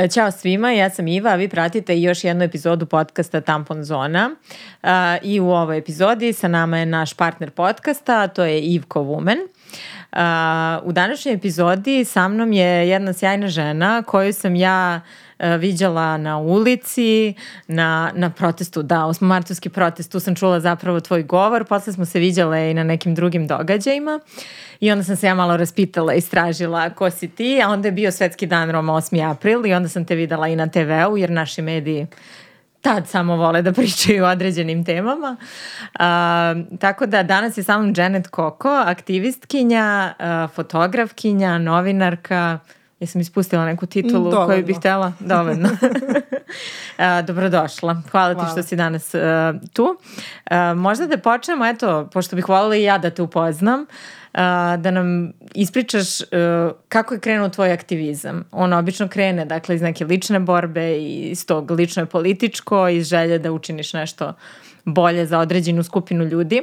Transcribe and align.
E, 0.00 0.08
ćao 0.08 0.30
svima, 0.30 0.72
ja 0.72 0.90
sam 0.90 1.08
Iva, 1.08 1.30
a 1.30 1.34
vi 1.34 1.48
pratite 1.48 2.00
još 2.00 2.24
jednu 2.24 2.44
epizodu 2.44 2.86
podcasta 2.86 3.40
Tampon 3.40 3.84
Zona. 3.84 4.30
Uh, 4.82 4.88
I 5.22 5.40
u 5.40 5.50
ovoj 5.50 5.78
epizodi 5.78 6.32
sa 6.32 6.48
nama 6.48 6.78
je 6.78 6.86
naš 6.86 7.14
partner 7.14 7.50
podcasta, 7.50 8.28
to 8.28 8.44
je 8.44 8.60
Ivko 8.60 9.00
Woman. 9.00 9.36
Uh, 10.12 10.88
u 10.88 10.92
današnjoj 10.92 11.34
epizodi 11.34 12.04
sa 12.04 12.28
mnom 12.28 12.52
je 12.52 12.88
jedna 12.88 13.12
sjajna 13.12 13.48
žena 13.48 14.02
koju 14.02 14.32
sam 14.32 14.54
ja 14.54 15.00
viđala 15.58 16.16
na 16.16 16.38
ulici, 16.38 17.34
na, 17.66 18.12
na 18.14 18.30
protestu, 18.30 18.82
da, 18.82 19.04
osmomartovski 19.04 19.68
protest, 19.68 20.12
tu 20.12 20.20
sam 20.20 20.34
čula 20.34 20.60
zapravo 20.60 21.00
tvoj 21.00 21.22
govor, 21.22 21.64
posle 21.64 21.92
smo 21.92 22.04
se 22.04 22.18
viđale 22.18 22.70
i 22.70 22.74
na 22.74 22.84
nekim 22.84 23.14
drugim 23.14 23.46
događajima. 23.46 24.20
Uh, 24.24 24.69
I 24.80 24.90
onda 24.92 25.04
sam 25.04 25.16
se 25.16 25.26
ja 25.26 25.34
malo 25.34 25.56
raspitala, 25.56 26.14
istražila 26.14 26.90
ko 26.90 27.10
si 27.10 27.28
ti, 27.28 27.62
a 27.64 27.68
onda 27.68 27.88
je 27.88 27.92
bio 27.92 28.12
svetski 28.12 28.46
dan 28.46 28.70
Roma 28.70 28.92
8. 28.92 29.30
april 29.30 29.66
i 29.66 29.74
onda 29.74 29.88
sam 29.88 30.04
te 30.04 30.14
videla 30.14 30.48
i 30.48 30.56
na 30.56 30.66
TV-u 30.68 31.16
jer 31.16 31.30
naši 31.30 31.62
mediji 31.62 32.06
tad 32.80 33.08
samo 33.08 33.36
vole 33.36 33.62
da 33.62 33.72
pričaju 33.78 34.24
o 34.24 34.28
određenim 34.28 34.84
temama. 34.84 35.36
A, 35.98 36.54
tako 36.80 37.06
da 37.06 37.22
danas 37.22 37.58
je 37.58 37.62
sa 37.62 37.78
mnom 37.78 37.94
Janet 37.96 38.28
Koko, 38.28 38.68
aktivistkinja, 38.68 40.14
a, 40.18 40.48
fotografkinja, 40.54 41.58
novinarka, 41.58 42.58
Jesam 43.00 43.20
ispustila 43.20 43.64
neku 43.64 43.86
titulu 43.86 44.30
Dovoljno. 44.30 44.46
koju 44.46 44.64
bih 44.64 44.76
htjela? 44.76 45.12
Dovoljno. 45.20 45.68
dobrodošla. 47.26 48.02
Hvala, 48.10 48.34
Hvala 48.34 48.46
ti 48.46 48.52
što 48.52 48.62
si 48.62 48.76
danas 48.76 49.14
uh, 49.14 49.20
tu. 49.72 49.82
Uh, 49.82 50.56
možda 50.76 51.06
da 51.06 51.18
počnemo, 51.18 51.66
eto, 51.66 52.08
pošto 52.12 52.36
bih 52.36 52.48
voljela 52.48 52.76
i 52.76 52.82
ja 52.82 52.98
da 52.98 53.10
te 53.10 53.22
upoznam, 53.22 53.80
uh, 53.80 53.88
da 54.78 54.90
nam 54.90 55.32
ispričaš 55.54 56.20
uh, 56.20 56.26
kako 56.88 57.14
je 57.14 57.20
krenuo 57.20 57.48
tvoj 57.48 57.72
aktivizam. 57.72 58.44
On 58.52 58.72
obično 58.72 59.08
krene 59.08 59.44
dakle, 59.44 59.74
iz 59.74 59.82
neke 59.82 60.04
lične 60.04 60.40
borbe 60.40 60.92
i 60.92 61.30
iz 61.30 61.46
tog 61.46 61.70
lično 61.70 62.02
je 62.02 62.06
političko, 62.06 62.88
iz 62.88 63.08
želje 63.08 63.38
da 63.38 63.52
učiniš 63.52 63.92
nešto 63.92 64.32
bolje 64.84 65.26
za 65.26 65.38
određenu 65.38 65.82
skupinu 65.82 66.24
ljudi. 66.24 66.62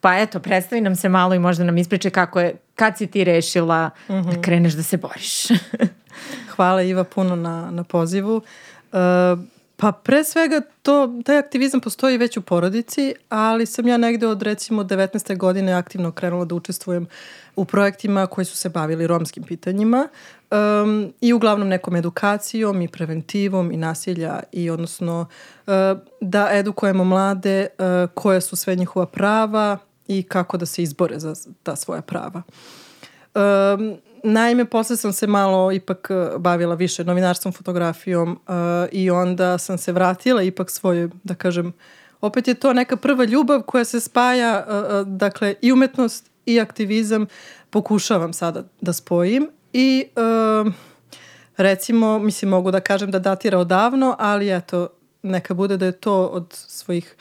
Pa 0.00 0.18
eto, 0.18 0.40
predstavi 0.40 0.80
nam 0.80 0.96
se 0.96 1.08
malo 1.08 1.34
i 1.34 1.38
možda 1.38 1.64
nam 1.64 1.78
ispriče 1.78 2.10
kako 2.10 2.40
je, 2.40 2.54
kad 2.74 2.98
si 2.98 3.06
ti 3.06 3.24
rešila 3.24 3.90
mm 4.08 4.12
-hmm. 4.12 4.24
da 4.24 4.30
mhm. 4.30 4.40
kreneš 4.40 4.72
da 4.72 4.82
se 4.82 4.96
boriš. 4.96 5.48
Hvala 6.56 6.82
Iva 6.82 7.04
puno 7.04 7.36
na, 7.36 7.70
na 7.70 7.84
pozivu. 7.84 8.36
Uh, 8.92 9.38
Pa 9.82 9.92
pre 9.92 10.24
svega 10.24 10.60
to, 10.82 11.20
taj 11.24 11.38
aktivizam 11.38 11.80
postoji 11.80 12.18
već 12.18 12.36
u 12.36 12.42
porodici, 12.42 13.14
ali 13.28 13.66
sam 13.66 13.88
ja 13.88 13.96
negde 13.96 14.26
od 14.26 14.42
recimo 14.42 14.82
19. 14.82 15.36
godine 15.36 15.72
aktivno 15.72 16.12
krenula 16.12 16.44
da 16.44 16.54
učestvujem 16.54 17.06
u 17.56 17.64
projektima 17.64 18.26
koji 18.26 18.44
su 18.44 18.56
se 18.56 18.68
bavili 18.68 19.06
romskim 19.06 19.42
pitanjima 19.42 20.08
um, 20.50 21.12
i 21.20 21.32
uglavnom 21.32 21.68
nekom 21.68 21.96
edukacijom 21.96 22.82
i 22.82 22.88
preventivom 22.88 23.72
i 23.72 23.76
nasilja 23.76 24.40
i 24.52 24.70
odnosno 24.70 25.20
uh, 25.66 25.72
da 26.20 26.48
edukujemo 26.52 27.04
mlade 27.04 27.66
uh, 27.78 28.10
koje 28.14 28.40
su 28.40 28.56
sve 28.56 28.76
njihova 28.76 29.06
prava 29.06 29.78
i 30.08 30.22
kako 30.22 30.56
da 30.56 30.66
se 30.66 30.82
izbore 30.82 31.18
za 31.18 31.34
ta 31.62 31.76
svoja 31.76 32.02
prava. 32.02 32.42
Um, 33.34 33.96
Naime, 34.24 34.64
posle 34.64 34.96
sam 34.96 35.12
se 35.12 35.26
malo 35.26 35.72
ipak 35.72 36.08
eh, 36.10 36.38
bavila 36.38 36.74
više 36.74 37.04
novinarstvom, 37.04 37.52
fotografijom 37.52 38.30
uh, 38.32 38.54
i 38.92 39.10
onda 39.10 39.58
sam 39.58 39.78
se 39.78 39.92
vratila 39.92 40.42
ipak 40.42 40.70
svoje, 40.70 41.08
da 41.22 41.34
kažem, 41.34 41.72
opet 42.20 42.48
je 42.48 42.54
to 42.54 42.72
neka 42.72 42.96
prva 42.96 43.24
ljubav 43.24 43.62
koja 43.62 43.84
se 43.84 44.00
spaja, 44.00 44.66
uh, 44.68 45.08
dakle, 45.08 45.54
i 45.60 45.72
umetnost 45.72 46.30
i 46.46 46.60
aktivizam. 46.60 47.26
Pokušavam 47.70 48.32
sada 48.32 48.64
da 48.80 48.92
spojim 48.92 49.48
i 49.72 50.04
uh, 50.16 50.72
recimo, 51.56 52.18
mislim, 52.18 52.48
mogu 52.48 52.70
da 52.70 52.80
kažem 52.80 53.10
da 53.10 53.18
datira 53.18 53.58
odavno, 53.58 54.16
ali 54.18 54.56
eto, 54.56 54.88
neka 55.22 55.54
bude 55.54 55.76
da 55.76 55.86
je 55.86 55.92
to 55.92 56.26
od 56.26 56.46
svojih 56.52 57.16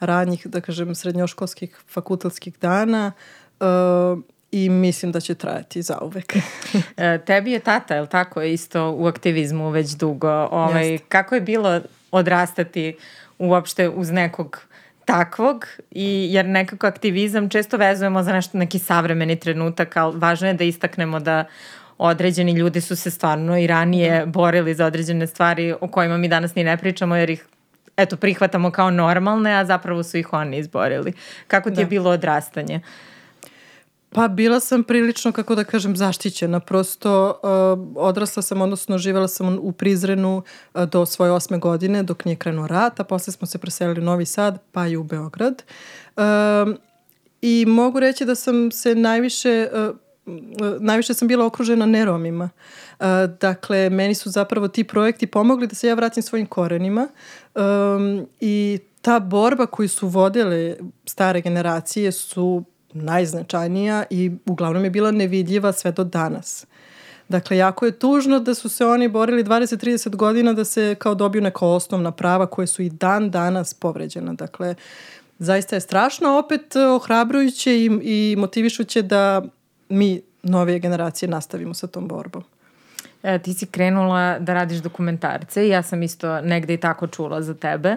ranjih, 0.00 0.46
da 0.46 0.60
kažem, 0.60 0.94
srednjoškolskih 0.94 1.78
fakultetskih 1.88 2.58
dana, 2.60 3.12
uh, 3.60 4.18
i 4.50 4.68
mislim 4.70 5.12
da 5.12 5.20
će 5.20 5.34
trajati 5.34 5.82
za 5.82 5.98
uvek. 6.02 6.36
e, 6.96 7.18
tebi 7.26 7.52
je 7.52 7.58
tata, 7.58 7.94
je 7.94 8.00
li 8.00 8.08
tako, 8.08 8.42
isto 8.42 8.90
u 8.90 9.06
aktivizmu 9.06 9.70
već 9.70 9.90
dugo. 9.90 10.30
Ovaj, 10.50 10.98
kako 11.08 11.34
je 11.34 11.40
bilo 11.40 11.80
odrastati 12.10 12.96
uopšte 13.38 13.88
uz 13.88 14.10
nekog 14.10 14.66
takvog 15.04 15.66
i 15.90 16.28
jer 16.30 16.46
nekako 16.46 16.86
aktivizam 16.86 17.48
često 17.48 17.76
vezujemo 17.76 18.22
za 18.22 18.32
nešto 18.32 18.58
neki 18.58 18.78
savremeni 18.78 19.36
trenutak, 19.36 19.96
ali 19.96 20.18
važno 20.18 20.48
je 20.48 20.54
da 20.54 20.64
istaknemo 20.64 21.20
da 21.20 21.44
određeni 21.98 22.52
ljudi 22.52 22.80
su 22.80 22.96
se 22.96 23.10
stvarno 23.10 23.58
i 23.58 23.66
ranije 23.66 24.18
da. 24.18 24.26
borili 24.26 24.74
za 24.74 24.86
određene 24.86 25.26
stvari 25.26 25.74
o 25.80 25.88
kojima 25.88 26.16
mi 26.16 26.28
danas 26.28 26.54
ni 26.54 26.64
ne 26.64 26.76
pričamo 26.76 27.16
jer 27.16 27.30
ih 27.30 27.46
eto 27.96 28.16
prihvatamo 28.16 28.70
kao 28.70 28.90
normalne, 28.90 29.52
a 29.52 29.64
zapravo 29.64 30.02
su 30.02 30.16
ih 30.16 30.32
oni 30.32 30.58
izborili. 30.58 31.12
Kako 31.46 31.70
ti 31.70 31.76
da. 31.76 31.80
je 31.80 31.86
bilo 31.86 32.10
odrastanje? 32.10 32.76
Uh, 32.76 33.15
Pa 34.10 34.28
bila 34.28 34.60
sam 34.60 34.84
prilično, 34.84 35.32
kako 35.32 35.54
da 35.54 35.64
kažem, 35.64 35.96
zaštićena. 35.96 36.60
Prosto 36.60 37.40
uh, 37.42 38.04
odrasla 38.04 38.42
sam, 38.42 38.60
odnosno 38.62 38.98
živela 38.98 39.28
sam 39.28 39.58
u 39.60 39.72
Prizrenu 39.72 40.42
uh, 40.74 40.84
do 40.84 41.06
svoje 41.06 41.32
osme 41.32 41.58
godine 41.58 42.02
dok 42.02 42.24
nije 42.24 42.36
krenuo 42.36 42.66
rat, 42.66 43.00
a 43.00 43.04
posle 43.04 43.32
smo 43.32 43.46
se 43.46 43.58
preselili 43.58 44.00
u 44.00 44.04
Novi 44.04 44.26
Sad 44.26 44.58
pa 44.72 44.86
i 44.86 44.96
u 44.96 45.04
Beograd. 45.04 45.62
Uh, 46.16 46.22
I 47.42 47.64
mogu 47.68 48.00
reći 48.00 48.24
da 48.24 48.34
sam 48.34 48.70
se 48.70 48.94
najviše... 48.94 49.68
Uh, 49.90 49.96
najviše 50.80 51.14
sam 51.14 51.28
bila 51.28 51.46
okružena 51.46 51.86
neromima. 51.86 52.50
Dakle, 53.40 53.90
meni 53.90 54.14
su 54.14 54.30
zapravo 54.30 54.68
ti 54.68 54.84
projekti 54.84 55.26
pomogli 55.26 55.66
da 55.66 55.74
se 55.74 55.88
ja 55.88 55.94
vratim 55.94 56.22
svojim 56.22 56.46
korenima 56.46 57.08
i 58.40 58.78
ta 59.02 59.20
borba 59.20 59.66
koju 59.66 59.88
su 59.88 60.08
vodile 60.08 60.76
stare 61.04 61.40
generacije 61.40 62.12
su 62.12 62.64
najznačajnija 62.96 64.04
i 64.10 64.30
uglavnom 64.46 64.84
je 64.84 64.90
bila 64.90 65.10
nevidljiva 65.10 65.72
sve 65.72 65.92
do 65.92 66.04
danas. 66.04 66.66
Dakle, 67.28 67.56
jako 67.56 67.86
je 67.86 67.98
tužno 67.98 68.40
da 68.40 68.54
su 68.54 68.68
se 68.68 68.86
oni 68.86 69.08
borili 69.08 69.44
20-30 69.44 70.16
godina 70.16 70.52
da 70.52 70.64
se 70.64 70.94
kao 70.98 71.14
dobiju 71.14 71.42
neka 71.42 71.66
osnovna 71.66 72.10
prava 72.10 72.46
koje 72.46 72.66
su 72.66 72.82
i 72.82 72.90
dan 72.90 73.30
danas 73.30 73.74
povređena. 73.74 74.32
Dakle, 74.32 74.74
zaista 75.38 75.76
je 75.76 75.80
strašno, 75.80 76.38
opet 76.38 76.76
ohrabrujuće 76.76 77.76
i, 77.76 77.90
i 78.02 78.36
motivišuće 78.38 79.02
da 79.02 79.42
mi, 79.88 80.22
novije 80.42 80.78
generacije, 80.78 81.28
nastavimo 81.28 81.74
sa 81.74 81.86
tom 81.86 82.08
borbom. 82.08 82.44
E, 83.22 83.38
ti 83.38 83.54
si 83.54 83.66
krenula 83.66 84.38
da 84.38 84.54
radiš 84.54 84.78
dokumentarce 84.78 85.66
i 85.66 85.68
ja 85.68 85.82
sam 85.82 86.02
isto 86.02 86.40
negde 86.40 86.74
i 86.74 86.80
tako 86.80 87.06
čula 87.06 87.42
za 87.42 87.54
tebe. 87.54 87.96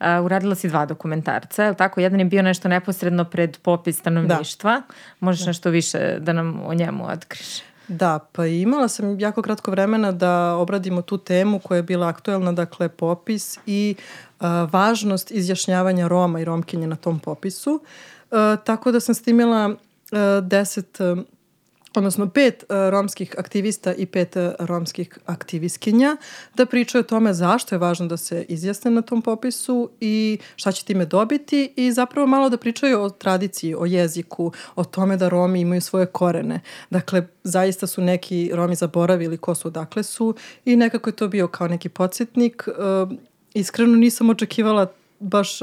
Uh, 0.00 0.24
uradila 0.24 0.54
si 0.54 0.68
dva 0.68 0.86
dokumentarca, 0.86 1.64
je 1.64 1.74
tako? 1.74 2.00
Jedan 2.00 2.20
je 2.20 2.24
bio 2.24 2.42
nešto 2.42 2.68
neposredno 2.68 3.24
pred 3.24 3.58
popis 3.62 3.98
stanovništva. 3.98 4.72
Da. 4.72 4.94
Možeš 5.20 5.40
da. 5.40 5.46
nešto 5.46 5.70
više 5.70 6.18
da 6.20 6.32
nam 6.32 6.62
o 6.66 6.74
njemu 6.74 7.06
otkriš? 7.08 7.62
Da, 7.88 8.18
pa 8.32 8.46
imala 8.46 8.88
sam 8.88 9.20
jako 9.20 9.42
kratko 9.42 9.70
vremena 9.70 10.12
da 10.12 10.56
obradimo 10.56 11.02
tu 11.02 11.18
temu 11.18 11.58
koja 11.58 11.76
je 11.76 11.82
bila 11.82 12.08
aktuelna, 12.08 12.52
dakle 12.52 12.88
popis 12.88 13.58
i 13.66 13.94
uh, 14.40 14.46
važnost 14.72 15.30
izjašnjavanja 15.30 16.08
Roma 16.08 16.40
i 16.40 16.44
Romkinje 16.44 16.86
na 16.86 16.96
tom 16.96 17.18
popisu. 17.18 17.72
Uh, 18.30 18.38
tako 18.64 18.92
da 18.92 19.00
sam 19.00 19.14
snimila 19.14 19.66
uh, 19.66 20.18
deset 20.42 21.00
uh, 21.00 21.18
odnosno 21.96 22.30
pet 22.30 22.64
uh, 22.68 22.76
romskih 22.90 23.34
aktivista 23.38 23.94
i 23.94 24.06
pet 24.06 24.36
uh, 24.36 24.42
romskih 24.58 25.18
aktivistkinja 25.26 26.16
da 26.54 26.66
pričaju 26.66 27.00
o 27.00 27.04
tome 27.04 27.34
zašto 27.34 27.74
je 27.74 27.78
važno 27.78 28.06
da 28.06 28.16
se 28.16 28.44
izjasne 28.48 28.90
na 28.90 29.02
tom 29.02 29.22
popisu 29.22 29.90
i 30.00 30.38
šta 30.56 30.72
će 30.72 30.84
time 30.84 31.04
dobiti 31.04 31.72
i 31.76 31.92
zapravo 31.92 32.26
malo 32.26 32.48
da 32.48 32.56
pričaju 32.56 33.00
o 33.00 33.10
tradiciji, 33.10 33.74
o 33.74 33.86
jeziku, 33.86 34.52
o 34.76 34.84
tome 34.84 35.16
da 35.16 35.28
Romi 35.28 35.60
imaju 35.60 35.80
svoje 35.80 36.06
korene. 36.06 36.60
Dakle, 36.90 37.26
zaista 37.44 37.86
su 37.86 38.02
neki 38.02 38.50
Romi 38.54 38.74
zaboravili 38.74 39.36
ko 39.36 39.54
su, 39.54 39.68
odakle 39.68 40.02
su 40.02 40.34
i 40.64 40.76
nekako 40.76 41.10
je 41.10 41.16
to 41.16 41.28
bio 41.28 41.48
kao 41.48 41.68
neki 41.68 41.88
podsjetnik. 41.88 42.68
Uh, 42.68 43.18
iskreno 43.54 43.96
nisam 43.96 44.30
očekivala 44.30 44.86
baš 45.20 45.58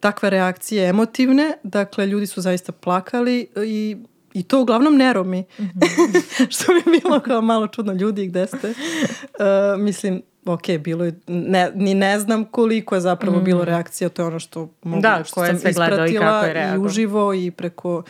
takve 0.00 0.30
reakcije 0.30 0.88
emotivne, 0.88 1.52
dakle 1.62 2.06
ljudi 2.06 2.26
su 2.26 2.40
zaista 2.40 2.72
plakali 2.72 3.48
i 3.66 3.96
I 4.34 4.42
to 4.42 4.60
uglavnom 4.60 4.96
ne 4.96 5.12
Romi. 5.12 5.40
Mm 5.58 5.62
-hmm. 5.64 6.50
što 6.50 6.72
bi 6.72 7.00
bilo 7.00 7.20
kao 7.20 7.40
malo 7.40 7.66
čudno 7.66 7.92
ljudi 7.92 8.26
gde 8.26 8.46
ste. 8.46 8.68
Uh, 8.68 9.80
mislim, 9.86 10.22
ok, 10.44 10.62
bilo 10.80 11.04
je, 11.04 11.20
ne, 11.26 11.70
ni 11.74 11.94
ne 11.94 12.18
znam 12.18 12.44
koliko 12.44 12.94
je 12.94 13.00
zapravo 13.00 13.40
mm. 13.40 13.44
bilo 13.44 13.64
reakcija, 13.64 14.08
to 14.08 14.22
je 14.22 14.26
ono 14.26 14.38
što 14.38 14.68
mogu, 14.82 15.02
da, 15.02 15.22
što 15.24 15.46
sam 15.46 15.58
sve 15.58 15.70
ispratila 15.70 16.06
i, 16.06 16.14
kako 16.14 16.46
je 16.46 16.72
i 16.74 16.78
uživo 16.78 17.34
i 17.34 17.50
preko 17.50 18.02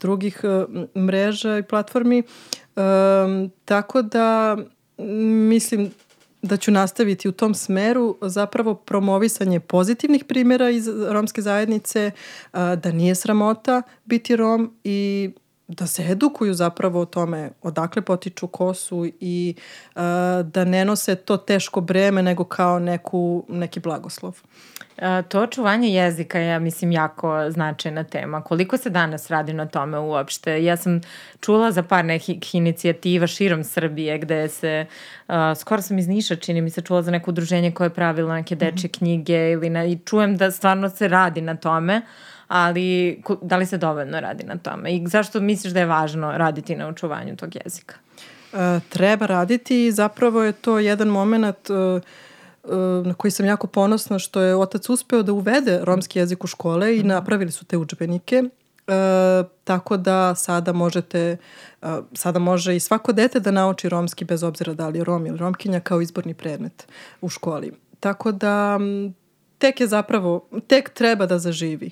drugih 0.00 0.40
uh, 0.44 1.02
mreža 1.02 1.58
i 1.58 1.62
platformi. 1.62 2.22
Um, 2.76 3.50
tako 3.64 4.02
da 4.02 4.56
mislim 5.48 5.90
da 6.42 6.56
ću 6.56 6.70
nastaviti 6.70 7.28
u 7.28 7.32
tom 7.32 7.54
smeru 7.54 8.16
zapravo 8.22 8.74
promovisanje 8.74 9.60
pozitivnih 9.60 10.24
primjera 10.24 10.70
iz 10.70 10.88
romske 10.88 11.42
zajednice, 11.42 12.10
uh, 12.52 12.58
da 12.82 12.92
nije 12.92 13.14
sramota 13.14 13.82
biti 14.04 14.36
rom 14.36 14.74
i 14.84 15.30
da 15.68 15.86
se 15.86 16.02
edukuju 16.02 16.54
zapravo 16.54 17.00
o 17.00 17.04
tome 17.04 17.50
odakle 17.62 18.02
potiču 18.02 18.46
kosu 18.46 19.06
i 19.20 19.54
uh, 19.94 20.02
da 20.44 20.64
ne 20.64 20.84
nose 20.84 21.14
to 21.14 21.36
teško 21.36 21.80
breme 21.80 22.22
nego 22.22 22.44
kao 22.44 22.78
neku, 22.78 23.44
neki 23.48 23.80
blagoslov. 23.80 24.40
A, 24.98 25.22
to 25.22 25.40
očuvanje 25.40 25.88
jezika 25.88 26.38
je, 26.38 26.48
ja 26.48 26.58
mislim, 26.58 26.92
jako 26.92 27.50
značajna 27.50 28.04
tema. 28.04 28.42
Koliko 28.42 28.76
se 28.76 28.90
danas 28.90 29.30
radi 29.30 29.52
na 29.52 29.66
tome 29.66 29.98
uopšte? 29.98 30.64
Ja 30.64 30.76
sam 30.76 31.00
čula 31.40 31.72
za 31.72 31.82
par 31.82 32.04
nekih 32.04 32.54
inicijativa 32.54 33.26
širom 33.26 33.64
Srbije 33.64 34.18
gde 34.18 34.48
se, 34.48 34.86
a, 35.26 35.54
skoro 35.54 35.82
sam 35.82 35.98
iz 35.98 36.08
Niša, 36.08 36.36
čini 36.36 36.60
mi 36.60 36.70
se, 36.70 36.82
čula 36.82 37.02
za 37.02 37.10
neko 37.10 37.30
udruženje 37.30 37.70
koje 37.70 37.86
je 37.86 37.94
pravilo 37.94 38.34
neke 38.34 38.54
dečje 38.54 38.90
knjige 38.90 39.50
ili 39.50 39.70
na, 39.70 39.84
i 39.84 39.98
čujem 39.98 40.36
da 40.36 40.50
stvarno 40.50 40.88
se 40.88 41.08
radi 41.08 41.40
na 41.40 41.56
tome, 41.56 42.02
ali 42.48 43.22
da 43.42 43.56
li 43.56 43.66
se 43.66 43.78
dovoljno 43.78 44.20
radi 44.20 44.44
na 44.44 44.58
tome? 44.58 44.96
I 44.96 45.06
zašto 45.08 45.40
misliš 45.40 45.72
da 45.72 45.80
je 45.80 45.86
važno 45.86 46.32
raditi 46.32 46.76
na 46.76 46.88
očuvanju 46.88 47.36
tog 47.36 47.56
jezika? 47.64 47.94
E, 48.52 48.80
treba 48.88 49.26
raditi 49.26 49.86
i 49.86 49.92
zapravo 49.92 50.42
je 50.42 50.52
to 50.52 50.78
jedan 50.78 51.08
moment 51.08 51.70
uh, 51.70 52.02
na 53.04 53.14
koji 53.14 53.30
sam 53.30 53.46
jako 53.46 53.66
ponosna 53.66 54.18
što 54.18 54.40
je 54.40 54.56
otac 54.56 54.88
uspeo 54.88 55.22
da 55.22 55.32
uvede 55.32 55.80
romski 55.82 56.18
jezik 56.18 56.44
u 56.44 56.46
škole 56.46 56.96
i 56.96 56.98
mhm. 56.98 57.08
napravili 57.08 57.52
su 57.52 57.64
te 57.64 57.76
učbenike. 57.76 58.42
E, 58.86 59.44
tako 59.64 59.96
da 59.96 60.34
sada 60.34 60.72
možete, 60.72 61.36
e, 61.82 61.86
sada 62.12 62.38
može 62.38 62.76
i 62.76 62.80
svako 62.80 63.12
dete 63.12 63.40
da 63.40 63.50
nauči 63.50 63.88
romski 63.88 64.24
bez 64.24 64.42
obzira 64.42 64.74
da 64.74 64.88
li 64.88 64.98
je 64.98 65.04
rom 65.04 65.26
ili 65.26 65.38
romkinja 65.38 65.80
kao 65.80 66.00
izborni 66.00 66.34
predmet 66.34 66.86
u 67.20 67.28
školi. 67.28 67.72
Tako 68.00 68.32
da 68.32 68.78
tek 69.58 69.80
je 69.80 69.86
zapravo, 69.86 70.48
tek 70.66 70.90
treba 70.90 71.26
da 71.26 71.38
zaživi. 71.38 71.90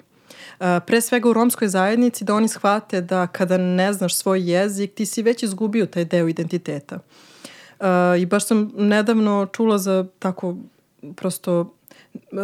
E, 0.65 0.81
pre 0.87 1.01
svega 1.01 1.29
u 1.29 1.33
romskoj 1.33 1.69
zajednici 1.69 2.25
da 2.25 2.35
oni 2.35 2.49
shvate 2.49 3.01
da 3.01 3.27
kada 3.27 3.59
ne 3.59 3.93
znaš 3.93 4.15
svoj 4.15 4.53
jezik 4.53 4.95
ti 4.95 5.07
si 5.07 5.23
već 5.23 5.43
izgubio 5.43 5.87
taj 5.87 6.05
deo 6.05 6.29
identiteta. 6.29 6.99
Uh, 7.81 7.87
I 8.21 8.27
baš 8.27 8.47
sam 8.47 8.73
nedavno 8.77 9.47
čula 9.53 9.79
za 9.79 10.07
tako 10.19 10.57
prosto 11.17 11.61
uh, 11.61 12.39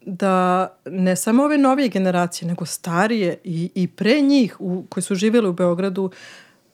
da 0.00 0.68
ne 0.84 1.16
samo 1.16 1.44
ove 1.44 1.58
novije 1.58 1.88
generacije, 1.88 2.48
nego 2.48 2.66
starije 2.66 3.38
i, 3.44 3.70
i 3.74 3.86
pre 3.88 4.20
njih 4.20 4.56
u, 4.60 4.84
koji 4.88 5.04
su 5.04 5.14
živjeli 5.14 5.48
u 5.48 5.52
Beogradu, 5.52 6.10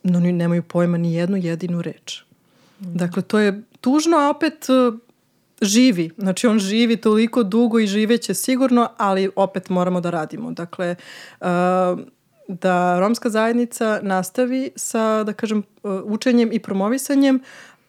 no 0.03 0.19
oni 0.19 0.33
nemaju 0.33 0.63
pojma 0.63 0.99
ni 0.99 1.15
jednu 1.15 1.37
jedinu 1.37 1.83
reč. 1.83 2.23
Mm. 2.81 2.95
Dakle, 2.95 3.23
to 3.23 3.39
je 3.39 3.63
tužno, 3.81 4.17
a 4.17 4.31
opet 4.31 4.67
živi. 5.63 6.11
Znači, 6.19 6.47
on 6.47 6.59
živi 6.59 6.97
toliko 6.97 7.43
dugo 7.43 7.79
i 7.79 7.87
živeće 7.87 8.35
sigurno, 8.35 8.89
ali 8.97 9.31
opet 9.37 9.69
moramo 9.69 10.01
da 10.01 10.11
radimo. 10.11 10.53
Dakle, 10.53 10.97
uh, 11.41 11.47
da 12.49 13.01
romska 13.01 13.31
zajednica 13.31 14.01
nastavi 14.03 14.71
sa, 14.77 15.25
da 15.25 15.33
kažem, 15.33 15.63
učenjem 16.05 16.51
i 16.53 16.59
promovisanjem, 16.59 17.41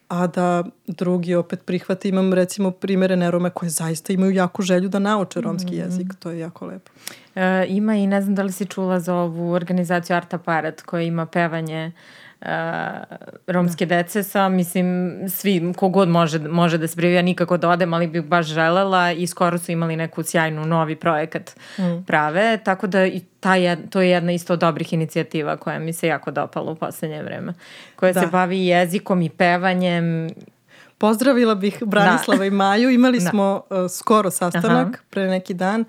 a 0.08 0.26
da 0.26 0.64
drugi 0.86 1.34
opet 1.34 1.64
prihvate. 1.64 2.08
Imam 2.08 2.32
recimo 2.32 2.70
primere 2.70 3.16
nerome 3.16 3.50
koje 3.50 3.70
zaista 3.70 4.12
imaju 4.12 4.32
jako 4.32 4.62
želju 4.62 4.88
da 4.88 4.98
nauče 4.98 5.40
romski 5.40 5.70
mm 5.70 5.74
-hmm. 5.74 5.84
jezik. 5.84 6.14
To 6.18 6.30
je 6.30 6.38
jako 6.38 6.66
lepo. 6.66 6.90
E, 7.34 7.66
ima 7.68 7.94
i 7.96 8.06
ne 8.06 8.22
znam 8.22 8.34
da 8.34 8.42
li 8.42 8.52
si 8.52 8.66
čula 8.66 9.00
za 9.00 9.14
ovu 9.14 9.50
organizaciju 9.50 10.16
Art 10.16 10.34
Aparat 10.34 10.82
koja 10.82 11.02
ima 11.02 11.26
pevanje 11.26 11.86
uh, 11.86 12.31
romske 13.46 13.86
da. 13.86 13.96
dece 13.96 14.22
sa, 14.22 14.48
mislim, 14.48 15.16
svi, 15.28 15.72
kogod 15.76 16.08
može, 16.08 16.38
može 16.38 16.78
da 16.78 16.88
se 16.88 16.96
prijavi, 16.96 17.16
ja 17.16 17.22
nikako 17.22 17.56
da 17.56 17.68
odem, 17.68 17.94
ali 17.94 18.06
bih 18.06 18.22
baš 18.22 18.46
želela 18.46 19.12
i 19.12 19.26
skoro 19.26 19.58
su 19.58 19.72
imali 19.72 19.96
neku 19.96 20.22
sjajnu 20.22 20.66
novi 20.66 20.96
projekat 20.96 21.56
mm. 21.78 22.04
prave, 22.06 22.58
tako 22.64 22.86
da 22.86 23.06
i 23.06 23.20
ta 23.40 23.54
je, 23.54 23.90
to 23.90 24.00
je 24.00 24.10
jedna 24.10 24.32
isto 24.32 24.52
od 24.52 24.58
dobrih 24.58 24.92
inicijativa 24.92 25.56
koja 25.56 25.78
mi 25.78 25.92
se 25.92 26.06
jako 26.06 26.30
dopala 26.30 26.72
u 26.72 26.74
poslednje 26.74 27.22
vreme, 27.22 27.52
koja 27.96 28.12
da. 28.12 28.20
se 28.20 28.26
bavi 28.26 28.66
jezikom 28.66 29.22
i 29.22 29.28
pevanjem 29.28 30.28
Pozdravila 31.02 31.54
bih 31.54 31.78
Branislava 31.86 32.38
da. 32.38 32.44
i 32.44 32.50
Maju. 32.50 32.90
Imali 32.90 33.18
da. 33.18 33.30
smo 33.30 33.62
uh, 33.70 33.90
skoro 33.90 34.30
sastanak 34.30 34.86
Aha. 34.86 35.04
pre 35.10 35.26
neki 35.26 35.54
dan. 35.54 35.84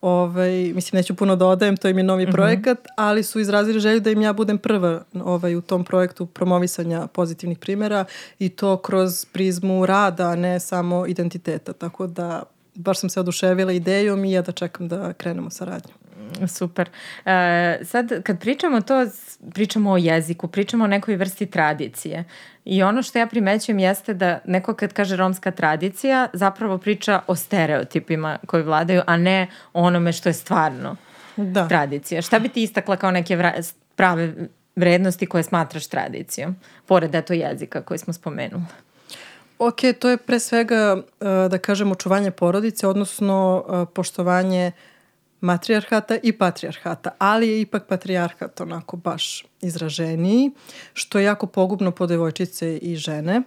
Ovaj, 0.00 0.72
mislim, 0.74 0.98
neću 0.98 1.14
puno 1.14 1.36
da 1.36 1.46
odajem, 1.46 1.76
to 1.76 1.88
im 1.88 1.98
je 1.98 2.04
novi 2.04 2.22
mhm. 2.22 2.30
-huh. 2.30 2.34
projekat, 2.34 2.78
ali 2.96 3.22
su 3.22 3.40
izrazili 3.40 3.80
želju 3.80 4.00
da 4.00 4.10
im 4.10 4.22
ja 4.22 4.32
budem 4.32 4.58
prva 4.58 5.04
ovaj, 5.14 5.56
u 5.56 5.60
tom 5.60 5.84
projektu 5.84 6.26
promovisanja 6.26 7.06
pozitivnih 7.06 7.58
primera 7.58 8.04
i 8.38 8.48
to 8.48 8.76
kroz 8.76 9.24
prizmu 9.24 9.86
rada, 9.86 10.28
a 10.28 10.36
ne 10.36 10.60
samo 10.60 11.06
identiteta. 11.06 11.72
Tako 11.72 12.06
da 12.06 12.42
baš 12.74 13.00
sam 13.00 13.10
se 13.10 13.20
oduševila 13.20 13.72
idejom 13.72 14.24
i 14.24 14.32
ja 14.32 14.42
da 14.42 14.52
čekam 14.52 14.88
da 14.88 15.12
krenemo 15.12 15.50
sa 15.50 15.64
radnjom. 15.64 15.97
Super. 16.46 16.88
E, 17.26 17.78
sad, 17.84 18.22
kad 18.22 18.40
pričamo 18.40 18.80
to, 18.80 19.06
pričamo 19.54 19.90
o 19.90 19.96
jeziku, 19.96 20.48
pričamo 20.48 20.84
o 20.84 20.86
nekoj 20.86 21.16
vrsti 21.16 21.46
tradicije. 21.46 22.24
I 22.64 22.82
ono 22.82 23.02
što 23.02 23.18
ja 23.18 23.26
primećujem 23.26 23.78
jeste 23.78 24.14
da 24.14 24.38
neko 24.44 24.74
kad 24.74 24.92
kaže 24.92 25.16
romska 25.16 25.50
tradicija 25.50 26.28
zapravo 26.32 26.78
priča 26.78 27.20
o 27.26 27.34
stereotipima 27.34 28.38
koji 28.46 28.62
vladaju, 28.62 29.02
a 29.06 29.16
ne 29.16 29.46
onome 29.72 30.12
što 30.12 30.28
je 30.28 30.32
stvarno 30.32 30.96
da. 31.36 31.68
tradicija. 31.68 32.22
Šta 32.22 32.38
bi 32.38 32.48
ti 32.48 32.62
istakla 32.62 32.96
kao 32.96 33.10
neke 33.10 33.36
vra- 33.36 33.74
prave 33.96 34.34
vrednosti 34.76 35.26
koje 35.26 35.42
smatraš 35.42 35.86
tradicijom, 35.86 36.56
pored 36.86 37.14
eto 37.14 37.32
jezika 37.32 37.82
koji 37.82 37.98
smo 37.98 38.12
spomenuli? 38.12 38.62
Ok, 39.58 39.80
to 39.98 40.10
je 40.10 40.16
pre 40.16 40.38
svega, 40.38 40.96
e, 41.20 41.48
da 41.48 41.58
kažem, 41.58 41.92
očuvanje 41.92 42.30
porodice, 42.30 42.86
odnosno 42.86 43.64
e, 43.68 43.94
poštovanje 43.94 44.72
uh, 44.74 44.97
matrijarhata 45.40 46.18
i 46.22 46.32
patrijarhata, 46.32 47.10
ali 47.18 47.48
je 47.48 47.60
ipak 47.60 47.86
patrijarhat 47.86 48.60
onako 48.60 48.96
baš 48.96 49.44
izraženiji, 49.60 50.50
što 50.92 51.18
je 51.18 51.24
jako 51.24 51.46
pogubno 51.46 51.90
po 51.90 52.06
devojčice 52.06 52.76
i 52.76 52.96
žene. 52.96 53.42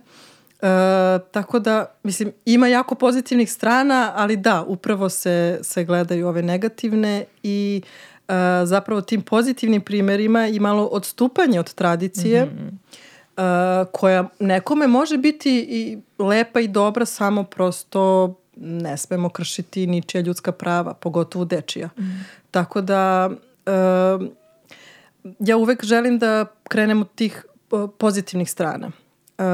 E, 0.61 1.19
tako 1.31 1.59
da, 1.59 1.85
mislim, 2.03 2.31
ima 2.45 2.67
jako 2.67 2.95
pozitivnih 2.95 3.51
strana, 3.51 4.11
ali 4.15 4.37
da, 4.37 4.63
upravo 4.63 5.09
se, 5.09 5.59
se 5.61 5.83
gledaju 5.83 6.27
ove 6.27 6.41
negativne 6.41 7.25
i 7.43 7.81
e, 8.27 8.33
zapravo 8.65 9.01
tim 9.01 9.21
pozitivnim 9.21 9.81
primerima 9.81 10.47
i 10.47 10.59
malo 10.59 10.85
odstupanje 10.85 11.59
od 11.59 11.73
tradicije, 11.73 12.45
mm 12.45 12.49
-hmm. 12.49 13.83
e, 13.83 13.85
koja 13.91 14.27
nekome 14.39 14.87
može 14.87 15.17
biti 15.17 15.65
i 15.69 15.97
lepa 16.23 16.59
i 16.59 16.67
dobra, 16.67 17.05
samo 17.05 17.43
prosto 17.43 18.35
ne 18.61 18.97
smemo 18.97 19.29
kršiti 19.29 19.87
ničija 19.87 20.21
ljudska 20.21 20.51
prava, 20.51 20.93
pogotovo 20.93 21.45
dečija. 21.45 21.89
Mm. 21.97 22.25
Tako 22.51 22.81
da 22.81 23.29
uh, 23.29 24.27
ja 25.39 25.57
uvek 25.57 25.85
želim 25.85 26.19
da 26.19 26.45
krenemo 26.63 27.01
od 27.01 27.15
tih 27.15 27.45
pozitivnih 27.97 28.51
strana. 28.51 28.87
Uh, 28.87 29.45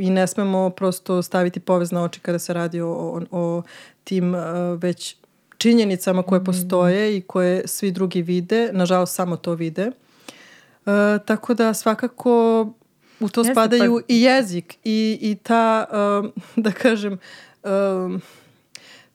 I 0.00 0.10
ne 0.10 0.26
smemo 0.26 0.70
prosto 0.70 1.22
staviti 1.22 1.60
povez 1.60 1.92
na 1.92 2.02
oči 2.02 2.20
kada 2.20 2.38
se 2.38 2.52
radi 2.52 2.80
o, 2.80 2.90
o, 2.90 3.20
o 3.30 3.62
tim 4.04 4.34
uh, 4.34 4.40
već 4.78 5.16
činjenicama 5.58 6.22
koje 6.22 6.40
mm. 6.40 6.44
postoje 6.44 7.16
i 7.16 7.20
koje 7.20 7.68
svi 7.68 7.90
drugi 7.90 8.22
vide. 8.22 8.70
Nažalost, 8.72 9.14
samo 9.14 9.36
to 9.36 9.54
vide. 9.54 9.86
Uh, 9.86 10.92
tako 11.24 11.54
da 11.54 11.74
svakako 11.74 12.62
u 13.20 13.28
to 13.28 13.40
Jeste, 13.40 13.54
spadaju 13.54 14.00
pa... 14.00 14.04
i 14.14 14.22
jezik 14.22 14.78
i, 14.84 15.18
i 15.20 15.36
ta, 15.42 15.86
uh, 15.90 16.30
da 16.64 16.72
kažem, 16.72 17.18
um, 17.64 18.20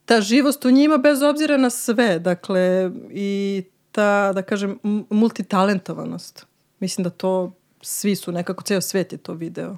ta 0.05 0.21
živost 0.21 0.65
u 0.65 0.71
njima 0.71 0.97
bez 0.97 1.21
obzira 1.21 1.57
na 1.57 1.69
sve, 1.69 2.19
dakle, 2.19 2.91
i 3.11 3.63
ta, 3.91 4.33
da 4.33 4.41
kažem, 4.41 4.79
multitalentovanost. 5.09 6.45
Mislim 6.79 7.03
da 7.03 7.09
to 7.09 7.53
svi 7.81 8.15
su, 8.15 8.31
nekako 8.31 8.63
ceo 8.63 8.81
svet 8.81 9.11
je 9.11 9.17
to 9.17 9.33
video. 9.33 9.77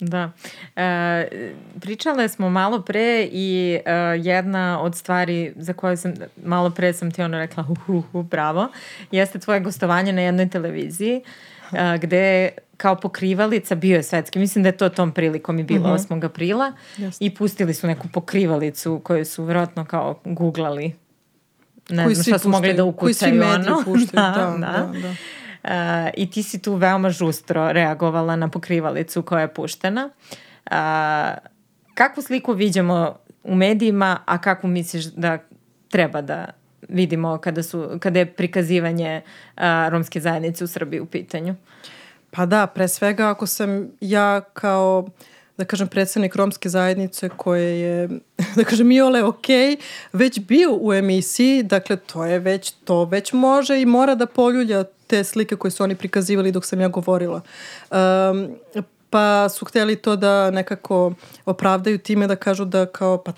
Da. 0.00 0.30
E, 0.76 1.52
pričale 1.80 2.28
smo 2.28 2.50
malo 2.50 2.82
pre 2.82 3.28
i 3.32 3.78
e, 3.84 3.92
jedna 4.22 4.80
od 4.82 4.96
stvari 4.96 5.52
za 5.56 5.72
koje 5.72 5.96
sam, 5.96 6.14
malo 6.44 6.70
pre 6.70 6.92
sam 6.92 7.10
ti 7.10 7.22
ono 7.22 7.38
rekla, 7.38 7.64
uh, 7.68 7.88
uh, 7.88 8.14
uh, 8.14 8.24
bravo, 8.24 8.68
jeste 9.10 9.38
tvoje 9.38 9.60
gostovanje 9.60 10.12
na 10.12 10.20
jednoj 10.20 10.50
televiziji 10.50 11.22
e, 11.72 11.98
gde 11.98 12.50
kao 12.76 12.96
pokrivalica 12.96 13.74
bio 13.74 13.96
je 13.96 14.02
svetski. 14.02 14.38
Mislim 14.38 14.62
da 14.62 14.68
je 14.68 14.76
to 14.76 14.88
tom 14.88 15.12
prilikom 15.12 15.58
i 15.58 15.62
bilo 15.62 15.88
uh 15.88 15.96
-huh. 15.96 16.08
8. 16.08 16.24
aprila. 16.24 16.72
Yes. 16.96 17.16
I 17.20 17.34
pustili 17.34 17.74
su 17.74 17.86
neku 17.86 18.08
pokrivalicu 18.08 19.00
koju 19.04 19.24
su 19.24 19.44
vjerojatno 19.44 19.84
kao 19.84 20.20
googlali. 20.24 20.94
Ne 21.88 22.04
koji 22.04 22.14
znam 22.14 22.24
šta 22.24 22.38
su 22.38 22.48
mogli 22.48 22.74
da 22.74 22.84
ukucaju. 22.84 23.40
Koji 23.40 23.62
svi 23.64 23.70
ono. 23.70 23.82
puštaju. 23.84 24.10
da, 24.12 24.56
da, 24.58 24.90
da. 24.92 24.98
da. 25.00 25.14
Uh, 25.64 26.10
I 26.16 26.30
ti 26.30 26.42
si 26.42 26.62
tu 26.62 26.74
veoma 26.74 27.10
žustro 27.10 27.72
reagovala 27.72 28.36
na 28.36 28.48
pokrivalicu 28.48 29.22
koja 29.22 29.40
je 29.40 29.54
puštena. 29.54 30.10
Uh, 30.70 30.76
kakvu 31.94 32.22
sliku 32.22 32.52
vidimo 32.52 33.16
u 33.44 33.54
medijima, 33.54 34.18
a 34.26 34.38
kako 34.38 34.66
misliš 34.66 35.04
da 35.04 35.38
treba 35.88 36.20
da 36.20 36.46
vidimo 36.88 37.38
kada, 37.38 37.62
su, 37.62 37.98
kada 38.00 38.18
je 38.18 38.26
prikazivanje 38.26 39.22
uh, 39.56 39.62
romske 39.88 40.20
zajednice 40.20 40.64
u 40.64 40.66
Srbiji 40.66 41.00
u 41.00 41.06
pitanju? 41.06 41.52
Uh, 41.52 41.56
Pa 42.36 42.46
da, 42.46 42.66
pre 42.66 42.88
svega 42.88 43.28
ako 43.30 43.46
sam 43.46 43.88
ja 44.00 44.40
kao 44.40 45.08
da 45.56 45.64
kažem, 45.64 45.88
predsednik 45.88 46.36
romske 46.36 46.68
zajednice 46.68 47.28
koje 47.28 47.80
je, 47.80 48.08
da 48.56 48.64
kažem, 48.64 48.90
i 48.92 49.00
ole 49.00 49.24
ok, 49.24 49.46
već 50.12 50.40
bio 50.40 50.78
u 50.80 50.92
emisiji, 50.92 51.62
dakle, 51.62 51.96
to 51.96 52.24
je 52.24 52.38
već, 52.38 52.70
to 52.70 53.04
već 53.04 53.32
može 53.32 53.80
i 53.80 53.86
mora 53.86 54.14
da 54.14 54.26
poljulja 54.26 54.84
te 55.06 55.24
slike 55.24 55.56
koje 55.56 55.70
su 55.70 55.84
oni 55.84 55.94
prikazivali 55.94 56.52
dok 56.52 56.64
sam 56.64 56.80
ja 56.80 56.88
govorila. 56.88 57.40
Um, 57.90 58.48
pa 59.10 59.48
su 59.48 59.64
hteli 59.64 59.96
to 59.96 60.16
da 60.16 60.50
nekako 60.50 61.12
opravdaju 61.44 61.98
time 61.98 62.26
da 62.26 62.36
kažu 62.36 62.64
da 62.64 62.86
kao 62.86 63.18
pa 63.18 63.32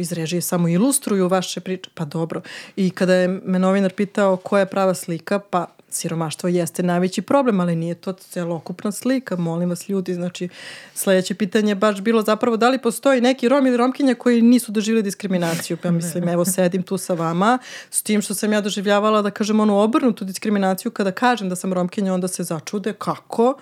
iz 0.00 0.12
režije 0.12 0.40
samo 0.40 0.68
ilustruju 0.68 1.28
vaše 1.28 1.60
priče, 1.60 1.90
pa 1.94 2.04
dobro. 2.04 2.40
I 2.76 2.90
kada 2.90 3.14
je 3.14 3.28
me 3.28 3.58
novinar 3.58 3.92
pitao 3.92 4.36
koja 4.36 4.60
je 4.60 4.66
prava 4.66 4.94
slika, 4.94 5.38
pa 5.38 5.66
siromaštvo 5.94 6.48
jeste 6.48 6.82
najveći 6.82 7.22
problem, 7.22 7.60
ali 7.60 7.76
nije 7.76 7.94
to 7.94 8.12
celokupna 8.12 8.92
slika, 8.92 9.36
molim 9.36 9.68
vas 9.68 9.88
ljudi, 9.88 10.14
znači 10.14 10.48
sledeće 10.94 11.34
pitanje 11.34 11.70
je 11.70 11.74
baš 11.74 12.00
bilo 12.00 12.22
zapravo 12.22 12.56
da 12.56 12.68
li 12.68 12.78
postoji 12.78 13.20
neki 13.20 13.48
rom 13.48 13.66
ili 13.66 13.76
romkinja 13.76 14.14
koji 14.14 14.42
nisu 14.42 14.72
doživjeli 14.72 15.02
diskriminaciju, 15.02 15.76
pa 15.76 15.90
mislim 15.90 16.28
evo 16.28 16.44
sedim 16.44 16.82
tu 16.82 16.98
sa 16.98 17.14
vama, 17.14 17.58
s 17.90 18.02
tim 18.02 18.22
što 18.22 18.34
sam 18.34 18.52
ja 18.52 18.60
doživljavala 18.60 19.22
da 19.22 19.30
kažem 19.30 19.60
onu 19.60 19.78
obrnutu 19.78 20.24
diskriminaciju, 20.24 20.90
kada 20.90 21.12
kažem 21.12 21.48
da 21.48 21.56
sam 21.56 21.72
romkinja 21.72 22.14
onda 22.14 22.28
se 22.28 22.42
začude, 22.42 22.92
kako? 22.92 23.54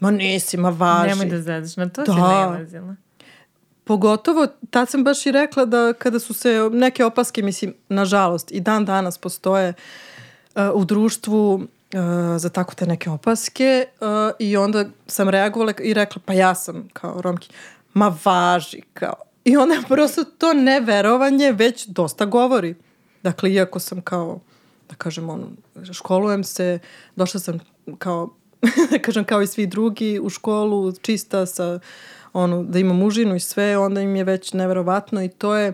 Ma 0.00 0.10
nisi, 0.10 0.56
ma 0.56 0.68
važi. 0.68 1.08
Nemoj 1.08 1.26
da 1.26 1.42
zadaš, 1.42 1.76
na 1.76 1.88
to 1.88 2.04
da. 2.04 2.12
si 2.12 2.20
najlazila. 2.20 2.96
Pogotovo, 3.84 4.46
tad 4.70 4.90
sam 4.90 5.04
baš 5.04 5.26
i 5.26 5.32
rekla 5.32 5.64
da 5.64 5.92
kada 5.92 6.18
su 6.18 6.34
se 6.34 6.70
neke 6.72 7.04
opaske, 7.04 7.42
mislim, 7.42 7.74
nažalost, 7.88 8.52
i 8.52 8.60
dan 8.60 8.84
danas 8.84 9.18
postoje 9.18 9.68
uh, 9.68 9.76
u 10.74 10.84
društvu 10.84 11.54
uh, 11.54 11.60
za 12.38 12.48
tako 12.48 12.74
te 12.74 12.86
neke 12.86 13.10
opaske 13.10 13.86
uh, 14.00 14.06
i 14.38 14.56
onda 14.56 14.84
sam 15.06 15.28
reagovala 15.28 15.72
i 15.82 15.94
rekla, 15.94 16.22
pa 16.24 16.32
ja 16.32 16.54
sam 16.54 16.88
kao 16.92 17.22
romki, 17.22 17.48
ma 17.94 18.16
važi, 18.24 18.82
kao. 18.94 19.14
I 19.44 19.56
onda 19.56 19.74
prosto 19.88 20.24
to 20.24 20.52
neverovanje 20.52 21.52
već 21.52 21.86
dosta 21.86 22.24
govori. 22.24 22.74
Dakle, 23.22 23.52
iako 23.52 23.78
sam 23.80 24.00
kao, 24.00 24.40
da 24.88 24.94
kažem, 24.94 25.30
on, 25.30 25.56
školujem 25.92 26.44
se, 26.44 26.78
došla 27.16 27.40
sam 27.40 27.60
kao 27.98 28.30
da 28.90 28.98
kažem 28.98 29.24
kao 29.24 29.42
i 29.42 29.46
svi 29.46 29.66
drugi 29.66 30.20
u 30.22 30.28
školu, 30.28 30.92
čista 30.92 31.46
sa 31.46 31.80
ono, 32.32 32.62
da 32.62 32.78
ima 32.78 32.94
mužinu 32.94 33.36
i 33.36 33.40
sve, 33.40 33.78
onda 33.78 34.00
im 34.00 34.16
je 34.16 34.24
već 34.24 34.52
neverovatno 34.52 35.22
i 35.22 35.28
to 35.28 35.56
je, 35.56 35.72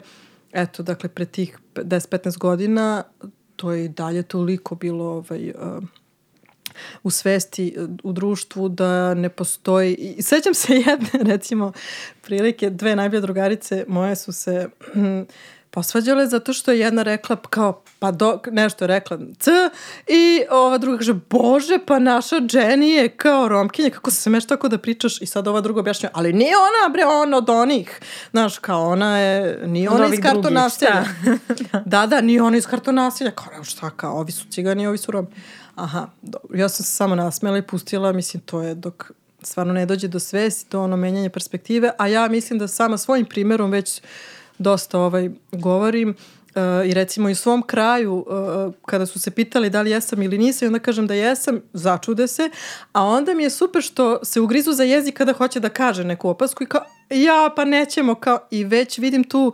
eto, 0.53 0.83
dakle, 0.83 1.09
pre 1.09 1.25
tih 1.25 1.59
10-15 1.75 2.39
godina 2.39 3.03
to 3.63 3.73
je 3.73 3.85
i 3.85 3.89
dalje 3.89 4.23
toliko 4.23 4.75
bilo 4.75 5.05
ovaj, 5.05 5.51
uh, 5.51 5.85
u 7.03 7.11
svesti 7.11 7.77
u 8.03 8.13
društvu 8.13 8.69
da 8.69 9.15
ne 9.15 9.29
postoji. 9.29 9.95
I 9.95 10.23
sećam 10.23 10.55
se 10.55 10.75
jedne 10.87 11.33
recimo 11.33 11.73
prilike 12.23 12.71
dve 12.71 12.97
najbolje 12.97 13.21
drugarice 13.21 13.85
moje 13.89 14.17
su 14.17 14.33
se 14.33 14.69
posvađale 15.73 16.27
zato 16.27 16.53
što 16.53 16.73
je 16.73 16.79
jedna 16.79 17.03
rekla 17.03 17.37
kao 17.37 17.83
pa 17.99 18.11
do, 18.11 18.41
nešto 18.51 18.85
je 18.85 18.89
rekla 18.89 19.19
c 19.39 19.51
i 20.07 20.43
ova 20.51 20.79
druga 20.79 20.99
kaže 20.99 21.15
bože 21.31 21.79
pa 21.87 21.99
naša 21.99 22.37
Jenny 22.37 22.85
je 22.85 23.09
kao 23.09 23.49
romkinja 23.49 23.91
kako 23.91 24.11
se 24.11 24.23
smeš 24.23 24.47
tako 24.47 24.69
da 24.69 24.79
pričaš? 24.79 25.23
I 25.23 25.27
sad 25.27 25.49
ova 25.49 25.61
druga 25.61 25.81
objašnja 25.81 26.11
ali 26.13 26.33
nije 26.33 26.55
ona 26.57 26.93
bre 26.93 27.05
ona 27.05 27.37
od 27.37 27.51
onih. 27.51 28.01
Znaš 28.31 28.59
kao 28.59 28.89
ona 28.89 29.19
je 29.19 29.67
nije 29.67 29.91
ona 29.91 30.07
iz 30.07 30.21
kartonasilja 30.23 31.05
da. 31.85 32.07
Da 32.07 32.21
nije 32.21 32.43
ona 32.43 32.57
iz 32.57 32.67
kartonasilja 32.67 33.31
kao 33.31 33.65
šta 33.65 33.91
kao 33.91 34.19
ovi 34.19 34.33
su 34.33 34.49
cigani 34.51 34.87
ovi 34.87 34.99
su 34.99 35.13
rom 35.13 35.27
aha 35.75 36.07
dobro. 36.23 36.59
ja 36.59 36.69
sam 36.69 36.85
se 36.85 36.93
samo 36.93 37.15
nasmela 37.15 37.59
i 37.59 37.63
pustila 37.63 38.13
mislim 38.13 38.43
to 38.43 38.63
je 38.63 38.75
dok 38.75 39.11
stvarno 39.43 39.73
ne 39.73 39.87
dođe 39.87 40.09
do 40.09 40.19
svesti 40.19 40.71
to 40.71 40.83
ono 40.83 40.97
menjanje 40.97 41.31
perspektive 41.31 41.91
a 41.99 42.07
ja 42.07 42.29
mislim 42.29 42.59
da 42.59 42.69
sama 42.69 42.99
svojim 42.99 43.27
primerom 43.27 43.71
već 43.71 44.03
dosta 44.63 44.99
ovaj, 44.99 45.31
govorim 45.53 46.09
uh, 46.09 46.91
i 46.91 46.95
recimo 46.95 47.29
i 47.29 47.33
u 47.33 47.37
svom 47.37 47.63
kraju 47.63 48.15
uh, 48.15 48.75
kada 48.87 49.07
su 49.07 49.19
se 49.19 49.31
pitali 49.31 49.71
da 49.71 49.83
li 49.83 49.91
jesam 49.91 50.23
ili 50.23 50.39
nisam 50.39 50.67
i 50.67 50.69
onda 50.69 50.79
kažem 50.79 51.07
da 51.07 51.15
jesam, 51.15 51.61
začude 51.73 52.27
se, 52.27 52.51
a 52.93 53.05
onda 53.05 53.35
mi 53.35 53.43
je 53.43 53.51
super 53.51 53.83
što 53.83 54.25
se 54.25 54.41
ugrizu 54.41 54.73
za 54.73 54.85
jezik 54.85 55.17
kada 55.17 55.33
hoće 55.33 55.61
da 55.61 55.69
kaže 55.69 56.05
neku 56.05 56.29
opasku 56.29 56.65
i 56.65 56.67
kao 56.67 56.85
ja 57.11 57.51
pa 57.57 57.65
nećemo 57.65 58.15
kao 58.15 58.39
i 58.51 58.65
već 58.65 58.99
vidim 58.99 59.25
tu 59.25 59.53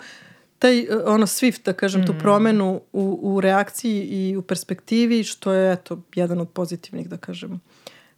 taj 0.59 0.87
ono 1.07 1.27
swift 1.27 1.65
da 1.65 1.73
kažem 1.73 2.01
mm. 2.01 2.07
tu 2.07 2.15
promenu 2.19 2.81
u, 2.93 3.19
u 3.23 3.41
reakciji 3.41 4.03
i 4.03 4.37
u 4.37 4.43
perspektivi 4.43 5.25
što 5.25 5.53
je 5.53 5.73
eto 5.73 6.03
jedan 6.15 6.41
od 6.41 6.49
pozitivnih 6.49 7.09
da 7.09 7.17
kažem 7.17 7.61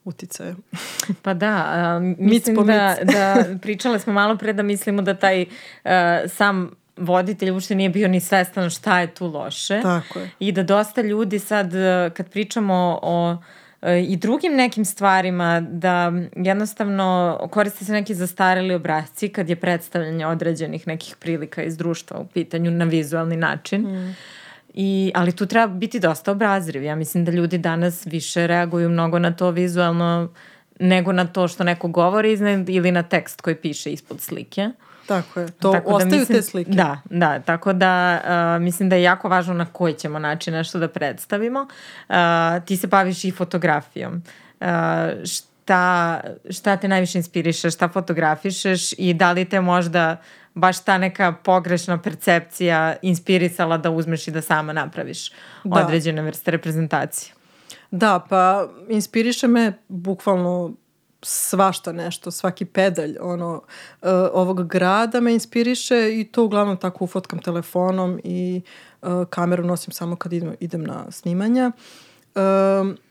uticaja. 0.05 0.55
Pa 1.23 1.35
da, 1.35 1.73
uh, 1.97 2.19
mislim 2.19 2.67
da, 2.67 2.97
da 3.03 3.45
pričale 3.63 3.99
smo 3.99 4.13
malo 4.13 4.37
pre 4.37 4.53
da 4.53 4.63
mislimo 4.63 5.03
da 5.03 5.15
taj 5.15 5.43
uh, 5.43 5.91
sam 6.29 6.71
voditelj 7.01 7.51
uopšte 7.51 7.75
nije 7.75 7.91
bio 7.91 8.09
ni 8.09 8.21
svestan 8.21 8.71
šta 8.71 9.01
je 9.01 9.15
tu 9.15 9.27
loše. 9.27 9.81
Tako 9.83 10.19
je. 10.19 10.31
I 10.39 10.53
da 10.53 10.63
dosta 10.63 11.03
ljudi 11.03 11.39
sad, 11.39 11.67
uh, 11.67 12.13
kad 12.17 12.31
pričamo 12.31 12.99
o 13.03 13.33
uh, 13.33 13.89
i 14.09 14.17
drugim 14.17 14.57
nekim 14.57 14.85
stvarima 14.85 15.61
da 15.61 16.13
jednostavno 16.37 17.39
koriste 17.51 17.85
se 17.85 17.93
neki 17.93 18.15
zastareli 18.15 18.75
obrazci 18.75 19.29
kad 19.29 19.49
je 19.49 19.57
predstavljanje 19.57 20.27
određenih 20.27 20.87
nekih 20.87 21.17
prilika 21.17 21.63
iz 21.63 21.77
društva 21.77 22.19
u 22.19 22.27
pitanju 22.27 22.71
na 22.71 22.85
vizualni 22.85 23.37
način. 23.37 23.81
Mm 23.83 24.17
I, 24.75 25.13
ali 25.15 25.33
tu 25.33 25.47
treba 25.47 25.67
biti 25.67 26.01
dosta 26.01 26.33
obrazriv. 26.33 26.83
Ja 26.83 26.95
mislim 26.95 27.25
da 27.25 27.33
ljudi 27.33 27.59
danas 27.59 28.07
više 28.07 28.47
reaguju 28.47 28.89
mnogo 28.89 29.19
na 29.19 29.33
to 29.33 29.51
vizualno 29.51 30.29
nego 30.81 31.13
na 31.13 31.27
to 31.27 31.49
što 31.49 31.65
neko 31.65 31.89
govori 31.89 32.33
iznad 32.33 32.69
ili 32.69 32.93
na 32.93 33.03
tekst 33.03 33.41
koji 33.41 33.57
piše 33.57 33.93
ispod 33.93 34.21
slike. 34.21 34.71
Tako 35.11 35.41
je, 35.41 35.47
to 35.51 35.73
tako 35.73 35.91
da 35.91 35.97
ostaju 35.97 36.11
da 36.11 36.19
mislim, 36.19 36.39
te 36.39 36.43
slike. 36.43 36.71
Da, 36.71 37.01
da, 37.11 37.39
tako 37.39 37.73
da 37.73 38.21
uh, 38.57 38.63
mislim 38.63 38.89
da 38.89 38.97
je 38.97 39.03
jako 39.03 39.29
važno 39.29 39.55
na 39.55 39.67
koji 39.67 39.95
ćemo 39.95 40.19
način 40.19 40.55
nešto 40.55 40.79
da 40.79 40.89
predstavimo. 40.89 41.67
Uh, 42.09 42.17
ti 42.65 42.77
se 42.77 42.87
baviš 42.87 43.25
i 43.25 43.31
fotografijom. 43.31 44.23
Uh, 44.61 44.67
šta, 45.25 46.21
šta 46.51 46.77
te 46.77 46.89
najviše 46.89 47.19
inspiriše, 47.19 47.71
šta 47.71 47.89
fotografišeš 47.89 48.93
i 48.99 49.15
da 49.15 49.33
li 49.33 49.45
te 49.45 49.61
možda 49.61 50.17
baš 50.55 50.85
ta 50.85 50.99
neka 50.99 51.33
pogrešna 51.33 51.99
percepcija 51.99 52.97
inspirisala 53.03 53.79
da 53.79 53.91
uzmeš 53.91 54.29
i 54.29 54.31
da 54.31 54.43
sama 54.43 54.73
napraviš 54.73 55.33
da. 55.65 55.85
određene 55.85 56.23
vrste 56.23 56.51
reprezentacije. 56.51 57.35
Da, 57.91 58.27
pa 58.29 58.69
inspiriše 58.89 59.47
me 59.47 59.73
bukvalno 59.89 60.75
svašta 61.23 61.93
nešto, 61.93 62.31
svaki 62.31 62.65
pedalj 62.65 63.17
ono, 63.21 63.55
uh, 63.55 64.09
ovog 64.33 64.69
grada 64.69 65.21
me 65.21 65.33
inspiriše 65.33 66.21
i 66.21 66.25
to 66.25 66.45
uglavnom 66.45 66.77
tako 66.77 67.05
ufotkam 67.05 67.39
telefonom 67.39 68.21
i 68.25 68.63
uh, 69.03 69.09
kameru 69.31 69.65
nosim 69.65 69.93
samo 69.93 70.17
kad 70.17 70.33
idem, 70.33 70.55
idem 70.61 70.85
na 70.85 71.11
snimanja. 71.11 71.73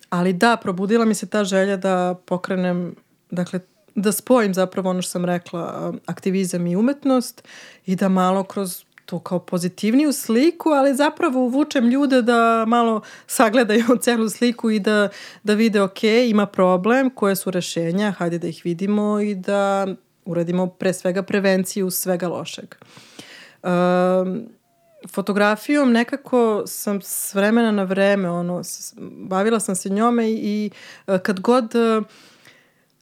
Ali 0.10 0.34
da, 0.34 0.58
probudila 0.58 1.06
mi 1.06 1.16
se 1.16 1.28
ta 1.28 1.44
želja 1.44 1.78
da 1.78 2.16
pokrenem 2.26 2.96
dakle, 3.32 3.60
da 3.96 4.12
spojim 4.12 4.54
zapravo 4.54 4.90
ono 4.90 5.02
što 5.02 5.12
sam 5.12 5.26
rekla, 5.26 5.94
aktivizam 6.06 6.68
i 6.68 6.76
umetnost 6.76 7.44
i 7.86 7.96
da 7.96 8.10
malo 8.10 8.44
kroz 8.44 8.84
to 9.10 9.20
kao 9.20 9.40
pozitivniju 9.40 10.14
sliku, 10.14 10.70
ali 10.70 10.96
zapravo 10.96 11.40
uvučem 11.40 11.90
ljude 11.90 12.22
da 12.22 12.66
malo 12.68 13.02
sagledaju 13.28 13.86
celu 14.02 14.30
sliku 14.30 14.70
i 14.70 14.80
da, 14.80 15.10
da 15.44 15.54
vide 15.54 15.82
ok, 15.82 16.04
ima 16.04 16.46
problem, 16.46 17.10
koje 17.10 17.36
su 17.36 17.52
rešenja, 17.52 18.12
hajde 18.12 18.38
da 18.38 18.48
ih 18.48 18.62
vidimo 18.64 19.20
i 19.20 19.36
da 19.36 19.88
uradimo 20.26 20.68
pre 20.68 20.94
svega 20.94 21.24
prevenciju 21.24 21.90
svega 21.90 22.28
lošeg. 22.28 22.76
Um, 23.64 24.50
fotografijom 25.12 25.92
nekako 25.92 26.64
sam 26.68 27.02
s 27.02 27.36
vremena 27.36 27.72
na 27.72 27.84
vreme 27.84 28.30
ono, 28.30 28.62
bavila 29.28 29.60
sam 29.60 29.76
se 29.76 29.90
njome 29.90 30.32
i, 30.32 30.36
i 30.36 30.72
kad 31.22 31.40
god 31.40 31.76
uh, 31.76 32.06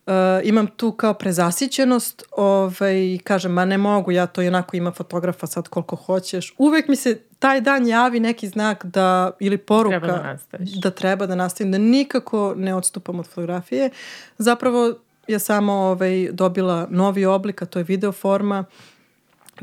Uh, 0.08 0.14
imam 0.44 0.68
tu 0.68 0.92
kao 0.92 1.14
prezasićenost 1.14 2.24
ovaj, 2.32 3.18
kažem, 3.24 3.52
ma 3.52 3.66
ne 3.66 3.78
mogu, 3.78 4.12
ja 4.12 4.28
to 4.28 4.42
i 4.42 4.48
onako 4.48 4.78
ima 4.78 4.92
fotografa 4.92 5.48
sad 5.48 5.68
koliko 5.68 5.96
hoćeš. 5.96 6.54
Uvek 6.58 6.88
mi 6.88 6.96
se 6.96 7.20
taj 7.40 7.62
dan 7.62 7.88
javi 7.88 8.20
neki 8.20 8.48
znak 8.48 8.86
da, 8.86 9.32
ili 9.40 9.58
poruka 9.58 10.00
treba 10.00 10.38
da, 10.52 10.80
da 10.82 10.92
treba 10.92 11.26
da 11.26 11.36
nastavim, 11.36 11.72
da 11.72 11.78
nikako 11.78 12.54
ne 12.58 12.76
odstupam 12.76 13.20
od 13.20 13.28
fotografije. 13.28 13.90
Zapravo 14.38 14.94
ja 15.28 15.40
samo 15.40 15.74
ovaj, 15.74 16.30
dobila 16.32 16.88
novi 16.90 17.26
oblik, 17.26 17.62
a 17.62 17.66
to 17.66 17.80
je 17.80 17.84
video 17.84 18.12
forma, 18.12 18.66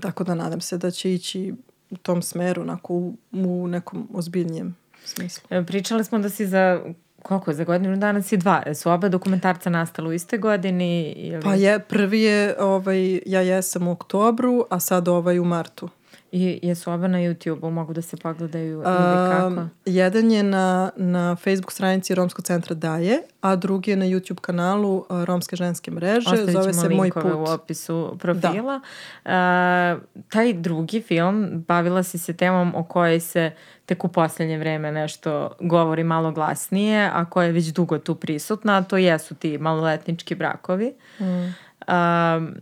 tako 0.01 0.25
da 0.25 0.35
nadam 0.35 0.61
se 0.61 0.79
da 0.79 0.91
će 0.91 1.15
ići 1.15 1.55
u 1.91 1.97
tom 1.97 2.23
smeru, 2.23 2.63
onako, 2.63 2.95
u, 2.95 3.17
u 3.33 3.69
nekom 3.69 4.09
ozbiljnijem 4.15 4.77
smislu. 5.05 5.49
Pričali 5.67 6.05
smo 6.05 6.19
da 6.19 6.31
si 6.31 6.47
za 6.47 6.83
koliko, 7.25 7.53
za 7.53 7.65
godinu 7.65 7.97
dana 7.97 8.23
si 8.23 8.37
dva. 8.37 8.63
Su 8.75 8.91
oba 8.91 9.09
dokumentarca 9.09 9.71
nastala 9.71 10.09
u 10.09 10.13
iste 10.13 10.39
godini? 10.39 11.13
Ili... 11.13 11.43
Pa 11.43 11.55
je, 11.55 11.79
prvi 11.79 12.23
je, 12.23 12.57
ovaj, 12.61 13.21
ja 13.27 13.41
jesam 13.41 13.89
u 13.89 13.93
oktobru, 13.93 14.65
a 14.71 14.81
sad 14.81 15.09
ovaj 15.09 15.39
u 15.39 15.45
martu. 15.45 15.89
I 16.37 16.59
jesu 16.63 16.93
oba 16.93 17.09
na 17.09 17.19
YouTube-u, 17.19 17.71
mogu 17.71 17.93
da 17.93 18.03
se 18.03 18.17
pogledaju 18.17 18.73
ili 18.73 18.85
kako? 18.85 19.47
Um, 19.47 19.71
jedan 19.85 20.31
je 20.31 20.43
na, 20.43 20.91
na 20.97 21.37
Facebook 21.37 21.73
stranici 21.73 22.15
Romskog 22.15 22.45
centra 22.45 22.75
Daje, 22.75 23.23
a 23.41 23.57
drugi 23.57 23.91
je 23.91 23.97
na 23.97 24.05
YouTube 24.05 24.41
kanalu 24.41 24.97
uh, 24.97 25.25
Romske 25.25 25.57
ženske 25.57 25.91
mreže. 25.91 26.31
Ostavit 26.31 26.51
Zove 26.51 26.73
ćemo 26.73 26.83
se 26.83 26.89
Moj 26.89 27.11
put. 27.11 27.25
u 27.25 27.45
opisu 27.45 28.17
profila. 28.19 28.81
Da. 29.25 29.99
taj 30.29 30.53
drugi 30.53 31.03
film, 31.03 31.65
bavila 31.69 32.03
si 32.03 32.19
se 32.19 32.33
temom 32.33 32.75
o 32.75 32.85
kojoj 32.85 33.21
se 33.21 33.51
tek 33.87 34.05
u 34.05 34.09
poslednje 34.09 34.59
vreme 34.59 34.93
nešto 34.93 35.51
govori 35.61 36.05
malo 36.05 36.33
glasnije, 36.33 37.11
a 37.13 37.25
koja 37.25 37.47
je 37.47 37.53
već 37.53 37.67
dugo 37.67 37.99
tu 37.99 38.15
prisutna, 38.15 38.77
a 38.77 38.83
to 38.83 38.97
jesu 38.97 39.35
ti 39.35 39.59
maloletnički 39.59 40.35
brakovi. 40.35 40.95
Mm. 41.21 41.25
Um, 41.25 42.55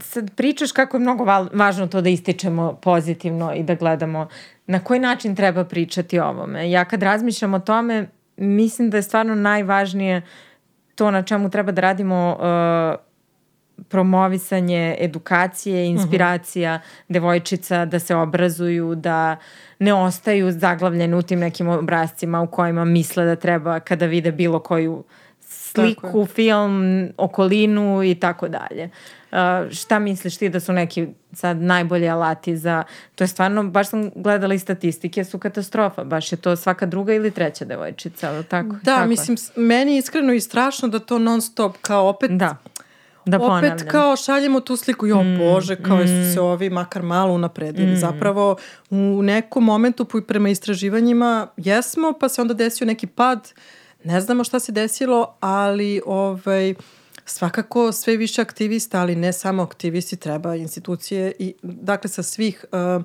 sad 0.00 0.30
pričaš 0.34 0.72
kako 0.72 0.96
je 0.96 1.00
mnogo 1.00 1.24
važno 1.52 1.86
to 1.86 2.00
da 2.00 2.08
ističemo 2.08 2.78
pozitivno 2.82 3.54
i 3.54 3.62
da 3.62 3.74
gledamo 3.74 4.28
na 4.66 4.84
koji 4.84 5.00
način 5.00 5.36
treba 5.36 5.64
pričati 5.64 6.18
o 6.18 6.28
ovome. 6.28 6.70
Ja 6.70 6.84
kad 6.84 7.02
razmišljam 7.02 7.54
o 7.54 7.60
tome, 7.60 8.08
mislim 8.36 8.90
da 8.90 8.96
je 8.96 9.02
stvarno 9.02 9.34
najvažnije 9.34 10.22
to 10.94 11.10
na 11.10 11.22
čemu 11.22 11.50
treba 11.50 11.72
da 11.72 11.80
radimo 11.80 12.36
uh, 12.40 13.10
promovisanje 13.88 14.96
edukacije, 14.98 15.84
mhm. 15.84 15.96
inspiracija 15.96 16.74
uh 16.74 16.80
-huh. 16.80 17.12
devojčica 17.12 17.84
da 17.84 17.98
se 17.98 18.14
obrazuju, 18.14 18.94
da 18.94 19.36
ne 19.78 19.94
ostaju 19.94 20.52
zaglavljene 20.52 21.16
u 21.16 21.22
tim 21.22 21.38
nekim 21.38 21.68
obrazcima 21.68 22.40
u 22.40 22.46
kojima 22.46 22.84
misle 22.84 23.24
da 23.24 23.36
treba 23.36 23.80
kada 23.80 24.06
vide 24.06 24.32
bilo 24.32 24.58
koju 24.58 25.04
sliku, 25.40 26.26
film, 26.26 27.08
okolinu 27.16 28.02
i 28.04 28.14
tako 28.14 28.48
dalje. 28.48 28.90
Uh, 29.32 29.72
šta 29.72 29.98
misliš 29.98 30.36
ti 30.36 30.48
da 30.48 30.60
su 30.60 30.72
neki 30.72 31.06
sad 31.32 31.56
najbolji 31.56 32.08
alati 32.08 32.56
za, 32.56 32.82
to 33.14 33.24
je 33.24 33.28
stvarno, 33.28 33.62
baš 33.62 33.88
sam 33.88 34.10
gledala 34.14 34.54
i 34.54 34.58
statistike, 34.58 35.24
su 35.24 35.38
katastrofa, 35.38 36.04
baš 36.04 36.32
je 36.32 36.36
to 36.36 36.56
svaka 36.56 36.86
druga 36.86 37.14
ili 37.14 37.30
treća 37.30 37.64
devojčica, 37.64 38.30
ali 38.30 38.44
tako? 38.44 38.68
Da, 38.68 38.96
tako 38.96 39.08
mislim, 39.08 39.36
meni 39.56 39.92
je 39.92 39.98
iskreno 39.98 40.32
i 40.32 40.40
strašno 40.40 40.88
da 40.88 40.98
to 40.98 41.18
non 41.18 41.42
stop 41.42 41.76
kao 41.80 42.08
opet 42.08 42.30
da. 42.30 42.56
Da 43.26 43.38
ponavljam. 43.38 43.72
Opet 43.74 43.90
kao 43.90 44.16
šaljemo 44.16 44.60
tu 44.60 44.76
sliku, 44.76 45.06
jo 45.06 45.22
mm, 45.22 45.38
bože, 45.38 45.76
kao 45.76 45.96
mm. 45.96 46.06
su 46.06 46.34
se 46.34 46.40
ovi 46.40 46.70
makar 46.70 47.02
malo 47.02 47.34
unapredili. 47.34 47.92
Mm. 47.92 47.96
Zapravo 47.96 48.56
u 48.90 49.22
nekom 49.22 49.64
momentu 49.64 50.04
prema 50.04 50.48
istraživanjima 50.48 51.46
jesmo, 51.56 52.12
pa 52.20 52.28
se 52.28 52.40
onda 52.40 52.54
desio 52.54 52.86
neki 52.86 53.06
pad, 53.06 53.52
ne 54.04 54.20
znamo 54.20 54.44
šta 54.44 54.60
se 54.60 54.72
desilo, 54.72 55.36
ali 55.40 56.00
ovaj, 56.06 56.74
svakako 57.24 57.92
sve 57.92 58.16
više 58.16 58.42
aktivista, 58.42 59.00
ali 59.00 59.16
ne 59.16 59.32
samo 59.32 59.62
aktivisti, 59.62 60.16
treba 60.16 60.56
institucije 60.56 61.32
i 61.38 61.54
dakle 61.62 62.10
sa 62.10 62.22
svih 62.22 62.64
uh, 62.72 63.04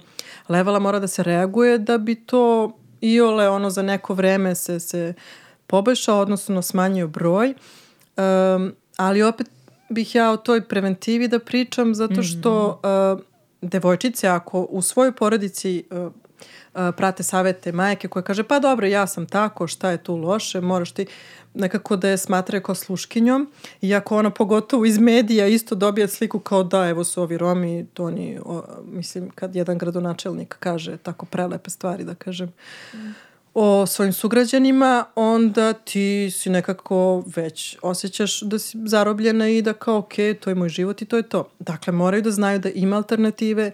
levela 0.50 0.80
mora 0.80 1.00
da 1.00 1.08
se 1.08 1.24
reaguje 1.24 1.78
da 1.78 1.98
bi 1.98 2.16
to 2.16 2.78
iole 3.02 3.50
ono 3.50 3.70
za 3.70 3.82
neko 3.82 4.14
vreme 4.14 4.56
se, 4.56 4.80
se 4.80 5.14
poboljšao, 5.68 6.20
odnosno 6.20 6.62
smanjio 6.62 7.08
broj. 7.08 7.54
Um, 8.18 8.74
ali 8.98 9.24
opet 9.24 9.48
bih 9.90 10.16
ja 10.16 10.32
o 10.32 10.38
toj 10.38 10.68
preventivi 10.68 11.28
da 11.28 11.40
pričam 11.40 11.96
zato 11.96 12.24
što 12.24 12.68
mm 12.68 12.88
-hmm. 12.88 13.14
uh, 13.14 13.22
devojčice 13.62 14.28
ako 14.28 14.62
u 14.62 14.82
svojoj 14.82 15.12
porodici 15.12 15.84
uh, 15.92 15.98
uh, 15.98 16.96
prate 16.98 17.24
savete 17.24 17.72
majke 17.72 18.08
koje 18.08 18.24
kaže 18.24 18.44
pa 18.44 18.60
dobro 18.60 18.88
ja 18.88 19.08
sam 19.08 19.26
tako 19.26 19.68
šta 19.68 19.92
je 19.92 20.04
tu 20.04 20.16
loše 20.16 20.62
moraš 20.62 20.92
ti 20.92 21.06
nekako 21.56 21.96
da 21.96 22.10
je 22.10 22.18
smatraju 22.18 22.62
kao 22.62 22.76
sluškinjom 22.76 23.52
i 23.82 23.96
ako 23.96 24.18
ona 24.18 24.30
pogotovo 24.30 24.86
iz 24.86 25.00
medija 25.00 25.48
isto 25.48 25.76
dobije 25.76 26.08
sliku 26.08 26.40
kao 26.40 26.64
da 26.64 26.88
evo 26.88 27.04
su 27.04 27.22
ovi 27.22 27.38
Romi 27.38 27.86
to 27.94 28.04
oni 28.04 28.40
o, 28.46 28.64
mislim 28.92 29.30
kad 29.30 29.56
jedan 29.56 29.78
gradonačelnik 29.78 30.56
kaže 30.60 30.98
tako 30.98 31.26
prelepe 31.26 31.70
stvari 31.70 32.04
da 32.04 32.16
kažem 32.16 32.54
mm 32.94 33.26
o 33.56 33.86
svojim 33.86 34.14
sugrađanima, 34.14 35.06
onda 35.16 35.74
ti 35.74 36.32
si 36.32 36.50
nekako 36.50 37.24
već 37.36 37.78
osjećaš 37.82 38.42
da 38.42 38.60
si 38.60 38.78
zarobljena 38.86 39.50
i 39.50 39.62
da 39.62 39.74
kao 39.74 39.98
ok, 39.98 40.14
to 40.40 40.50
je 40.50 40.56
moj 40.56 40.70
život 40.70 41.02
i 41.02 41.06
to 41.06 41.18
je 41.18 41.24
to. 41.24 41.50
Dakle, 41.60 41.94
moraju 41.94 42.22
da 42.22 42.32
znaju 42.32 42.60
da 42.60 42.70
ima 42.70 42.96
alternative, 42.96 43.72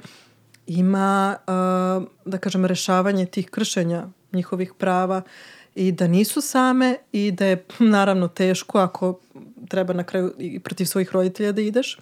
ima, 0.67 1.37
uh, 1.47 2.07
da 2.25 2.37
kažem, 2.37 2.65
rešavanje 2.65 3.25
tih 3.25 3.49
kršenja 3.49 4.07
njihovih 4.31 4.73
prava 4.77 5.21
i 5.75 5.91
da 5.91 6.07
nisu 6.07 6.41
same 6.41 6.95
i 7.11 7.31
da 7.31 7.45
je 7.45 7.65
naravno 7.79 8.27
teško 8.27 8.79
ako 8.79 9.19
treba 9.69 9.93
na 9.93 10.03
kraju 10.03 10.33
i 10.37 10.59
protiv 10.59 10.85
svojih 10.85 11.11
roditelja 11.11 11.51
da 11.51 11.61
ideš. 11.61 11.97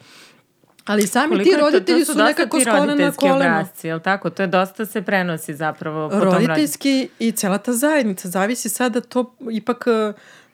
Ali 0.86 1.08
sami 1.08 1.30
Koliko 1.30 1.50
ti 1.50 1.58
roditelji 1.62 2.00
to, 2.00 2.06
to 2.06 2.14
su, 2.14 2.20
su 2.20 2.26
nekako 2.26 2.60
sklone 2.60 2.96
na 2.96 3.12
koleno. 3.12 3.36
Obrazci, 3.36 3.88
jel 3.88 4.00
tako? 4.00 4.30
To 4.30 4.44
je 4.44 4.48
dosta 4.48 4.86
se 4.86 5.02
prenosi 5.02 5.56
zapravo. 5.56 6.10
Po 6.10 6.20
Roditeljski 6.20 7.08
tom 7.08 7.28
i 7.28 7.32
cela 7.32 7.58
ta 7.58 7.74
zajednica. 7.74 8.30
Zavisi 8.30 8.70
sada 8.70 9.02
to 9.02 9.36
ipak 9.52 9.86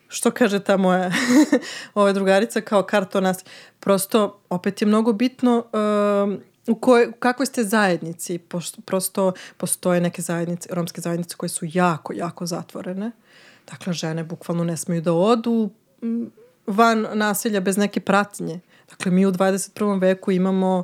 što 0.07 0.31
kaže 0.31 0.59
ta 0.59 0.77
moja 0.77 1.11
ova 1.93 2.13
drugarica 2.13 2.61
kao 2.61 2.83
kartonas. 2.83 3.45
Prosto 3.79 4.41
opet 4.49 4.81
je 4.81 4.87
mnogo 4.87 5.13
bitno 5.13 5.57
uh, 5.57 6.39
u, 6.67 6.75
koj, 6.75 7.11
kakvoj 7.19 7.45
ste 7.45 7.63
zajednici. 7.63 8.37
Pošto, 8.37 8.81
prosto 8.81 9.33
postoje 9.57 10.01
neke 10.01 10.21
zajednice, 10.21 10.69
romske 10.71 11.01
zajednice 11.01 11.35
koje 11.35 11.49
su 11.49 11.65
jako, 11.73 12.13
jako 12.13 12.45
zatvorene. 12.45 13.11
Dakle, 13.71 13.93
žene 13.93 14.23
bukvalno 14.23 14.63
ne 14.63 14.77
smeju 14.77 15.01
da 15.01 15.13
odu 15.13 15.69
van 16.67 17.07
naselja 17.13 17.59
bez 17.59 17.77
neke 17.77 17.99
pratnje. 17.99 18.59
Dakle, 18.89 19.11
mi 19.11 19.25
u 19.25 19.31
21. 19.31 20.01
veku 20.01 20.31
imamo 20.31 20.83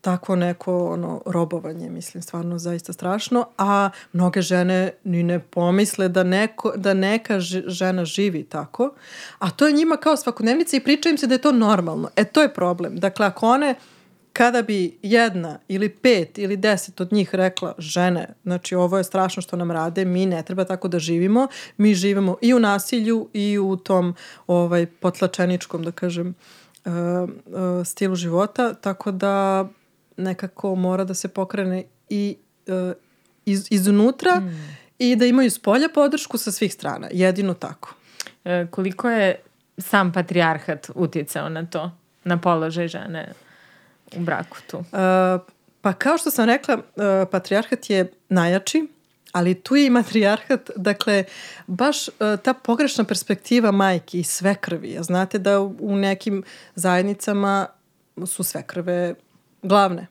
tako 0.00 0.36
neko 0.36 0.86
ono, 0.86 1.22
robovanje, 1.26 1.90
mislim, 1.90 2.22
stvarno 2.22 2.58
zaista 2.58 2.92
strašno, 2.92 3.46
a 3.58 3.90
mnoge 4.12 4.42
žene 4.42 4.90
ni 5.04 5.22
ne 5.22 5.38
pomisle 5.40 6.08
da, 6.08 6.22
neko, 6.22 6.72
da 6.76 6.94
neka 6.94 7.40
žena 7.66 8.04
živi 8.04 8.42
tako, 8.42 8.94
a 9.38 9.50
to 9.50 9.66
je 9.66 9.72
njima 9.72 9.96
kao 9.96 10.16
svakodnevnica 10.16 10.76
i 10.76 10.80
priča 10.80 11.08
im 11.08 11.18
se 11.18 11.26
da 11.26 11.34
je 11.34 11.40
to 11.40 11.52
normalno. 11.52 12.08
E, 12.16 12.24
to 12.24 12.42
je 12.42 12.54
problem. 12.54 12.96
Dakle, 12.96 13.26
ako 13.26 13.48
one 13.48 13.74
kada 14.34 14.62
bi 14.62 14.98
jedna 15.02 15.58
ili 15.68 15.88
pet 15.88 16.38
ili 16.38 16.56
deset 16.56 17.00
od 17.00 17.12
njih 17.12 17.34
rekla 17.34 17.74
žene, 17.78 18.28
znači 18.42 18.74
ovo 18.74 18.98
je 18.98 19.04
strašno 19.04 19.42
što 19.42 19.56
nam 19.56 19.70
rade, 19.70 20.04
mi 20.04 20.26
ne 20.26 20.42
treba 20.42 20.64
tako 20.64 20.88
da 20.88 20.98
živimo, 20.98 21.48
mi 21.76 21.94
živimo 21.94 22.36
i 22.40 22.54
u 22.54 22.58
nasilju 22.58 23.28
i 23.32 23.58
u 23.58 23.76
tom 23.76 24.14
ovaj 24.46 24.86
potlačeničkom, 24.86 25.82
da 25.82 25.92
kažem, 25.92 26.34
uh, 26.84 26.92
uh, 26.92 27.86
stilu 27.86 28.14
života, 28.14 28.74
tako 28.74 29.10
da 29.10 29.68
nekako 30.16 30.74
mora 30.74 31.04
da 31.04 31.14
se 31.14 31.28
pokrene 31.28 31.84
i 32.08 32.36
uh, 32.66 32.92
iz, 33.46 33.66
iznutra 33.70 34.40
mm. 34.40 34.76
i 34.98 35.16
da 35.16 35.26
imaju 35.26 35.50
s 35.50 35.58
polja 35.58 35.88
podršku 35.94 36.38
sa 36.38 36.52
svih 36.52 36.74
strana. 36.74 37.08
Jedino 37.12 37.54
tako. 37.54 37.94
E, 38.44 38.66
koliko 38.70 39.10
je 39.10 39.40
sam 39.78 40.12
patrijarhat 40.12 40.90
utjecao 40.94 41.48
na 41.48 41.66
to, 41.66 41.90
na 42.24 42.40
položaj 42.40 42.88
žene 42.88 43.32
u 44.16 44.20
braku 44.20 44.56
tu? 44.66 44.76
Uh, 44.76 44.84
pa 45.80 45.92
kao 45.92 46.18
što 46.18 46.30
sam 46.30 46.44
rekla, 46.44 46.74
uh, 46.74 46.82
patrijarhat 47.30 47.90
je 47.90 48.12
najjači, 48.28 48.86
ali 49.32 49.54
tu 49.54 49.76
je 49.76 49.86
i 49.86 49.90
matrijarhat, 49.90 50.70
dakle, 50.76 51.24
baš 51.66 52.08
uh, 52.08 52.14
ta 52.42 52.54
pogrešna 52.54 53.04
perspektiva 53.04 53.70
majke 53.70 54.18
i 54.18 54.24
sve 54.24 54.54
krvi. 54.54 54.96
Znate 55.00 55.38
da 55.38 55.60
u 55.60 55.96
nekim 55.96 56.42
zajednicama 56.74 57.66
su 58.26 58.42
sve 58.42 58.62
krve 58.62 59.14
glavne. 59.62 60.06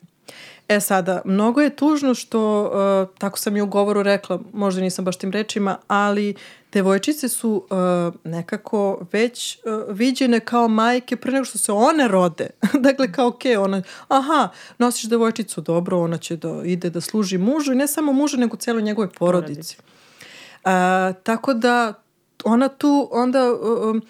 E 0.67 0.79
sada, 0.79 1.21
mnogo 1.25 1.61
je 1.61 1.75
tužno 1.75 2.13
što, 2.13 2.63
uh, 2.63 3.17
tako 3.17 3.39
sam 3.39 3.57
i 3.57 3.61
u 3.61 3.65
govoru 3.65 4.03
rekla, 4.03 4.39
možda 4.53 4.81
nisam 4.81 5.05
baš 5.05 5.17
tim 5.17 5.31
rečima, 5.31 5.77
ali 5.87 6.35
devojčice 6.73 7.29
su 7.29 7.51
uh, 7.69 8.15
nekako 8.23 9.05
već 9.11 9.57
uh, 9.57 9.95
viđene 9.95 10.39
kao 10.39 10.67
majke 10.67 11.15
pre 11.15 11.31
nego 11.31 11.45
što 11.45 11.57
se 11.57 11.71
one 11.71 12.07
rode. 12.07 12.49
dakle, 12.85 13.11
kao 13.11 13.27
ok, 13.27 13.41
ona, 13.59 13.81
aha, 14.07 14.49
nosiš 14.77 15.09
devojčicu, 15.09 15.61
dobro, 15.61 15.99
ona 15.99 16.17
će 16.17 16.35
da 16.35 16.61
ide 16.65 16.89
da 16.89 17.01
služi 17.01 17.37
mužu 17.37 17.71
i 17.71 17.75
ne 17.75 17.87
samo 17.87 18.13
mužu, 18.13 18.37
nego 18.37 18.57
celoj 18.57 18.81
njegove 18.81 19.09
porodici. 19.09 19.77
Uh, 20.63 20.71
tako 21.23 21.53
da 21.53 21.93
ona 22.43 22.67
tu 22.69 23.09
onda 23.11 23.53
uh, 23.53 24.01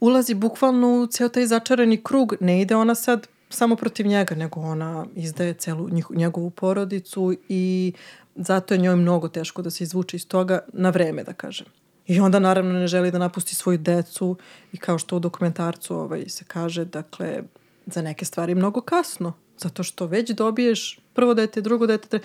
ulazi 0.00 0.34
bukvalno 0.34 1.02
u 1.02 1.06
ceo 1.06 1.28
taj 1.28 1.46
začarani 1.46 2.02
krug. 2.02 2.34
Ne 2.40 2.60
ide 2.60 2.76
ona 2.76 2.94
sad 2.94 3.26
samo 3.50 3.76
protiv 3.76 4.06
njega, 4.06 4.34
nego 4.34 4.60
ona 4.60 5.06
izdaje 5.14 5.54
celu 5.54 5.88
njegovu 6.10 6.50
porodicu 6.50 7.34
i 7.48 7.92
zato 8.36 8.74
je 8.74 8.78
njoj 8.78 8.96
mnogo 8.96 9.28
teško 9.28 9.62
da 9.62 9.70
se 9.70 9.84
izvuče 9.84 10.16
iz 10.16 10.28
toga 10.28 10.58
na 10.72 10.90
vreme, 10.90 11.24
da 11.24 11.32
kažem. 11.32 11.66
I 12.06 12.20
onda 12.20 12.38
naravno 12.38 12.72
ne 12.72 12.86
želi 12.86 13.10
da 13.10 13.18
napusti 13.18 13.54
svoju 13.54 13.78
decu 13.78 14.36
i 14.72 14.76
kao 14.76 14.98
što 14.98 15.16
u 15.16 15.20
dokumentarcu 15.20 15.96
ovaj, 15.96 16.28
se 16.28 16.44
kaže, 16.44 16.84
dakle, 16.84 17.42
za 17.86 18.02
neke 18.02 18.24
stvari 18.24 18.54
mnogo 18.54 18.80
kasno. 18.80 19.32
Zato 19.58 19.82
što 19.82 20.06
već 20.06 20.30
dobiješ 20.30 20.98
prvo 21.14 21.34
dete, 21.34 21.60
drugo 21.60 21.86
dete 21.86 22.08
tre... 22.08 22.20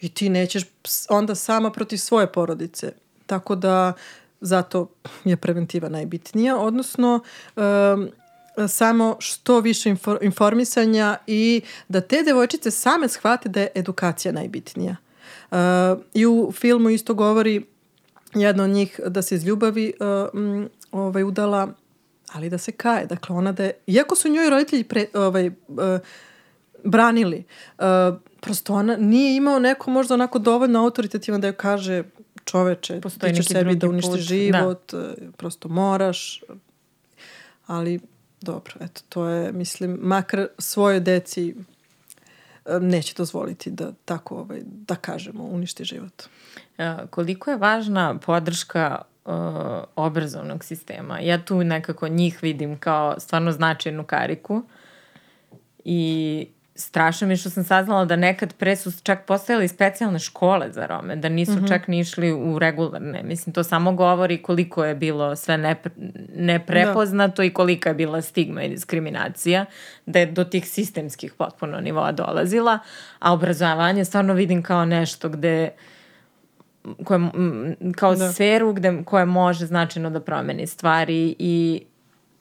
i 0.00 0.08
ti 0.08 0.28
nećeš 0.28 0.64
onda 1.08 1.34
sama 1.34 1.70
protiv 1.70 1.96
svoje 1.96 2.32
porodice. 2.32 2.92
Tako 3.26 3.54
da 3.54 3.92
zato 4.40 4.88
je 5.24 5.36
preventiva 5.36 5.88
najbitnija. 5.88 6.58
Odnosno, 6.58 7.20
um, 7.56 8.08
samo 8.68 9.16
što 9.18 9.60
više 9.60 9.90
infor, 9.90 10.18
informisanja 10.22 11.16
i 11.26 11.62
da 11.88 12.00
te 12.00 12.22
devojčice 12.22 12.70
same 12.70 13.08
shvate 13.08 13.48
da 13.48 13.60
je 13.60 13.70
edukacija 13.74 14.32
najbitnija. 14.32 14.96
Uh, 15.50 15.58
I 16.14 16.26
u 16.26 16.52
filmu 16.52 16.90
isto 16.90 17.14
govori 17.14 17.66
jedna 18.34 18.64
od 18.64 18.70
njih 18.70 19.00
da 19.06 19.22
se 19.22 19.34
iz 19.34 19.44
ljubavi 19.44 19.92
uh, 20.00 20.40
m, 20.40 20.68
ovaj, 20.92 21.22
udala, 21.22 21.68
ali 22.32 22.50
da 22.50 22.58
se 22.58 22.72
kaje. 22.72 23.06
Dakle, 23.06 23.36
ona 23.36 23.52
da 23.52 23.64
je, 23.64 23.72
iako 23.86 24.14
su 24.14 24.28
njoj 24.28 24.50
roditelji 24.50 24.84
pre, 24.84 25.06
ovaj, 25.14 25.46
uh, 25.48 25.54
branili, 26.84 27.44
uh, 27.78 27.84
prosto 28.40 28.74
ona 28.74 28.96
nije 28.96 29.36
imao 29.36 29.58
neko 29.58 29.90
možda 29.90 30.14
onako 30.14 30.38
dovoljno 30.38 30.80
autoritativan 30.84 31.40
da 31.40 31.46
joj 31.46 31.56
kaže 31.56 32.04
čoveče, 32.44 33.00
Postoji 33.00 33.32
ti 33.32 33.36
ćeš 33.42 33.48
sebi 33.48 33.76
da 33.76 33.88
uništiš 33.88 34.10
put. 34.10 34.20
život, 34.20 34.92
da. 34.92 35.14
prosto 35.36 35.68
moraš, 35.68 36.42
ali 37.66 38.00
dobro, 38.40 38.74
eto, 38.80 39.00
to 39.08 39.26
je, 39.26 39.52
mislim, 39.52 39.98
makar 40.02 40.46
svoje 40.58 41.00
deci 41.00 41.54
neće 42.80 43.14
dozvoliti 43.16 43.70
da 43.70 43.92
tako, 44.04 44.36
ovaj, 44.36 44.60
da 44.64 44.94
kažemo, 44.94 45.44
uništi 45.44 45.84
život. 45.84 46.22
A, 46.78 47.06
koliko 47.10 47.50
je 47.50 47.56
važna 47.56 48.18
podrška 48.18 49.02
uh, 49.24 49.32
obrazovnog 49.96 50.64
sistema? 50.64 51.20
Ja 51.20 51.44
tu 51.44 51.64
nekako 51.64 52.08
njih 52.08 52.42
vidim 52.42 52.78
kao 52.78 53.20
stvarno 53.20 53.52
značajnu 53.52 54.04
kariku 54.04 54.62
i 55.84 56.46
strašno 56.76 57.26
mi 57.26 57.32
je 57.32 57.36
što 57.36 57.50
sam 57.50 57.64
saznala 57.64 58.04
da 58.04 58.16
nekad 58.16 58.54
pre 58.54 58.76
su 58.76 58.92
čak 59.02 59.26
postojale 59.26 59.68
specijalne 59.68 60.18
škole 60.18 60.72
za 60.72 60.86
Rome, 60.86 61.16
da 61.16 61.28
nisu 61.28 61.52
mm 61.52 61.56
-hmm. 61.56 61.68
čak 61.68 61.88
ni 61.88 62.00
išli 62.00 62.32
u 62.32 62.58
regularne. 62.58 63.22
Mislim, 63.22 63.52
to 63.52 63.64
samo 63.64 63.92
govori 63.92 64.42
koliko 64.42 64.84
je 64.84 64.94
bilo 64.94 65.36
sve 65.36 65.58
nepre, 65.58 65.92
neprepoznato 66.36 67.42
da. 67.42 67.44
i 67.46 67.50
kolika 67.50 67.88
je 67.88 67.94
bila 67.94 68.22
stigma 68.22 68.62
i 68.62 68.68
diskriminacija, 68.68 69.64
da 70.06 70.18
je 70.18 70.26
do 70.26 70.44
tih 70.44 70.68
sistemskih 70.68 71.32
potpuno 71.32 71.80
nivoa 71.80 72.12
dolazila, 72.12 72.78
a 73.18 73.32
obrazovanje 73.32 74.04
stvarno 74.04 74.34
vidim 74.34 74.62
kao 74.62 74.84
nešto 74.84 75.28
gde 75.28 75.70
koje, 77.04 77.20
kao 77.96 78.14
da. 78.14 78.32
sferu 78.32 78.72
gde, 78.72 79.02
koja 79.04 79.24
može 79.24 79.66
značajno 79.66 80.10
da 80.10 80.20
promeni 80.20 80.66
stvari 80.66 81.36
i 81.38 81.82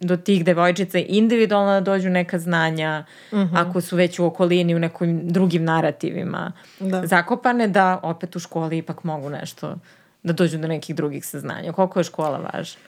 do 0.03 0.17
tih 0.17 0.45
devojčica 0.45 0.99
individualno 0.99 1.71
da 1.71 1.79
dođu 1.79 2.09
neka 2.09 2.39
znanja, 2.39 3.05
uh 3.31 3.39
mhm. 3.39 3.55
-huh. 3.55 3.67
ako 3.67 3.81
su 3.81 3.95
već 3.95 4.19
u 4.19 4.25
okolini 4.25 4.75
u 4.75 4.79
nekim 4.79 5.27
drugim 5.29 5.63
narativima 5.63 6.51
da. 6.79 7.07
zakopane, 7.07 7.67
da 7.67 7.99
opet 8.03 8.35
u 8.35 8.39
školi 8.39 8.77
ipak 8.77 9.03
mogu 9.03 9.29
nešto, 9.29 9.75
da 10.23 10.33
dođu 10.33 10.57
do 10.57 10.67
nekih 10.67 10.95
drugih 10.95 11.25
saznanja. 11.25 11.71
Koliko 11.71 11.99
je 11.99 12.03
škola 12.03 12.37
važna? 12.53 12.81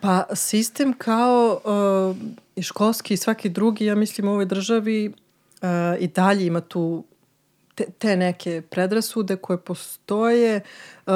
Pa 0.00 0.24
sistem 0.34 0.92
kao 0.92 1.60
uh, 1.64 2.16
i 2.56 2.62
školski 2.62 3.14
i 3.14 3.16
svaki 3.16 3.48
drugi, 3.48 3.84
ja 3.84 3.94
mislim 3.94 4.28
u 4.28 4.32
ovoj 4.32 4.44
državi 4.44 5.08
uh, 5.08 5.68
i 5.98 6.08
dalje 6.08 6.46
ima 6.46 6.60
tu 6.60 7.04
te, 7.74 7.84
te 7.98 8.16
neke 8.16 8.62
predrasude 8.70 9.36
koje 9.36 9.58
postoje. 9.58 10.60
Uh, 11.06 11.12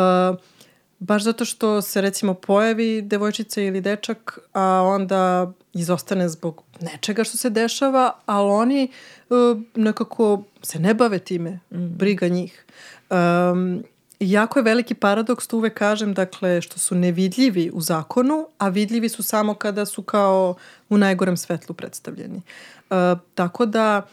Baš 0.98 1.22
zato 1.22 1.44
što 1.44 1.82
se 1.82 2.00
recimo 2.00 2.34
pojavi 2.34 3.02
devojčica 3.02 3.62
ili 3.62 3.80
dečak, 3.80 4.38
a 4.52 4.82
onda 4.82 5.52
izostane 5.72 6.28
zbog 6.28 6.62
nečega 6.80 7.24
što 7.24 7.36
se 7.36 7.50
dešava, 7.50 8.12
ali 8.26 8.50
oni 8.50 8.88
uh, 9.28 9.60
nekako 9.74 10.42
se 10.62 10.78
ne 10.78 10.94
bave 10.94 11.18
time, 11.18 11.60
mm. 11.70 11.86
briga 11.86 12.28
njih. 12.28 12.64
Um, 13.10 13.84
jako 14.20 14.58
je 14.58 14.62
veliki 14.62 14.94
paradoks, 14.94 15.46
tu 15.46 15.56
uvek 15.56 15.74
kažem, 15.74 16.14
dakle, 16.14 16.60
što 16.60 16.78
su 16.78 16.94
nevidljivi 16.94 17.70
u 17.74 17.80
zakonu, 17.80 18.48
a 18.58 18.68
vidljivi 18.68 19.08
su 19.08 19.22
samo 19.22 19.54
kada 19.54 19.86
su 19.86 20.02
kao 20.02 20.54
u 20.88 20.98
najgorem 20.98 21.36
svetlu 21.36 21.74
predstavljeni. 21.74 22.42
Uh, 22.90 22.96
tako 23.34 23.66
da, 23.66 24.06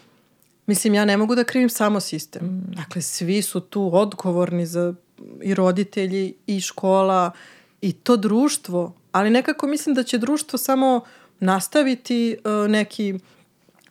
mislim, 0.65 0.93
ja 0.93 1.05
ne 1.05 1.17
mogu 1.17 1.35
da 1.35 1.43
krivim 1.43 1.69
samo 1.69 1.99
sistem. 1.99 2.45
Mm. 2.45 2.73
Dakle, 2.75 3.01
svi 3.01 3.41
su 3.41 3.59
tu 3.59 3.89
odgovorni 3.93 4.65
za 4.65 4.93
i 5.41 5.54
roditelji 5.54 6.34
i 6.47 6.62
škola 6.62 7.32
i 7.82 7.93
to 7.93 8.17
društvo, 8.17 8.93
ali 9.12 9.30
nekako 9.30 9.67
mislim 9.67 9.95
da 9.95 10.04
će 10.04 10.17
društvo 10.17 10.60
samo 10.60 11.02
nastaviti 11.39 12.38
uh, 12.43 12.71
neki 12.71 13.19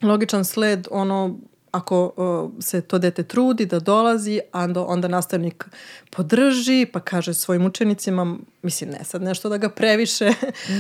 logičan 0.03 0.45
sled 0.45 0.89
ono 0.91 1.39
ako 1.73 2.13
uh, 2.17 2.65
se 2.65 2.81
to 2.81 2.99
dete 2.99 3.23
trudi 3.23 3.67
da 3.67 3.81
dolazi, 3.81 4.41
a 4.53 4.61
onda, 4.61 4.85
onda 4.85 5.09
nastavnik 5.09 5.65
podrži, 6.11 6.87
pa 6.93 7.01
kaže 7.01 7.35
svojim 7.35 7.67
učenicima, 7.67 8.37
mislim 8.63 8.91
ne 8.91 9.05
sad 9.05 9.23
nešto 9.23 9.49
da 9.49 9.57
ga 9.57 9.69
previše 9.69 10.33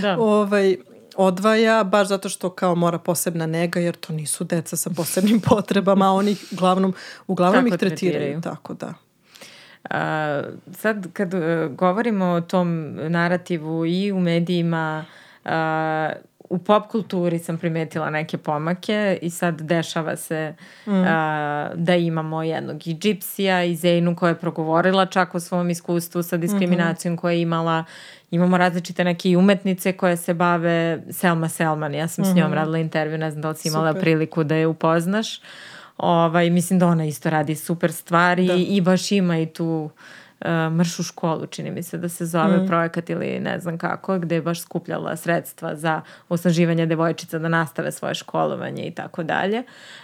da. 0.03 0.17
ovaj, 0.21 0.77
odvaja, 1.17 1.85
baš 1.85 2.09
zato 2.09 2.29
što 2.29 2.51
kao 2.51 2.75
mora 2.75 2.99
posebna 2.99 3.47
nega, 3.47 3.81
jer 3.81 3.97
to 3.97 4.13
nisu 4.13 4.45
deca 4.45 4.77
sa 4.77 4.91
posebnim 4.91 5.41
potrebama, 5.51 6.09
a 6.09 6.13
oni 6.13 6.37
uglavnom, 6.53 6.95
uglavnom 7.27 7.67
ih 7.67 7.75
tretiraju. 7.75 8.13
tretiraju. 8.13 8.41
Tako 8.41 8.75
da. 8.75 8.95
A, 9.90 10.42
sad 10.73 11.12
kad 11.12 11.35
uh, 11.35 11.42
govorimo 11.71 12.25
o 12.25 12.40
tom 12.40 12.95
narativu 12.95 13.87
i 13.87 14.12
u 14.12 14.21
medijima, 14.21 15.05
a, 15.45 16.11
u 16.53 16.59
pop 16.59 16.87
kulturi 16.90 17.38
sam 17.38 17.59
primetila 17.59 18.11
neke 18.11 18.38
pomake 18.38 19.18
i 19.23 19.31
sad 19.31 19.61
dešava 19.61 20.16
se 20.16 20.55
mm. 20.87 21.05
a, 21.07 21.71
da 21.75 21.97
imamo 21.97 22.42
jednog 22.42 22.87
i 22.87 22.95
Gypsija 22.95 23.71
i 23.71 23.77
Zeynu 23.77 24.14
koja 24.14 24.29
je 24.29 24.38
progovorila 24.38 25.07
čak 25.07 25.35
o 25.35 25.40
svom 25.40 25.71
iskustvu 25.71 26.23
sa 26.23 26.37
diskriminacijom 26.37 27.14
mm 27.14 27.16
-hmm. 27.16 27.21
koja 27.21 27.33
je 27.33 27.40
imala. 27.40 27.85
Imamo 28.31 28.59
različite 28.59 29.05
neke 29.05 29.37
umetnice 29.37 29.92
koje 29.92 30.16
se 30.16 30.35
bave 30.35 31.03
Selma 31.11 31.49
Selman. 31.49 31.95
Ja 31.95 32.09
sam 32.09 32.25
mm 32.25 32.29
-hmm. 32.29 32.33
s 32.33 32.37
njom 32.37 32.47
mhm. 32.47 32.55
radila 32.55 32.79
intervju, 32.79 33.18
ne 33.18 33.31
znam 33.31 33.42
da 33.42 33.49
li 33.49 33.57
si 33.57 33.68
imala 33.68 33.90
Super. 33.90 34.03
priliku 34.03 34.45
da 34.45 34.55
je 34.55 34.66
upoznaš. 34.66 35.38
Uh, 35.38 35.45
Ovaj, 35.97 36.51
mislim 36.51 36.79
da 36.79 36.87
ona 36.87 37.05
isto 37.05 37.31
radi 37.31 37.55
super 37.55 37.93
stvari 37.93 38.47
da. 38.47 38.55
i 38.55 38.81
baš 38.81 39.13
ima 39.13 39.39
i 39.39 39.47
tu 39.47 39.91
uh, 40.41 40.49
mršu 40.77 41.03
školu, 41.03 41.47
čini 41.47 41.71
mi 41.71 41.83
se 41.83 41.99
da 41.99 42.09
se 42.09 42.27
zove 42.27 42.57
mm. 42.57 42.67
projekat 42.67 43.11
ili 43.11 43.41
ne 43.41 43.61
znam 43.61 43.79
kako, 43.79 44.19
gde 44.19 44.35
je 44.35 44.43
baš 44.43 44.61
skupljala 44.61 45.17
sredstva 45.17 45.77
za 45.77 46.01
osnaživanje 46.29 46.87
devojčica 46.87 47.39
da 47.39 47.49
nastave 47.49 47.93
svoje 47.93 48.15
školovanje 48.15 48.83
i 48.87 48.91
tako 48.91 49.23
dalje. 49.23 49.63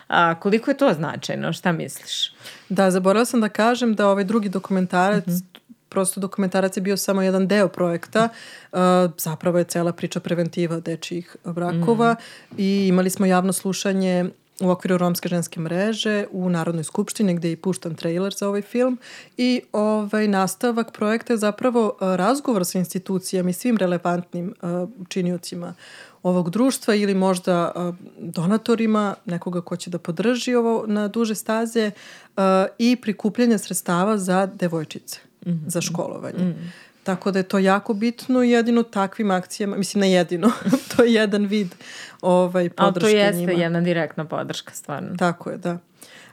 A, 0.08 0.34
koliko 0.40 0.70
je 0.70 0.76
to 0.76 0.92
značajno? 0.92 1.52
Šta 1.52 1.72
misliš? 1.72 2.32
Da, 2.68 2.90
zaboravila 2.90 3.24
sam 3.24 3.40
da 3.40 3.48
kažem 3.48 3.94
da 3.94 4.08
ovaj 4.08 4.24
drugi 4.24 4.48
dokumentarac 4.48 5.26
mm 5.26 5.30
-hmm 5.30 5.58
prosto 5.88 6.20
dokumentarac 6.20 6.76
je 6.76 6.80
bio 6.80 6.96
samo 6.96 7.22
jedan 7.22 7.46
deo 7.46 7.68
projekta. 7.68 8.28
Uh, 8.72 8.78
zapravo 9.18 9.58
je 9.58 9.64
cela 9.64 9.92
priča 9.92 10.20
preventiva 10.20 10.80
dečijih 10.80 11.36
brakova 11.44 12.12
mm. 12.12 12.54
i 12.58 12.88
imali 12.88 13.10
smo 13.10 13.26
javno 13.26 13.52
slušanje 13.52 14.30
u 14.60 14.70
okviru 14.70 14.98
Romske 14.98 15.28
ženske 15.28 15.60
mreže 15.60 16.26
u 16.30 16.50
Narodnoj 16.50 16.84
skupštini 16.84 17.34
gde 17.34 17.48
je 17.48 17.52
i 17.52 17.56
puštan 17.56 17.94
trailer 17.94 18.34
za 18.34 18.48
ovaj 18.48 18.62
film 18.62 18.98
i 19.36 19.60
ovaj 19.72 20.28
nastavak 20.28 20.92
projekta 20.92 21.32
je 21.32 21.36
zapravo 21.36 21.96
razgovor 22.00 22.64
sa 22.64 22.78
institucijama 22.78 23.50
i 23.50 23.52
svim 23.52 23.76
relevantnim 23.76 24.54
uh, 24.62 24.88
činiocima 25.08 25.74
ovog 26.22 26.50
društva 26.50 26.94
ili 26.94 27.14
možda 27.14 27.72
uh, 27.74 27.94
donatorima, 28.18 29.14
nekoga 29.24 29.60
ko 29.60 29.76
će 29.76 29.90
da 29.90 29.98
podrži 29.98 30.54
ovo 30.54 30.84
na 30.86 31.08
duže 31.08 31.34
staze 31.34 31.90
uh, 32.36 32.42
i 32.78 32.96
prikupljanje 32.96 33.58
sredstava 33.58 34.18
za 34.18 34.46
devojčice, 34.46 35.20
mm 35.46 35.50
-hmm. 35.50 35.68
za 35.68 35.80
školovanje. 35.80 36.44
Mm 36.44 36.52
-hmm. 36.52 36.87
Tako 37.08 37.30
da 37.30 37.38
je 37.38 37.42
to 37.42 37.58
jako 37.58 37.94
bitno 37.94 38.42
i 38.42 38.50
jedino 38.50 38.82
takvim 38.82 39.30
akcijama, 39.30 39.76
mislim 39.76 40.00
ne 40.00 40.12
jedino, 40.12 40.50
to 40.96 41.04
je 41.04 41.14
jedan 41.14 41.46
vid 41.46 41.74
ovaj, 42.20 42.68
podrške 42.68 43.08
njima. 43.08 43.22
Ali 43.24 43.32
to 43.32 43.38
jeste 43.38 43.52
njima. 43.52 43.62
jedna 43.62 43.80
direktna 43.80 44.24
podrška, 44.24 44.74
stvarno. 44.74 45.16
Tako 45.18 45.50
je, 45.50 45.56
da. 45.56 45.78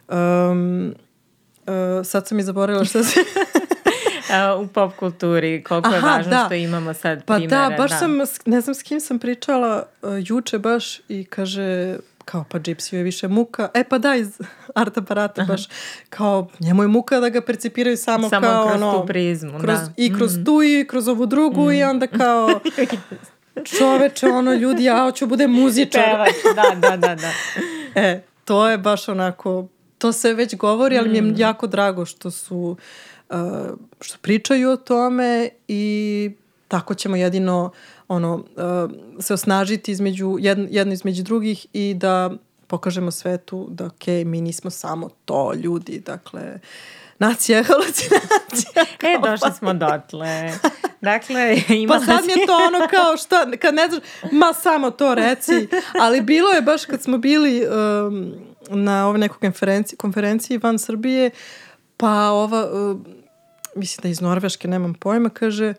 Um, 0.08 0.94
uh, 1.66 2.06
sad 2.06 2.28
sam 2.28 2.38
i 2.38 2.42
zaboravila 2.42 2.84
šta 2.84 3.04
se... 3.04 3.20
u 4.62 4.66
pop 4.66 4.96
kulturi, 4.96 5.62
koliko 5.62 5.88
Aha, 5.88 5.96
je 5.96 6.02
važno 6.02 6.30
da. 6.30 6.42
što 6.46 6.54
imamo 6.54 6.94
sad 6.94 7.24
pa 7.24 7.34
primere. 7.34 7.62
Pa 7.62 7.68
da, 7.68 7.76
baš 7.76 7.90
da. 7.90 7.96
sam, 7.96 8.18
ne 8.46 8.60
znam 8.60 8.74
s 8.74 8.82
kim 8.82 9.00
sam 9.00 9.18
pričala 9.18 9.82
uh, 10.02 10.10
juče 10.22 10.58
baš 10.58 11.00
i 11.08 11.24
kaže 11.24 11.96
kao 12.26 12.44
pa 12.50 12.58
Gypsy 12.58 12.96
je 12.96 13.02
više 13.02 13.28
muka. 13.28 13.68
E 13.74 13.84
pa 13.84 13.98
da, 13.98 14.14
iz 14.14 14.40
art 14.74 14.98
aparata 14.98 15.44
baš 15.44 15.68
kao 16.10 16.48
njemu 16.60 16.82
je 16.82 16.88
muka 16.88 17.20
da 17.20 17.28
ga 17.28 17.40
percipiraju 17.40 17.96
samo, 17.96 18.28
samo 18.28 18.46
kao 18.46 18.68
kroz 18.68 18.82
ono, 18.82 19.00
tu 19.00 19.06
prizmu. 19.06 19.58
Kroz, 19.60 19.78
da. 19.78 19.92
I 19.96 20.14
kroz 20.14 20.38
mm. 20.38 20.44
tu 20.44 20.62
i 20.62 20.86
kroz 20.88 21.08
ovu 21.08 21.26
drugu 21.26 21.64
mm. 21.64 21.72
i 21.72 21.84
onda 21.84 22.06
kao 22.06 22.48
čoveče, 23.78 24.26
ono, 24.26 24.54
ljudi, 24.54 24.84
ja 24.84 25.02
hoću 25.02 25.26
bude 25.26 25.46
muzičar. 25.46 26.04
Pevač, 26.04 26.34
da, 26.54 26.88
da, 26.88 26.96
da, 26.96 27.14
da. 27.14 27.30
e, 28.00 28.22
to 28.44 28.68
je 28.68 28.78
baš 28.78 29.08
onako, 29.08 29.66
to 29.98 30.12
se 30.12 30.34
već 30.34 30.56
govori, 30.56 30.98
ali 30.98 31.08
mm. 31.08 31.12
mi 31.12 31.18
je 31.18 31.22
mm. 31.22 31.34
jako 31.36 31.66
drago 31.66 32.04
što 32.04 32.30
su, 32.30 32.76
uh, 33.30 33.36
što 34.00 34.18
pričaju 34.20 34.70
o 34.70 34.76
tome 34.76 35.48
i 35.68 36.30
tako 36.68 36.94
ćemo 36.94 37.16
jedino 37.16 37.70
ono, 38.08 38.34
uh, 38.34 38.90
se 39.20 39.34
osnažiti 39.34 39.92
između, 39.92 40.36
jedno, 40.40 40.66
jedno 40.70 40.92
između 40.92 41.22
drugih 41.22 41.66
i 41.72 41.94
da 41.94 42.30
pokažemo 42.66 43.10
svetu 43.10 43.66
da 43.70 43.86
ok, 43.86 44.06
mi 44.24 44.40
nismo 44.40 44.70
samo 44.70 45.08
to 45.24 45.54
ljudi, 45.54 46.02
dakle 46.06 46.58
nacija 47.18 47.62
halucinacija. 47.62 48.84
e, 49.02 49.18
došli 49.30 49.50
smo 49.58 49.74
dotle. 49.74 50.52
dakle, 51.00 51.56
ima 51.82 51.94
Pa 51.94 52.00
sad 52.00 52.24
mi 52.24 52.32
je 52.32 52.46
to 52.46 52.56
ono 52.66 52.88
kao 52.90 53.16
šta, 53.16 53.50
kad 53.60 53.74
ne 53.74 53.88
znaš, 53.88 54.02
ma 54.32 54.52
samo 54.52 54.90
to 54.90 55.14
reci. 55.14 55.68
Ali 56.00 56.20
bilo 56.20 56.50
je 56.50 56.62
baš 56.62 56.84
kad 56.84 57.02
smo 57.02 57.18
bili 57.18 57.66
um, 57.66 58.34
na 58.68 59.08
ove 59.08 59.18
nekoj 59.18 59.38
konferenciji, 59.38 59.96
konferenciji 59.96 60.58
van 60.58 60.78
Srbije, 60.78 61.30
pa 61.96 62.30
ova, 62.30 62.70
uh, 62.72 63.00
mislim 63.74 64.02
da 64.02 64.08
iz 64.08 64.20
Norveške, 64.20 64.68
nemam 64.68 64.94
pojma, 64.94 65.28
kaže, 65.28 65.74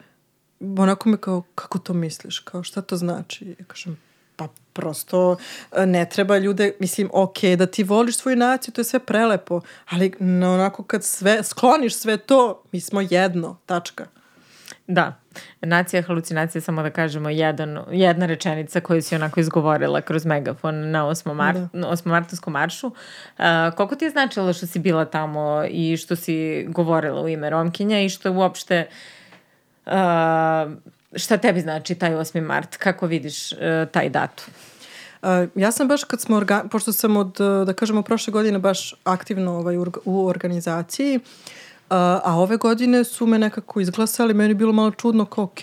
onako 0.59 1.09
me 1.09 1.17
kao, 1.17 1.43
kako 1.55 1.79
to 1.79 1.93
misliš, 1.93 2.39
kao 2.39 2.63
šta 2.63 2.81
to 2.81 2.97
znači? 2.97 3.55
Ja 3.59 3.65
kažem, 3.67 3.97
pa 4.35 4.47
prosto 4.73 5.37
e, 5.77 5.85
ne 5.85 6.05
treba 6.09 6.37
ljude, 6.37 6.73
mislim, 6.79 7.09
ok, 7.13 7.43
da 7.57 7.65
ti 7.65 7.83
voliš 7.83 8.17
svoju 8.17 8.37
naciju, 8.37 8.73
to 8.73 8.81
je 8.81 8.85
sve 8.85 8.99
prelepo, 8.99 9.61
ali 9.89 10.13
na 10.19 10.53
onako 10.53 10.83
kad 10.83 11.03
sve, 11.03 11.43
skloniš 11.43 11.95
sve 11.95 12.17
to, 12.17 12.63
mi 12.71 12.79
smo 12.79 13.01
jedno, 13.01 13.57
tačka. 13.65 14.05
Da, 14.87 15.19
nacija 15.61 16.01
halucinacija, 16.01 16.61
samo 16.61 16.83
da 16.83 16.89
kažemo, 16.89 17.29
jedan, 17.29 17.79
jedna 17.91 18.25
rečenica 18.25 18.79
koju 18.79 19.01
si 19.01 19.15
onako 19.15 19.39
izgovorila 19.39 20.01
kroz 20.01 20.25
megafon 20.25 20.91
na 20.91 21.05
8. 21.05 21.33
Mar, 21.33 21.53
da. 21.53 21.87
8. 21.89 22.07
martovskom 22.07 22.53
maršu. 22.53 22.87
Uh, 22.87 23.45
koliko 23.77 23.95
ti 23.95 24.05
je 24.05 24.11
značilo 24.11 24.53
što 24.53 24.67
si 24.67 24.79
bila 24.79 25.05
tamo 25.05 25.63
i 25.69 25.97
što 25.97 26.15
si 26.15 26.65
govorila 26.69 27.21
u 27.21 27.29
ime 27.29 27.49
Romkinja 27.49 28.01
i 28.01 28.09
što 28.09 28.31
uopšte 28.31 28.87
uh, 28.87 29.16
šta 31.15 31.37
tebi 31.37 31.61
znači 31.61 31.95
taj 31.95 32.11
8. 32.11 32.41
mart? 32.41 32.77
Kako 32.77 33.07
vidiš 33.07 33.51
uh, 33.51 33.57
taj 33.91 34.09
datum? 34.09 34.53
Uh, 35.21 35.29
ja 35.55 35.71
sam 35.71 35.87
baš 35.87 36.03
kad 36.03 36.21
smo, 36.21 36.37
orga, 36.37 36.63
pošto 36.71 36.93
sam 36.93 37.17
od, 37.17 37.37
da 37.65 37.73
kažemo, 37.73 38.01
prošle 38.01 38.31
godine 38.31 38.59
baš 38.59 38.93
aktivno 39.03 39.57
ovaj, 39.57 39.77
u 40.05 40.27
organizaciji, 40.27 41.15
uh, 41.17 41.21
a 42.23 42.35
ove 42.37 42.57
godine 42.57 43.03
su 43.03 43.25
me 43.25 43.39
nekako 43.39 43.79
izglasali, 43.79 44.33
meni 44.33 44.49
je 44.49 44.55
bilo 44.55 44.73
malo 44.73 44.91
čudno 44.91 45.25
kao, 45.25 45.43
ok, 45.43 45.59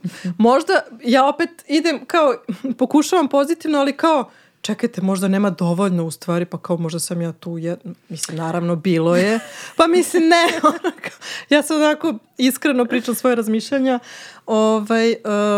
možda 0.38 0.82
ja 1.04 1.28
opet 1.28 1.50
idem 1.68 2.04
kao, 2.06 2.34
pokušavam 2.78 3.28
pozitivno, 3.28 3.78
ali 3.78 3.96
kao, 3.96 4.30
čekajte, 4.62 5.02
možda 5.02 5.28
nema 5.28 5.50
dovoljno 5.50 6.04
u 6.04 6.10
stvari, 6.10 6.44
pa 6.44 6.58
kao 6.58 6.76
možda 6.76 7.00
sam 7.00 7.22
ja 7.22 7.32
tu, 7.32 7.58
je, 7.58 7.76
mislim, 8.08 8.38
naravno 8.38 8.76
bilo 8.76 9.16
je, 9.16 9.40
pa 9.76 9.86
mislim 9.86 10.22
ne, 10.28 10.70
ja 11.56 11.62
sam 11.62 11.76
onako 11.76 12.14
iskreno 12.38 12.84
pričam 12.84 13.14
svoje 13.14 13.36
razmišljanja, 13.36 13.98
ovaj, 14.46 15.14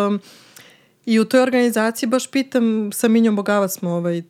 um, 0.06 0.20
I 1.06 1.18
u 1.20 1.24
toj 1.24 1.40
organizaciji 1.40 2.08
baš 2.08 2.30
pitam, 2.30 2.92
sa 2.92 3.08
Minjom 3.08 3.36
Bogava 3.36 3.68
smo 3.68 3.90
ovaj, 3.90 4.22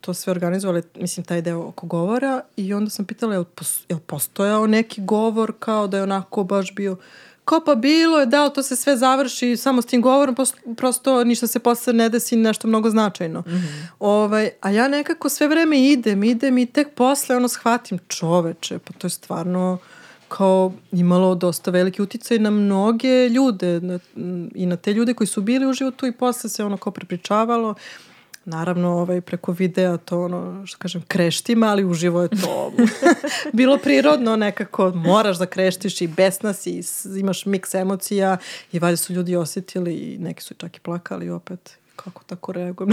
to 0.00 0.14
sve 0.14 0.30
organizovali, 0.30 0.82
mislim, 0.94 1.24
taj 1.24 1.42
deo 1.42 1.60
oko 1.60 1.86
govora 1.86 2.42
i 2.56 2.74
onda 2.74 2.90
sam 2.90 3.04
pitala, 3.04 3.34
je 3.34 3.38
li, 3.38 4.00
postojao 4.06 4.66
neki 4.66 5.00
govor 5.00 5.52
kao 5.58 5.86
da 5.86 5.96
je 5.96 6.02
onako 6.02 6.44
baš 6.44 6.74
bio 6.74 6.96
kao 7.44 7.60
pa 7.66 7.74
bilo 7.74 8.18
je, 8.18 8.26
da, 8.26 8.48
to 8.48 8.62
se 8.62 8.76
sve 8.76 8.96
završi 8.96 9.56
samo 9.56 9.82
s 9.82 9.86
tim 9.86 10.02
govorom, 10.02 10.36
prosto 10.76 11.24
ništa 11.24 11.46
se 11.46 11.58
posle 11.58 11.92
ne 11.92 12.08
desi 12.08 12.36
nešto 12.36 12.68
mnogo 12.68 12.90
značajno. 12.90 13.40
Mm 13.40 13.50
-hmm. 13.50 13.86
ovaj, 13.98 14.50
a 14.60 14.70
ja 14.70 14.88
nekako 14.88 15.28
sve 15.28 15.48
vreme 15.48 15.90
idem, 15.90 16.24
idem 16.24 16.58
i 16.58 16.66
tek 16.66 16.94
posle 16.94 17.36
ono 17.36 17.48
shvatim 17.48 17.98
čoveče, 18.08 18.78
pa 18.78 18.92
to 18.98 19.06
je 19.06 19.10
stvarno 19.10 19.78
kao 20.28 20.72
imalo 20.92 21.34
dosta 21.34 21.70
veliki 21.70 22.02
uticaj 22.02 22.38
na 22.38 22.50
mnoge 22.50 23.28
ljude 23.28 23.80
na, 23.80 23.98
i 24.54 24.66
na 24.66 24.76
te 24.76 24.92
ljude 24.92 25.14
koji 25.14 25.26
su 25.26 25.42
bili 25.42 25.66
u 25.66 25.72
životu 25.72 26.06
i 26.06 26.12
posle 26.12 26.50
se 26.50 26.64
ono 26.64 26.76
kao 26.76 26.92
prepričavalo. 26.92 27.74
Naravno, 28.44 28.90
ovaj, 28.90 29.20
preko 29.20 29.52
videa 29.52 29.96
to 29.96 30.24
ono, 30.24 30.66
što 30.66 30.78
kažem, 30.78 31.02
kreštima, 31.08 31.66
ali 31.66 31.84
uživo 31.84 32.22
je 32.22 32.28
to 32.28 32.72
bilo 33.52 33.78
prirodno 33.78 34.36
nekako. 34.36 34.90
Moraš 34.90 35.38
da 35.38 35.46
kreštiš 35.46 36.00
i 36.00 36.06
besna 36.06 36.52
si, 36.52 36.70
i 36.70 36.82
imaš 37.20 37.46
miks 37.46 37.74
emocija 37.74 38.36
i 38.72 38.78
valjda 38.78 38.96
su 38.96 39.12
ljudi 39.12 39.36
osetili 39.36 39.94
i 39.94 40.18
neki 40.18 40.42
su 40.42 40.54
čak 40.54 40.76
i 40.76 40.80
plakali 40.80 41.30
opet 41.30 41.76
kako 41.96 42.24
tako 42.24 42.52
reagujem 42.52 42.90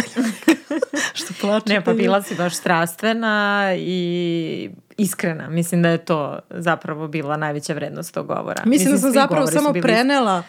što 1.19 1.33
plače. 1.41 1.73
Ne, 1.73 1.83
pa 1.83 1.93
bila 1.93 2.23
si 2.23 2.35
baš 2.35 2.55
strastvena 2.55 3.65
i 3.77 4.69
iskrena. 4.97 5.49
Mislim 5.49 5.81
da 5.81 5.89
je 5.89 5.97
to 5.97 6.39
zapravo 6.49 7.07
bila 7.07 7.37
najveća 7.37 7.73
vrednost 7.73 8.13
tog 8.13 8.27
govora. 8.27 8.63
Mislim, 8.65 8.69
Mislim 8.69 8.91
da 8.91 8.97
sam 8.97 9.11
zapravo 9.11 9.47
samo 9.47 9.71
bili... 9.71 9.81
prenela 9.81 10.43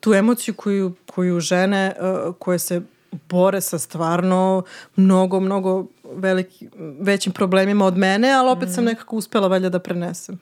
tu 0.00 0.14
emociju 0.14 0.54
koju, 0.54 0.94
koju 1.06 1.40
žene 1.40 1.94
uh, 2.00 2.34
koje 2.38 2.58
se 2.58 2.82
bore 3.28 3.60
sa 3.60 3.78
stvarno 3.78 4.62
mnogo, 4.96 5.40
mnogo 5.40 5.86
veliki, 6.14 6.68
većim 7.00 7.32
problemima 7.32 7.84
od 7.84 7.96
mene, 7.96 8.32
ali 8.32 8.50
opet 8.50 8.68
mm. 8.68 8.72
sam 8.72 8.84
nekako 8.84 9.16
uspela 9.16 9.48
valjda 9.48 9.68
da 9.68 9.78
prenesem. 9.78 10.38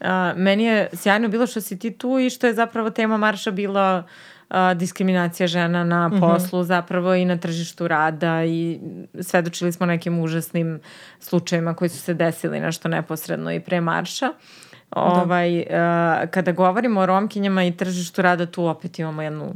A, 0.00 0.32
meni 0.36 0.64
je 0.64 0.88
sjajno 0.92 1.28
bilo 1.28 1.46
što 1.46 1.60
si 1.60 1.78
ti 1.78 1.90
tu 1.90 2.18
i 2.18 2.30
što 2.30 2.46
je 2.46 2.54
zapravo 2.54 2.90
tema 2.90 3.16
marša 3.16 3.50
bila 3.50 4.04
uh, 4.04 4.10
a, 4.50 4.74
diskriminacija 4.74 5.46
žena 5.46 5.84
na 5.84 6.08
mhm. 6.08 6.20
poslu 6.20 6.58
mm 6.58 6.62
-hmm. 6.62 6.66
zapravo 6.66 7.14
i 7.14 7.24
na 7.24 7.36
tržištu 7.36 7.88
rada 7.88 8.44
i 8.44 8.80
svedočili 9.20 9.72
smo 9.72 9.86
nekim 9.86 10.18
užasnim 10.18 10.80
slučajima 11.20 11.74
koji 11.74 11.88
su 11.88 11.98
se 11.98 12.14
desili 12.14 12.60
nešto 12.60 12.88
neposredno 12.88 13.52
i 13.52 13.60
pre 13.60 13.80
marša. 13.80 14.26
Da. 14.26 15.00
Ovaj, 15.00 15.66
a, 15.70 16.26
kada 16.30 16.52
govorimo 16.52 17.00
o 17.00 17.06
romkinjama 17.06 17.64
i 17.64 17.76
tržištu 17.76 18.22
rada, 18.22 18.46
tu 18.46 18.64
opet 18.64 18.98
imamo 18.98 19.22
jednu 19.22 19.54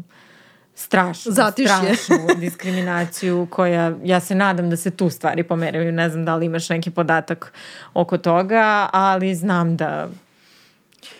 strašnu, 0.74 1.32
Zatišje. 1.32 1.68
strašnu 1.68 2.34
diskriminaciju 2.40 3.46
koja, 3.50 3.92
ja 4.04 4.20
se 4.20 4.34
nadam 4.34 4.70
da 4.70 4.76
se 4.76 4.90
tu 4.90 5.10
stvari 5.10 5.42
pomeraju, 5.42 5.92
ne 5.92 6.10
znam 6.10 6.24
da 6.24 6.36
li 6.36 6.46
imaš 6.46 6.68
neki 6.68 6.90
podatak 6.90 7.52
oko 7.94 8.18
toga, 8.18 8.88
ali 8.92 9.34
znam 9.34 9.76
da 9.76 10.08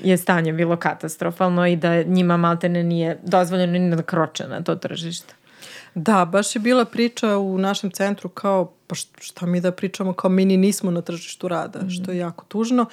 je 0.00 0.16
stanje 0.16 0.52
bilo 0.52 0.76
katastrofalno 0.76 1.66
i 1.66 1.76
da 1.76 2.02
njima 2.02 2.36
maltene 2.36 2.82
nije 2.82 3.18
dozvoljeno 3.22 3.78
ni 3.78 3.96
da 3.96 4.02
kroče 4.02 4.48
na 4.48 4.62
to 4.62 4.74
tržište. 4.74 5.34
Da, 5.94 6.24
baš 6.24 6.56
je 6.56 6.60
bila 6.60 6.84
priča 6.84 7.38
u 7.38 7.58
našem 7.58 7.90
centru 7.90 8.28
kao, 8.28 8.72
pa 8.86 8.94
šta 9.20 9.46
mi 9.46 9.60
da 9.60 9.72
pričamo, 9.72 10.12
kao 10.12 10.30
mi 10.30 10.44
ni 10.44 10.56
nismo 10.56 10.90
na 10.90 11.02
tržištu 11.02 11.48
rada, 11.48 11.78
mm. 11.82 11.90
što 11.90 12.10
je 12.10 12.18
jako 12.18 12.44
tužno. 12.48 12.86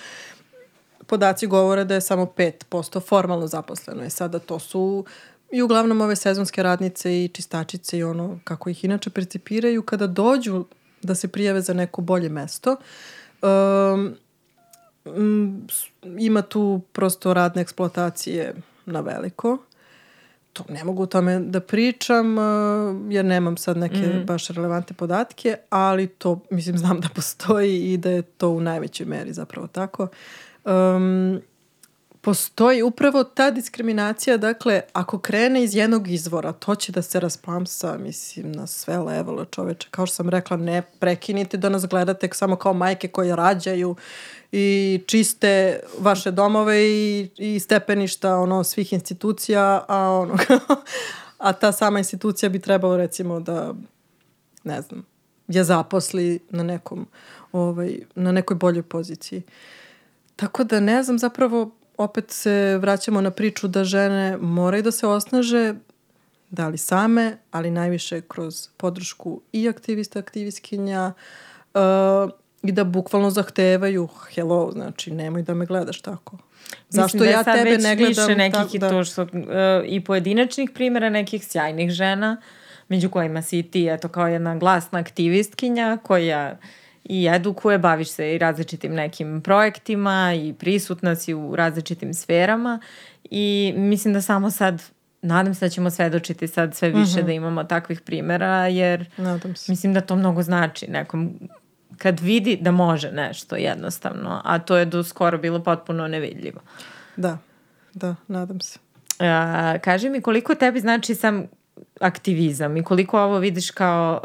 Podaci 1.07 1.47
govore 1.47 1.85
da 1.85 1.93
je 1.93 2.01
samo 2.01 2.25
5% 2.25 3.01
formalno 3.07 3.47
zaposleno. 3.47 4.05
I 4.05 4.09
sada 4.09 4.39
to 4.39 4.59
su 4.59 5.05
i 5.51 5.61
uglavnom 5.61 6.01
ove 6.01 6.15
sezonske 6.15 6.63
radnice 6.63 7.23
i 7.23 7.27
čistačice 7.27 7.97
i 7.97 8.03
ono 8.03 8.39
kako 8.43 8.69
ih 8.69 8.83
inače 8.83 9.09
percipiraju 9.09 9.83
kada 9.83 10.07
dođu 10.07 10.65
da 11.01 11.15
se 11.15 11.27
prijave 11.27 11.61
za 11.61 11.73
neko 11.73 12.01
bolje 12.01 12.29
mesto. 12.29 12.75
Um, 13.41 14.15
ima 16.17 16.41
tu 16.41 16.81
prosto 16.91 17.33
radne 17.33 17.61
eksploatacije 17.61 18.53
na 18.85 19.01
veliko. 19.01 19.57
To 20.53 20.63
ne 20.69 20.83
mogu 20.83 21.03
o 21.03 21.05
tome 21.05 21.39
da 21.39 21.59
pričam 21.59 22.37
uh, 22.37 22.43
jer 23.09 23.25
nemam 23.25 23.57
sad 23.57 23.77
neke 23.77 23.97
mm. 23.97 24.25
baš 24.25 24.47
relevante 24.47 24.93
podatke, 24.93 25.55
ali 25.69 26.07
to 26.07 26.39
mislim 26.49 26.77
znam 26.77 26.99
da 26.99 27.09
postoji 27.15 27.93
i 27.93 27.97
da 27.97 28.09
je 28.09 28.21
to 28.21 28.49
u 28.49 28.61
najvećoj 28.61 29.05
meri 29.05 29.33
zapravo 29.33 29.67
tako. 29.67 30.07
Um, 30.65 31.41
postoji 32.21 32.81
upravo 32.81 33.23
ta 33.23 33.51
diskriminacija, 33.51 34.37
dakle, 34.37 34.81
ako 34.93 35.19
krene 35.19 35.63
iz 35.63 35.75
jednog 35.75 36.07
izvora, 36.07 36.51
to 36.51 36.75
će 36.75 36.91
da 36.91 37.01
se 37.01 37.19
rasplamsa, 37.19 37.97
mislim, 37.97 38.51
na 38.51 38.67
sve 38.67 38.97
levelo 38.97 39.45
čoveče. 39.45 39.87
Kao 39.91 40.05
što 40.05 40.15
sam 40.15 40.29
rekla, 40.29 40.57
ne 40.57 40.81
prekinite 40.81 41.57
da 41.57 41.69
nas 41.69 41.85
gledate 41.85 42.29
samo 42.33 42.55
kao 42.55 42.73
majke 42.73 43.07
koje 43.07 43.35
rađaju 43.35 43.95
i 44.51 44.99
čiste 45.05 45.79
vaše 45.99 46.31
domove 46.31 46.83
i, 46.83 47.29
i 47.37 47.59
stepeništa 47.59 48.37
ono, 48.37 48.63
svih 48.63 48.93
institucija, 48.93 49.85
a, 49.87 49.97
ono, 50.09 50.37
a 51.37 51.53
ta 51.53 51.71
sama 51.71 51.99
institucija 51.99 52.49
bi 52.49 52.59
trebalo 52.59 52.97
recimo 52.97 53.39
da, 53.39 53.73
ne 54.63 54.81
znam, 54.81 55.05
je 55.47 55.63
zaposli 55.63 56.39
na 56.49 56.63
nekom, 56.63 57.07
ovaj, 57.51 57.99
na 58.15 58.31
nekoj 58.31 58.55
boljoj 58.55 58.83
poziciji. 58.83 59.41
Tako 60.35 60.63
da 60.63 60.79
ne 60.79 61.03
znam 61.03 61.19
zapravo 61.19 61.71
opet 61.97 62.31
se 62.31 62.77
vraćamo 62.77 63.21
na 63.21 63.31
priču 63.31 63.67
da 63.67 63.83
žene 63.83 64.37
moraju 64.37 64.83
da 64.83 64.91
se 64.91 65.07
osnaže, 65.07 65.73
da 66.49 66.67
li 66.67 66.77
same, 66.77 67.37
ali 67.51 67.71
najviše 67.71 68.21
kroz 68.21 68.67
podršku 68.77 69.41
i 69.51 69.69
aktivista, 69.69 70.19
aktivistkinja 70.19 71.13
uh, 71.73 71.81
i 72.63 72.71
da 72.71 72.83
bukvalno 72.83 73.29
zahtevaju 73.29 74.09
hello, 74.33 74.71
znači 74.71 75.11
nemoj 75.11 75.41
da 75.41 75.53
me 75.53 75.65
gledaš 75.65 76.01
tako. 76.01 76.37
Zašto 76.89 77.17
da 77.17 77.25
ja 77.25 77.43
tebe 77.43 77.77
ne 77.77 77.95
gledam 77.95 78.27
više 78.27 78.35
nekih 78.35 78.59
tako, 78.59 78.77
da... 78.77 78.89
to 78.89 79.03
što, 79.03 79.21
uh, 79.21 79.29
i 79.85 80.03
pojedinačnih 80.03 80.69
primjera 80.73 81.09
nekih 81.09 81.47
sjajnih 81.47 81.91
žena, 81.91 82.41
među 82.89 83.09
kojima 83.09 83.41
si 83.41 83.59
i 83.59 83.63
ti, 83.63 83.87
eto 83.87 84.07
kao 84.07 84.27
jedna 84.27 84.55
glasna 84.55 84.99
aktivistkinja 84.99 85.97
koja 86.03 86.57
i 87.03 87.27
edukuje, 87.27 87.77
baviš 87.77 88.09
se 88.09 88.35
i 88.35 88.37
različitim 88.37 88.93
nekim 88.93 89.41
projektima 89.41 90.33
i 90.33 90.53
prisutna 90.53 91.15
si 91.15 91.33
u 91.33 91.55
različitim 91.55 92.13
sferama 92.13 92.79
i 93.23 93.73
mislim 93.77 94.13
da 94.13 94.21
samo 94.21 94.51
sad 94.51 94.81
nadam 95.21 95.53
se 95.53 95.65
da 95.65 95.69
ćemo 95.69 95.89
svedočiti 95.89 96.47
sad 96.47 96.75
sve 96.75 96.89
više 96.89 97.19
mm 97.19 97.21
-hmm. 97.21 97.25
da 97.25 97.31
imamo 97.31 97.63
takvih 97.63 98.01
primera 98.01 98.67
jer 98.67 99.09
mislim 99.67 99.93
da 99.93 100.01
to 100.01 100.15
mnogo 100.15 100.43
znači 100.43 100.87
nekom 100.87 101.39
kad 101.97 102.19
vidi 102.19 102.57
da 102.61 102.71
može 102.71 103.11
nešto 103.11 103.55
jednostavno, 103.55 104.41
a 104.43 104.59
to 104.59 104.77
je 104.77 104.85
do 104.85 105.03
skoro 105.03 105.37
bilo 105.37 105.63
potpuno 105.63 106.07
nevidljivo. 106.07 106.61
Da, 107.15 107.37
da, 107.93 108.15
nadam 108.27 108.61
se. 108.61 108.79
A, 109.19 109.77
kaži 109.83 110.09
mi 110.09 110.21
koliko 110.21 110.55
tebi 110.55 110.79
znači 110.79 111.15
sam 111.15 111.47
aktivizam 112.01 112.77
i 112.77 112.83
koliko 112.83 113.21
ovo 113.21 113.39
vidiš 113.39 113.71
kao, 113.71 114.21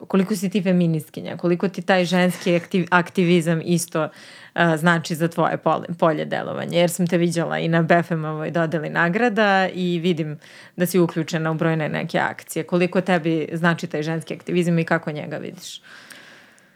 uh, 0.00 0.08
koliko 0.08 0.36
si 0.36 0.50
ti 0.50 0.62
feministkinja, 0.62 1.36
koliko 1.36 1.68
ti 1.68 1.82
taj 1.82 2.04
ženski 2.04 2.56
aktiv, 2.56 2.86
aktivizam 2.90 3.60
isto 3.64 4.04
uh, 4.04 4.60
znači 4.76 5.14
za 5.14 5.28
tvoje 5.28 5.56
polje, 5.56 5.86
polje 5.98 6.24
delovanja, 6.24 6.78
jer 6.78 6.90
sam 6.90 7.06
te 7.06 7.18
viđala 7.18 7.58
i 7.58 7.68
na 7.68 7.82
BFM-ovoj 7.82 8.50
dodeli 8.50 8.90
nagrada 8.90 9.68
i 9.74 9.98
vidim 9.98 10.38
da 10.76 10.86
si 10.86 10.98
uključena 10.98 11.50
u 11.50 11.54
brojne 11.54 11.88
neke 11.88 12.18
akcije. 12.18 12.62
Koliko 12.62 13.00
tebi 13.00 13.48
znači 13.52 13.86
taj 13.86 14.02
ženski 14.02 14.34
aktivizam 14.34 14.78
i 14.78 14.84
kako 14.84 15.12
njega 15.12 15.36
vidiš? 15.36 15.80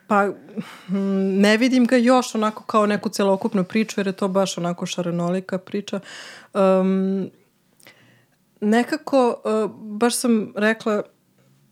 Pa 0.07 0.29
ne 1.39 1.57
vidim 1.57 1.87
ga 1.87 1.97
još 1.97 2.35
onako 2.35 2.63
kao 2.63 2.87
neku 2.87 3.09
celokupnu 3.09 3.65
priču 3.65 4.01
jer 4.01 4.07
je 4.07 4.13
to 4.13 4.29
baš 4.29 4.59
onako 4.59 4.87
šarenolika 4.87 5.59
priča. 5.59 6.01
Um, 6.55 7.31
nekako, 8.67 9.41
uh, 9.45 9.71
baš 9.71 10.17
sam 10.17 10.53
rekla, 10.57 11.03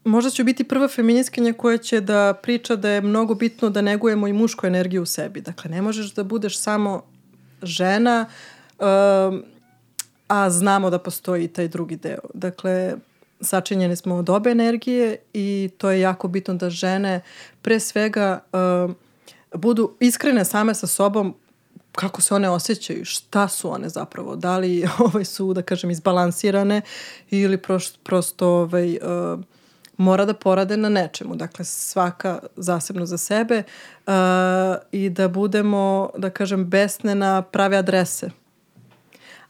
možda 0.05 0.31
ću 0.31 0.45
biti 0.45 0.65
prva 0.65 0.89
feministkinja 0.89 1.53
koja 1.53 1.79
će 1.79 2.01
da 2.01 2.35
priča 2.43 2.77
da 2.77 2.91
je 2.91 3.01
mnogo 3.01 3.35
bitno 3.35 3.71
da 3.71 3.83
negujemo 3.83 4.29
i 4.29 4.33
mušku 4.33 4.67
energiju 4.67 5.03
u 5.03 5.07
sebi. 5.07 5.41
Dakle, 5.41 5.71
ne 5.71 5.83
možeš 5.83 6.15
da 6.15 6.25
budeš 6.25 6.59
samo 6.59 7.03
žena, 7.63 8.27
uh, 8.79 8.87
a 10.29 10.51
znamo 10.51 10.91
da 10.91 10.99
postoji 10.99 11.49
taj 11.49 11.69
drugi 11.69 11.97
deo. 11.97 12.21
Dakle, 12.35 12.95
sačinjeni 13.41 13.97
smo 13.97 14.15
od 14.15 14.31
obe 14.31 14.51
energije 14.51 15.17
i 15.33 15.71
to 15.79 15.91
je 15.91 16.01
jako 16.01 16.29
bitno 16.29 16.55
da 16.55 16.71
žene 16.71 17.21
pre 17.63 17.81
svega 17.81 18.45
uh, 18.53 18.95
budu 19.61 19.97
iskrene 20.01 20.45
same 20.45 20.75
sa 20.75 20.87
sobom 20.87 21.35
kako 21.95 22.23
se 22.23 22.35
one 22.35 22.51
osjećaju, 22.51 23.05
šta 23.05 23.49
su 23.49 23.71
one 23.71 23.89
zapravo, 23.89 24.37
da 24.37 24.59
li 24.59 24.89
ovaj, 24.99 25.25
su, 25.25 25.55
da 25.55 25.63
kažem, 25.63 25.91
izbalansirane 25.91 26.81
ili 27.31 27.59
prosto, 27.59 27.99
prosto 28.03 28.49
ovaj, 28.49 28.99
uh, 29.03 29.41
mora 29.97 30.25
da 30.25 30.35
porade 30.35 30.77
na 30.77 30.89
nečemu. 30.89 31.37
Dakle, 31.37 31.65
svaka 31.65 32.39
zasebno 32.57 33.07
za 33.07 33.19
sebe 33.19 33.63
uh, 34.07 34.13
i 34.93 35.11
da 35.11 35.29
budemo, 35.29 36.11
da 36.17 36.31
kažem, 36.31 36.65
besne 36.71 37.15
na 37.15 37.43
prave 37.43 37.77
adrese, 37.77 38.31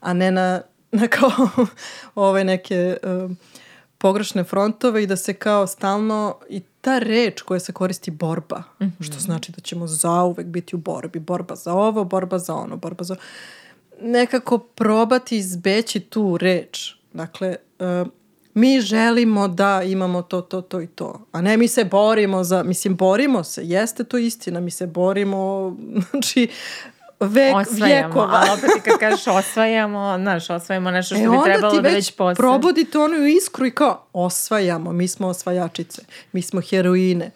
a 0.00 0.12
ne 0.12 0.30
na, 0.30 0.60
na 1.00 1.08
kao 1.08 1.30
ove 2.14 2.44
neke 2.44 2.96
uh, 3.02 3.30
pogrešne 3.98 4.44
frontove 4.44 5.02
i 5.02 5.06
da 5.06 5.16
se 5.16 5.34
kao 5.34 5.66
stalno 5.66 6.38
i 6.48 6.62
ta 6.84 6.98
reč 6.98 7.42
koja 7.42 7.60
se 7.60 7.72
koristi 7.72 8.10
borba, 8.10 8.62
mm 8.80 8.84
-hmm. 8.84 9.04
što 9.04 9.18
znači 9.18 9.52
da 9.52 9.60
ćemo 9.60 9.86
zauvek 9.86 10.46
biti 10.46 10.76
u 10.76 10.78
borbi. 10.78 11.18
Borba 11.18 11.54
za 11.54 11.72
ovo, 11.72 12.04
borba 12.04 12.38
za 12.38 12.54
ono, 12.54 12.76
borba 12.76 13.04
za... 13.04 13.16
Nekako 14.00 14.58
probati 14.58 15.36
izbeći 15.36 16.00
tu 16.00 16.38
reč. 16.38 16.94
Dakle, 17.12 17.56
uh, 17.78 18.08
mi 18.54 18.80
želimo 18.80 19.48
da 19.48 19.82
imamo 19.82 20.22
to, 20.22 20.40
to, 20.40 20.60
to 20.60 20.80
i 20.80 20.86
to. 20.86 21.26
A 21.32 21.40
ne 21.40 21.56
mi 21.56 21.68
se 21.68 21.84
borimo 21.84 22.44
za, 22.44 22.62
mislim, 22.62 22.96
borimo 22.96 23.44
se, 23.44 23.64
jeste 23.64 24.04
to 24.04 24.18
istina, 24.18 24.60
mi 24.60 24.70
se 24.70 24.86
borimo, 24.86 25.76
znači, 26.10 26.48
vek, 27.20 27.56
osvajamo, 27.56 28.08
vjekova. 28.08 28.34
ali 28.34 28.50
opet 28.50 28.82
kad 28.84 28.98
kažeš 28.98 29.26
osvajamo, 29.26 30.16
znaš, 30.18 30.50
osvajamo 30.50 30.90
nešto 30.90 31.14
što 31.14 31.24
e, 31.24 31.28
bi 31.28 31.36
trebalo 31.44 31.80
da 31.80 31.88
već 31.88 32.10
postoje. 32.10 32.34
probudite 32.34 32.98
onu 32.98 33.26
iskru 33.26 33.66
i 33.66 33.70
kao 33.70 34.06
osvajamo, 34.12 34.92
mi 34.92 35.08
smo 35.08 35.28
osvajačice, 35.28 36.02
mi 36.32 36.42
smo 36.42 36.60
heroine. 36.60 37.30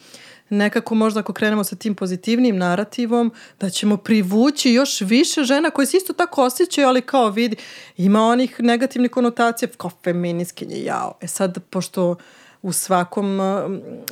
Nekako 0.51 0.95
možda 0.95 1.21
ako 1.21 1.33
krenemo 1.33 1.65
sa 1.65 1.77
tim 1.77 1.95
pozitivnim 1.95 2.57
narativom, 2.57 3.33
da 3.61 3.71
ćemo 3.71 3.97
privući 3.97 4.73
još 4.73 5.01
više 5.01 5.45
žena 5.45 5.71
koje 5.71 5.87
se 5.87 5.97
isto 5.97 6.13
tako 6.13 6.45
osjećaju, 6.45 6.89
ali 6.89 7.01
kao 7.01 7.31
vidi, 7.31 7.57
ima 7.97 8.23
onih 8.23 8.61
negativnih 8.61 9.11
konotacija, 9.11 9.69
kao 9.77 9.91
feminiskinje, 10.05 10.77
jao. 10.77 11.15
E 11.21 11.27
sad, 11.27 11.59
pošto 11.71 12.17
u 12.63 12.73
svakom, 12.73 13.41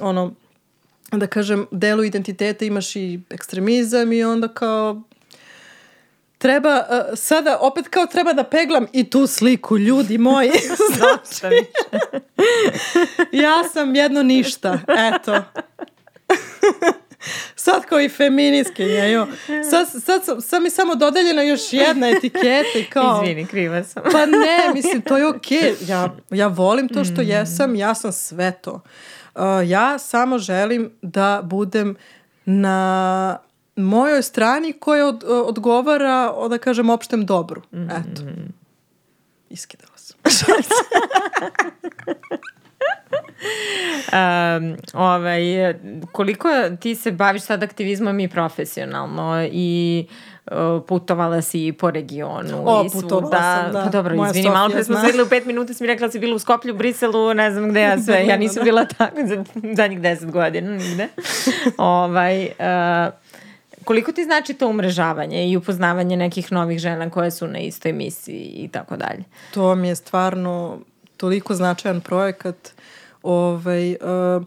ono, 0.01 0.35
da 1.13 1.27
kažem, 1.27 1.67
delu 1.71 2.05
identiteta 2.05 2.65
imaš 2.65 2.97
i 2.97 3.21
ekstremizam 3.31 4.13
i 4.13 4.25
onda 4.25 4.49
kao 4.49 5.03
treba, 6.39 6.79
uh, 6.79 7.19
sada 7.19 7.59
opet 7.61 7.89
kao 7.89 8.07
treba 8.07 8.33
da 8.33 8.45
peglam 8.45 8.87
i 8.93 9.11
tu 9.11 9.27
sliku, 9.27 9.79
ljudi 9.79 10.19
moji. 10.19 10.51
znači. 10.97 11.57
ja 13.33 13.65
sam 13.73 13.95
jedno 13.95 14.23
ništa, 14.23 14.79
eto. 14.89 15.43
sad 17.57 17.85
kao 17.85 18.01
i 18.01 18.09
feministkinja, 18.09 19.05
jo. 19.05 19.27
Sad, 19.71 20.03
sad, 20.03 20.45
sad 20.45 20.63
mi 20.63 20.71
samo 20.71 20.95
dodeljena 20.95 21.43
još 21.43 21.73
jedna 21.73 22.09
etiketa 22.09 22.79
kao... 22.93 23.23
Izvini, 23.23 23.47
kriva 23.47 23.85
sam. 23.85 24.03
pa 24.13 24.27
ne, 24.27 24.75
mislim, 24.75 25.03
to 25.03 25.17
je 25.17 25.27
okej. 25.27 25.59
Okay. 25.59 25.91
Ja, 25.91 26.17
ja 26.31 26.47
volim 26.47 26.89
to 26.89 27.05
što 27.05 27.23
mm. 27.23 27.29
jesam, 27.29 27.75
ja 27.75 27.95
sam 27.95 28.13
sve 28.13 28.53
to. 28.53 28.81
Uh, 29.35 29.43
ja 29.67 29.99
samo 29.99 30.39
želim 30.39 30.93
da 31.03 31.41
budem 31.45 31.97
na 32.45 33.39
mojoj 33.77 34.23
strani 34.23 34.73
koja 34.73 35.07
od, 35.07 35.25
odgovara, 35.27 36.33
da 36.51 36.59
kažem, 36.59 36.91
opštem 36.91 37.27
dobru. 37.27 37.63
Mm 37.73 37.77
-hmm. 37.77 38.01
Eto. 38.01 38.23
Iskidala 39.51 39.97
sam. 39.97 40.19
um, 44.13 44.77
ovaj, 44.93 45.41
koliko 46.13 46.49
ti 46.81 46.95
se 46.95 47.13
baviš 47.13 47.43
sad 47.43 47.63
aktivizmom 47.63 48.21
i 48.21 48.29
profesionalno 48.29 49.49
i 49.53 50.07
putovala 50.89 51.43
si 51.43 51.73
po 51.73 51.91
regionu 51.91 52.63
o, 52.65 52.85
i 52.85 52.89
svuda. 52.89 53.39
Sam, 53.39 53.73
da. 53.73 53.83
Pa 53.85 53.91
dobro, 53.91 54.17
Moja 54.17 54.31
izvini, 54.31 54.51
malo 54.51 54.71
pre 54.71 54.85
smo 54.85 54.97
se 54.97 55.23
u 55.23 55.29
pet 55.29 55.45
minuta, 55.45 55.75
si 55.75 55.83
mi 55.83 55.87
rekla 55.87 56.07
da 56.07 56.11
si 56.11 56.19
bila 56.19 56.35
u 56.35 56.39
Skoplju, 56.39 56.75
Briselu, 56.75 57.35
ne 57.35 57.51
znam 57.51 57.71
gde 57.71 57.81
ja 57.81 57.99
sve. 58.05 58.27
Ja 58.27 58.37
nisam 58.37 58.65
bila 58.65 58.85
tako 58.85 59.17
za 59.27 59.45
zadnjih 59.77 60.01
deset 60.01 60.31
godina, 60.31 60.71
nigde. 60.71 61.09
ovaj, 61.79 62.45
uh, 62.45 63.13
Koliko 63.87 64.13
ti 64.13 64.25
znači 64.25 64.55
to 64.55 64.69
umrežavanje 64.69 65.49
i 65.49 65.57
upoznavanje 65.57 66.17
nekih 66.17 66.53
novih 66.53 66.79
žena 66.79 67.11
koje 67.11 67.31
su 67.31 67.47
na 67.47 67.59
istoj 67.59 67.93
misiji 67.93 68.53
i 68.57 68.69
tako 68.69 68.97
dalje? 68.97 69.25
To 69.55 69.75
mi 69.75 69.89
je 69.89 69.97
stvarno 69.97 70.79
toliko 71.17 71.55
značajan 71.55 72.01
projekat. 72.01 72.73
Ovaj, 73.23 73.91
uh, 73.91 74.45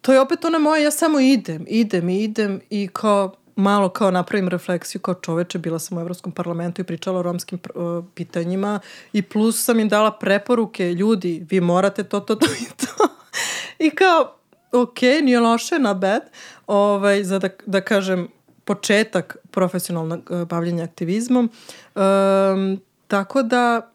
to 0.00 0.12
je 0.12 0.20
opet 0.20 0.44
ona 0.44 0.58
moja, 0.58 0.82
ja 0.82 0.90
samo 0.90 1.20
idem, 1.20 1.64
idem 1.68 2.08
i 2.08 2.22
idem 2.24 2.60
i 2.70 2.88
kao 2.92 3.34
malo 3.56 3.88
kao 3.88 4.10
napravim 4.10 4.48
refleksiju 4.48 5.00
kao 5.00 5.14
čoveče, 5.14 5.58
bila 5.58 5.78
sam 5.78 5.98
u 5.98 6.00
Evropskom 6.00 6.32
parlamentu 6.32 6.80
i 6.80 6.84
pričala 6.84 7.18
o 7.18 7.22
romskim 7.22 7.58
uh, 7.74 8.04
pitanjima 8.14 8.80
i 9.12 9.22
plus 9.22 9.64
sam 9.64 9.80
im 9.80 9.88
dala 9.88 10.18
preporuke, 10.18 10.94
ljudi, 10.94 11.46
vi 11.50 11.60
morate 11.60 12.04
to, 12.04 12.20
to, 12.20 12.34
to 12.34 12.46
i 12.46 12.86
to. 12.86 13.08
I 13.86 13.90
kao, 13.90 14.36
ok, 14.72 15.02
nije 15.02 15.40
loše, 15.40 15.78
na 15.78 15.94
bed, 15.94 16.22
ovaj, 16.66 17.24
za 17.24 17.38
da, 17.38 17.48
da 17.66 17.80
kažem, 17.80 18.28
početak 18.70 19.36
profesionalnog 19.50 20.30
uh, 20.30 20.48
bavljenja 20.48 20.84
aktivizmom. 20.84 21.50
Um, 21.94 22.80
tako 23.08 23.42
da 23.42 23.90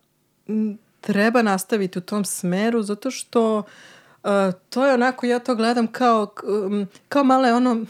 treba 1.01 1.41
nastaviti 1.41 1.99
u 1.99 2.01
tom 2.01 2.25
smeru 2.25 2.83
zato 2.83 3.11
što 3.11 3.57
uh, 3.57 4.29
to 4.69 4.85
je 4.85 4.93
onako, 4.93 5.25
ja 5.25 5.39
to 5.39 5.55
gledam 5.55 5.88
kao, 5.88 6.33
kao 7.09 7.23
male 7.23 7.53
ono, 7.53 7.85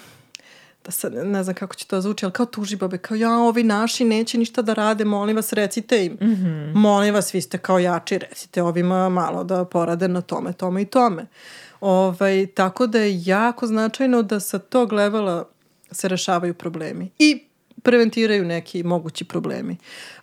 da 0.86 0.92
sad 0.92 1.14
ne 1.14 1.44
znam 1.44 1.56
kako 1.56 1.76
će 1.76 1.88
to 1.88 2.02
zvuči, 2.02 2.26
ali 2.26 2.34
kao 2.34 2.46
tuži 2.46 2.76
babe, 2.76 2.98
kao 2.98 3.16
ja, 3.16 3.38
ovi 3.40 3.64
naši 3.64 4.06
neće 4.06 4.38
ništa 4.38 4.62
da 4.62 4.74
rade, 4.74 5.06
molim 5.06 5.36
vas, 5.36 5.54
recite 5.54 6.06
im. 6.06 6.14
Mm 6.14 6.26
-hmm. 6.26 6.76
Molim 6.76 7.14
vas, 7.14 7.34
vi 7.34 7.42
ste 7.42 7.58
kao 7.58 7.80
jači, 7.80 8.18
recite 8.18 8.64
ovima 8.64 9.10
malo 9.10 9.44
da 9.44 9.66
porade 9.66 10.08
na 10.08 10.22
tome, 10.22 10.54
tome 10.54 10.82
i 10.82 10.86
tome. 10.86 11.26
Ovaj, 11.82 12.48
tako 12.56 12.88
da 12.88 13.00
je 13.00 13.22
jako 13.26 13.68
značajno 13.68 14.22
da 14.22 14.40
sa 14.40 14.60
tog 14.60 14.94
levela 14.94 15.55
se 15.96 16.08
rešavaju 16.08 16.54
problemi 16.54 17.10
i 17.20 17.44
preventiraju 17.84 18.46
neki 18.46 18.84
mogući 18.84 19.26
problemi. 19.26 19.78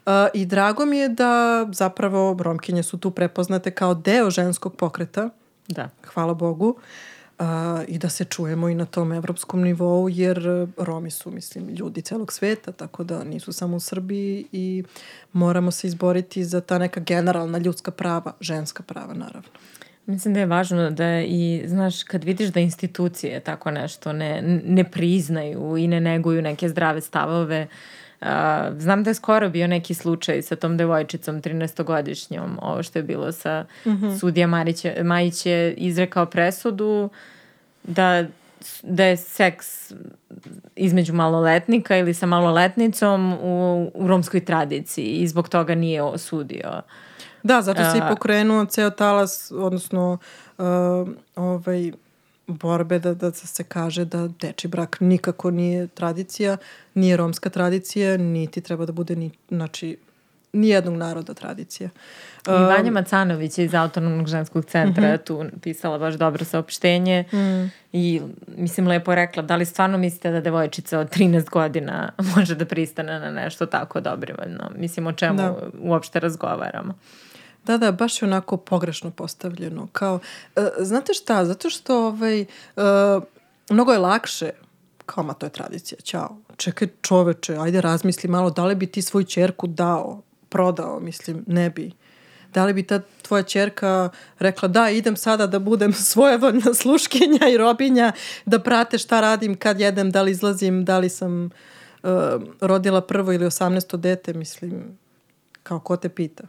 Uh, 0.06 0.12
I 0.34 0.46
drago 0.46 0.86
mi 0.86 0.98
je 0.98 1.08
da 1.08 1.66
zapravo 1.72 2.36
romkinje 2.40 2.82
su 2.82 2.98
tu 2.98 3.10
prepoznate 3.10 3.70
kao 3.70 3.94
deo 3.94 4.30
ženskog 4.30 4.76
pokreta. 4.76 5.30
Da. 5.68 5.90
Hvala 6.06 6.34
Bogu. 6.34 6.76
Uh, 7.38 7.46
I 7.88 7.98
da 7.98 8.08
se 8.08 8.24
čujemo 8.24 8.68
i 8.68 8.74
na 8.74 8.84
tom 8.84 9.12
evropskom 9.12 9.62
nivou, 9.62 10.08
jer 10.08 10.66
Romi 10.76 11.10
su, 11.10 11.30
mislim, 11.30 11.68
ljudi 11.68 12.02
celog 12.02 12.32
sveta, 12.32 12.72
tako 12.72 13.04
da 13.04 13.24
nisu 13.24 13.52
samo 13.52 13.76
u 13.76 13.80
Srbiji 13.80 14.46
i 14.52 14.84
moramo 15.32 15.70
se 15.70 15.86
izboriti 15.86 16.44
za 16.44 16.60
ta 16.60 16.78
neka 16.78 17.00
generalna 17.00 17.58
ljudska 17.58 17.90
prava, 17.90 18.32
ženska 18.40 18.82
prava, 18.82 19.14
naravno. 19.14 19.48
Mislim 20.06 20.34
da 20.34 20.40
je 20.40 20.46
važno 20.46 20.90
da 20.90 21.20
i, 21.20 21.62
znaš, 21.66 22.02
kad 22.02 22.24
vidiš 22.24 22.48
da 22.48 22.60
institucije 22.60 23.40
tako 23.40 23.70
nešto 23.70 24.12
ne, 24.12 24.60
ne 24.66 24.84
priznaju 24.84 25.76
i 25.76 25.86
ne 25.86 26.00
neguju 26.00 26.42
neke 26.42 26.68
zdrave 26.68 27.00
stavove, 27.00 27.66
Uh, 28.22 28.28
znam 28.78 29.02
da 29.02 29.10
je 29.10 29.14
skoro 29.14 29.48
bio 29.48 29.66
neki 29.66 29.94
slučaj 29.94 30.42
sa 30.42 30.56
tom 30.56 30.76
devojčicom 30.76 31.42
13-godišnjom, 31.42 32.58
ovo 32.60 32.82
što 32.82 32.98
je 32.98 33.02
bilo 33.02 33.32
sa 33.32 33.64
mm 33.86 33.90
-hmm. 33.90 34.18
sudija 34.18 34.46
Marić, 34.46 34.84
Majić 35.02 35.46
je 35.46 35.74
izrekao 35.74 36.26
presudu 36.26 37.10
da 37.82 38.24
da 38.82 39.04
je 39.04 39.16
seks 39.16 39.92
između 40.76 41.14
maloletnika 41.14 41.96
ili 41.96 42.14
sa 42.14 42.26
maloletnicom 42.26 43.32
u, 43.32 43.90
u 43.94 44.08
romskoj 44.08 44.44
tradiciji 44.44 45.06
i 45.06 45.28
zbog 45.28 45.48
toga 45.48 45.74
nije 45.74 46.02
osudio 46.02 46.82
Da, 47.42 47.62
zato 47.62 47.90
se 47.90 47.98
i 47.98 48.00
pokrenuo 48.08 48.64
ceo 48.64 48.90
talas, 48.90 49.52
odnosno 49.54 50.18
uh, 50.58 50.64
ovaj, 51.36 51.92
borbe 52.46 52.98
da, 52.98 53.14
da 53.14 53.32
se 53.32 53.64
kaže 53.64 54.04
da 54.04 54.28
deči 54.40 54.68
brak 54.68 54.96
nikako 55.00 55.50
nije 55.50 55.86
tradicija, 55.86 56.56
nije 56.94 57.16
romska 57.16 57.50
tradicija, 57.50 58.16
niti 58.16 58.60
treba 58.60 58.86
da 58.86 58.92
bude 58.92 59.16
ni, 59.16 59.30
znači, 59.48 59.96
nijednog 60.52 60.96
naroda 60.96 61.34
tradicija. 61.34 61.88
I 62.46 62.50
Vanja 62.50 62.88
um, 62.88 62.92
Macanović 62.92 63.58
je 63.58 63.64
iz 63.64 63.74
Autonomnog 63.74 64.26
ženskog 64.26 64.64
centra 64.64 65.02
mhm. 65.02 65.12
-huh. 65.12 65.24
tu 65.24 65.44
pisala 65.62 65.98
baš 65.98 66.14
dobro 66.14 66.44
saopštenje 66.44 67.24
mm. 67.32 67.70
i 67.92 68.20
mislim 68.56 68.88
lepo 68.88 69.14
rekla 69.14 69.42
da 69.42 69.56
li 69.56 69.64
stvarno 69.64 69.98
mislite 69.98 70.30
da 70.30 70.40
devojčica 70.40 70.98
od 70.98 71.10
13 71.10 71.50
godina 71.50 72.12
može 72.36 72.54
da 72.54 72.64
pristane 72.64 73.20
na 73.20 73.30
nešto 73.30 73.66
tako 73.66 74.00
dobrovoljno? 74.00 74.70
Mislim 74.76 75.06
o 75.06 75.12
čemu 75.12 75.38
da. 75.38 75.56
uopšte 75.80 76.20
razgovaramo. 76.20 76.94
Da, 77.64 77.78
da, 77.78 77.92
baš 77.92 78.22
je 78.22 78.26
onako 78.26 78.56
pogrešno 78.56 79.10
postavljeno. 79.10 79.88
Kao, 79.92 80.14
uh, 80.14 80.62
znate 80.78 81.14
šta, 81.14 81.44
zato 81.44 81.70
što 81.70 82.06
ovaj, 82.06 82.40
uh, 82.40 83.22
mnogo 83.70 83.92
je 83.92 83.98
lakše 83.98 84.50
kao, 85.06 85.24
ma 85.24 85.34
to 85.34 85.46
je 85.46 85.50
tradicija, 85.50 86.00
ćao. 86.00 86.36
Čekaj 86.56 86.88
čoveče, 87.02 87.56
ajde 87.56 87.80
razmisli 87.80 88.28
malo, 88.30 88.50
da 88.50 88.64
li 88.64 88.74
bi 88.74 88.86
ti 88.86 89.02
svoju 89.02 89.24
čerku 89.24 89.66
dao, 89.66 90.22
prodao, 90.48 91.00
mislim, 91.00 91.44
ne 91.46 91.70
bi. 91.70 91.92
Da 92.54 92.64
li 92.64 92.72
bi 92.72 92.82
ta 92.82 93.00
tvoja 93.22 93.42
čerka 93.42 94.10
rekla 94.38 94.68
da 94.68 94.90
idem 94.90 95.16
sada 95.16 95.46
da 95.46 95.58
budem 95.58 95.92
svojevoljna 96.12 96.74
sluškinja 96.74 97.48
i 97.48 97.56
robinja, 97.56 98.12
da 98.46 98.58
prate 98.58 98.98
šta 98.98 99.20
radim, 99.20 99.54
kad 99.54 99.80
jedem, 99.80 100.10
da 100.10 100.22
li 100.22 100.30
izlazim, 100.30 100.84
da 100.84 100.98
li 100.98 101.08
sam 101.08 101.44
uh, 101.44 102.10
rodila 102.60 103.00
prvo 103.00 103.32
ili 103.32 103.46
osamnesto 103.46 103.96
dete, 103.96 104.34
mislim, 104.34 104.98
kao 105.62 105.80
ko 105.80 105.96
te 105.96 106.08
pita. 106.08 106.44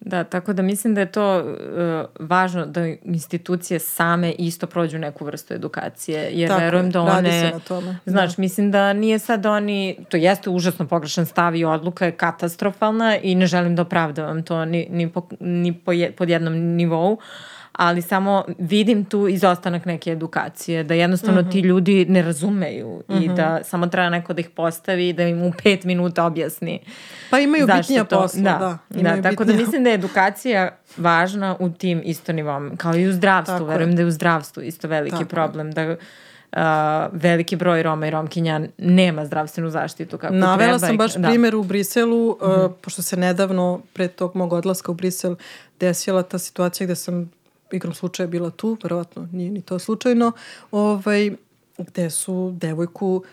Da, 0.00 0.24
tako 0.24 0.52
da 0.52 0.62
mislim 0.62 0.94
da 0.94 1.00
je 1.00 1.12
to 1.12 1.38
uh, 1.38 2.26
važno 2.28 2.66
da 2.66 2.86
institucije 2.86 3.78
same 3.78 4.32
isto 4.32 4.66
prođu 4.66 4.98
neku 4.98 5.24
vrstu 5.24 5.54
edukacije, 5.54 6.30
jer 6.32 6.48
tako, 6.48 6.60
verujem 6.60 6.90
da 6.90 7.00
one... 7.00 7.12
Radi 7.12 7.30
se 7.30 7.50
na 7.52 7.60
tome. 7.60 7.98
Znaš, 8.06 8.36
da. 8.36 8.40
mislim 8.40 8.70
da 8.70 8.92
nije 8.92 9.18
sad 9.18 9.46
oni... 9.46 9.98
To 10.08 10.16
jeste 10.16 10.50
užasno 10.50 10.86
pogrešan 10.86 11.26
stav 11.26 11.56
i 11.56 11.64
odluka 11.64 12.06
je 12.06 12.12
katastrofalna 12.12 13.18
i 13.18 13.34
ne 13.34 13.46
želim 13.46 13.76
da 13.76 13.82
opravdavam 13.82 14.42
to 14.42 14.64
ni, 14.64 14.86
ni, 14.90 15.10
po, 15.10 15.28
ni 15.40 15.72
po 15.72 15.92
je, 15.92 16.12
pod 16.12 16.28
jednom 16.28 16.54
nivou, 16.54 17.12
uh, 17.12 17.18
ali 17.76 18.02
samo 18.02 18.44
vidim 18.58 19.04
tu 19.04 19.28
izostanak 19.28 19.84
neke 19.84 20.10
edukacije, 20.10 20.84
da 20.84 20.94
jednostavno 20.94 21.40
mm 21.40 21.44
-hmm. 21.44 21.52
ti 21.52 21.60
ljudi 21.60 22.06
ne 22.08 22.22
razumeju 22.22 23.02
mm 23.08 23.12
-hmm. 23.12 23.24
i 23.24 23.26
mhm. 23.26 23.34
da 23.36 23.60
samo 23.64 23.86
treba 23.86 24.10
neko 24.10 24.32
da 24.32 24.40
ih 24.40 24.50
postavi 24.50 25.08
i 25.08 25.12
da 25.12 25.22
im 25.22 25.42
u 25.42 25.52
pet 25.62 25.84
minuta 25.84 26.24
objasni. 26.24 26.80
Pa 27.30 27.38
imaju 27.38 27.66
bitnija 27.66 28.04
to, 28.04 28.20
posla, 28.20 28.42
da. 28.42 28.78
da, 28.88 29.16
da 29.16 29.22
tako 29.22 29.44
da 29.44 29.52
mislim 29.52 29.84
da 29.84 29.90
je 29.90 29.94
edukacija 29.94 30.76
važna 30.96 31.56
u 31.60 31.70
tim 31.70 32.02
isto 32.04 32.32
nivom, 32.32 32.76
kao 32.76 32.96
i 32.96 33.08
u 33.08 33.12
zdravstvu, 33.12 33.54
tako 33.54 33.64
verujem 33.64 33.90
je. 33.90 33.96
da 33.96 34.02
je 34.02 34.06
u 34.06 34.10
zdravstvu 34.10 34.62
isto 34.62 34.88
veliki 34.88 35.16
tako 35.16 35.28
problem, 35.28 35.72
da 35.72 35.96
Uh, 36.52 36.62
veliki 37.12 37.56
broj 37.56 37.82
Roma 37.82 38.06
i 38.06 38.10
Romkinja 38.10 38.60
nema 38.78 39.26
zdravstvenu 39.26 39.70
zaštitu 39.70 40.18
kako 40.18 40.34
Navela 40.34 40.78
treba. 40.78 40.78
sam 40.78 40.96
baš 40.96 41.14
da. 41.14 41.28
primjer 41.28 41.56
u 41.56 41.62
Briselu, 41.62 42.30
uh, 42.30 42.36
mm 42.48 42.50
-hmm. 42.50 42.72
pošto 42.80 43.02
se 43.02 43.16
nedavno, 43.16 43.80
pre 43.92 44.08
tog 44.08 44.36
mog 44.36 44.52
odlaska 44.52 44.92
u 44.92 44.94
Brisel, 44.94 45.36
desila 45.80 46.22
ta 46.22 46.38
situacija 46.38 46.84
gde 46.86 46.94
sam 46.94 47.30
igrom 47.72 47.94
slučaja 47.94 48.26
bila 48.26 48.50
tu, 48.50 48.78
verovatno 48.82 49.28
nije 49.32 49.50
ni 49.50 49.62
to 49.62 49.78
slučajno, 49.78 50.32
ovaj, 50.70 51.36
gde 51.78 52.10
su 52.10 52.54
devojku 52.56 53.24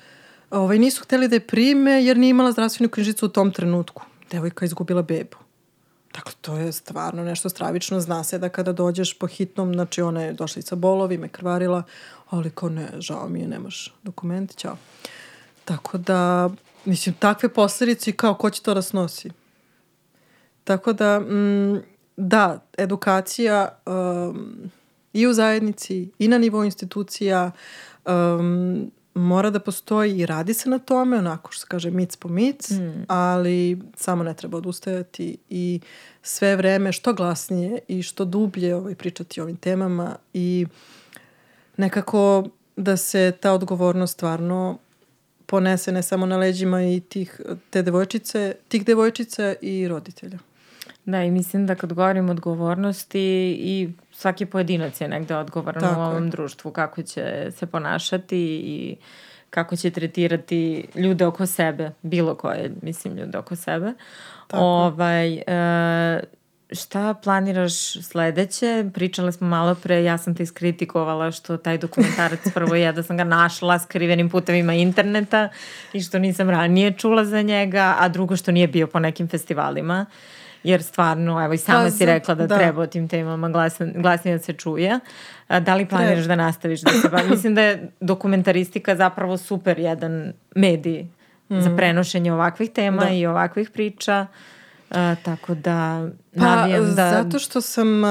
ovaj, 0.52 0.80
nisu 0.80 1.04
hteli 1.04 1.28
da 1.28 1.36
je 1.36 1.48
prime 1.48 2.04
jer 2.04 2.18
nije 2.18 2.30
imala 2.30 2.52
zdravstvenu 2.52 2.90
knjižicu 2.90 3.26
u 3.26 3.30
tom 3.30 3.52
trenutku. 3.52 4.04
Devojka 4.32 4.66
izgubila 4.66 5.02
bebu. 5.02 5.38
Dakle, 6.14 6.34
to 6.42 6.58
je 6.58 6.72
stvarno 6.72 7.24
nešto 7.24 7.50
stravično. 7.50 8.00
Zna 8.00 8.24
se 8.24 8.40
da 8.40 8.50
kada 8.50 8.72
dođeš 8.72 9.20
po 9.20 9.28
hitnom, 9.28 9.74
znači 9.74 10.02
ona 10.02 10.22
je 10.22 10.34
došla 10.34 10.60
i 10.60 10.64
sa 10.64 10.76
bolovima, 10.76 11.28
krvarila, 11.28 11.84
ali 12.30 12.50
kao 12.50 12.70
ne, 12.70 12.90
žao 13.00 13.30
mi 13.30 13.40
je, 13.40 13.48
nemaš 13.48 13.94
dokumenti, 14.04 14.56
ćao. 14.56 14.78
Tako 15.66 15.98
da, 15.98 16.50
mislim, 16.86 17.16
takve 17.20 17.50
posledice 17.50 18.10
i 18.10 18.14
kao 18.14 18.36
ko 18.36 18.50
će 18.50 18.62
to 18.62 18.74
da 18.74 18.82
snosi. 18.82 19.32
Tako 20.64 20.94
da, 20.94 21.20
mm, 21.20 21.84
da, 22.18 22.66
edukacija 22.78 23.80
um, 23.86 24.72
i 25.14 25.28
u 25.28 25.34
zajednici 25.34 26.09
i 26.20 26.28
na 26.28 26.38
nivou 26.38 26.64
institucija 26.64 27.51
um, 28.05 28.91
mora 29.14 29.49
da 29.49 29.59
postoji 29.59 30.18
i 30.18 30.26
radi 30.26 30.53
se 30.53 30.70
na 30.70 30.80
tome, 30.80 31.18
onako 31.18 31.51
što 31.51 31.61
se 31.61 31.68
kaže 31.70 31.91
mic 31.91 32.16
po 32.16 32.30
mic, 32.30 32.70
mm. 32.70 33.05
ali 33.07 33.82
samo 33.95 34.24
ne 34.24 34.34
treba 34.34 34.57
odustajati 34.57 35.38
i 35.49 35.80
sve 36.22 36.55
vreme 36.55 36.91
što 36.91 37.14
glasnije 37.14 37.80
i 37.88 38.03
što 38.03 38.26
dublje 38.26 38.76
ovaj, 38.76 38.95
pričati 38.95 39.41
o 39.41 39.43
ovim 39.43 39.57
temama 39.57 40.16
i 40.34 40.66
nekako 41.78 42.43
da 42.76 42.97
se 42.97 43.34
ta 43.39 43.51
odgovornost 43.51 44.14
stvarno 44.14 44.78
ponese 45.45 45.91
ne 45.91 46.03
samo 46.03 46.26
na 46.26 46.38
leđima 46.38 46.84
i 46.84 46.99
tih, 46.99 47.41
te 47.70 47.82
devojčice, 47.82 48.55
tih 48.68 48.86
devojčica 48.86 49.55
i 49.61 49.88
roditelja. 49.88 50.39
Da, 51.06 51.24
i 51.24 51.32
mislim 51.32 51.68
da 51.68 51.76
kad 51.76 51.93
govorim 51.93 52.30
odgovornosti 52.30 53.58
i 53.60 53.89
svaki 54.12 54.45
pojedinac 54.45 55.01
je 55.01 55.08
negde 55.08 55.36
odgovoran 55.36 55.82
Tako 55.82 55.99
u 55.99 56.04
ovom 56.04 56.24
je. 56.24 56.30
društvu, 56.30 56.72
kako 56.72 57.04
će 57.04 57.47
se 57.51 57.66
ponašati 57.66 58.38
i 58.66 58.95
kako 59.49 59.76
će 59.76 59.91
tretirati 59.91 60.88
ljude 60.95 61.26
oko 61.26 61.45
sebe, 61.45 61.91
bilo 62.01 62.36
koje, 62.36 62.72
mislim, 62.82 63.18
ljude 63.18 63.38
oko 63.38 63.56
sebe. 63.56 63.93
Tako. 64.47 64.64
Ovaj, 64.64 65.34
e, 65.34 66.24
šta 66.72 67.14
planiraš 67.14 67.93
sledeće? 67.93 68.86
Pričale 68.93 69.32
smo 69.32 69.47
malo 69.47 69.76
pre, 69.76 70.04
ja 70.04 70.18
sam 70.18 70.36
te 70.36 70.43
iskritikovala 70.43 71.32
što 71.32 71.58
taj 71.58 71.78
dokumentarac 71.78 72.39
prvo 72.54 72.76
je 72.76 72.91
da 72.91 73.04
sam 73.04 73.18
ga 73.18 73.24
našla 73.24 73.80
skrivenim 73.80 74.30
putevima 74.30 74.74
interneta 74.74 75.49
i 75.93 76.01
što 76.01 76.20
nisam 76.20 76.49
ranije 76.49 76.91
čula 76.91 77.26
za 77.26 77.41
njega, 77.41 77.95
a 77.99 78.10
drugo 78.10 78.36
što 78.36 78.51
nije 78.51 78.68
bio 78.68 78.88
po 78.88 78.99
nekim 78.99 79.28
festivalima. 79.28 80.06
Uh, 80.10 80.43
jer 80.64 80.84
stvarno, 80.84 81.45
evo 81.45 81.53
i 81.53 81.57
sama 81.57 81.84
pa, 81.84 81.91
si 81.91 82.05
rekla 82.05 82.36
da, 82.36 82.47
da 82.47 82.57
treba 82.57 82.82
o 82.82 82.88
tim 82.88 83.07
temama 83.07 83.49
glasnije 83.49 83.93
glasnije 83.95 84.38
da 84.38 84.43
se 84.43 84.53
čuje. 84.53 84.99
Da 85.59 85.76
li 85.76 85.86
planiraš 85.86 86.26
da 86.26 86.36
nastaviš 86.36 86.82
da 86.82 86.91
se 86.91 87.09
ba... 87.09 87.24
Mislim 87.30 87.55
da 87.55 87.61
je 87.61 87.91
dokumentaristika 87.99 88.95
zapravo 88.95 89.38
super 89.38 89.80
jedan 89.80 90.34
medij 90.55 91.05
mm. 91.49 91.61
za 91.61 91.76
prenošenje 91.76 92.34
ovakvih 92.34 92.72
tema 92.72 93.03
da. 93.03 93.09
i 93.09 93.26
ovakvih 93.26 93.70
priča. 93.70 94.28
Uh, 94.89 94.97
tako 95.24 95.55
da 95.55 96.07
pa, 96.36 96.41
navijam 96.41 96.95
da... 96.95 97.09
Zato 97.24 97.39
što 97.39 97.61
sam 97.61 98.03
uh, 98.03 98.09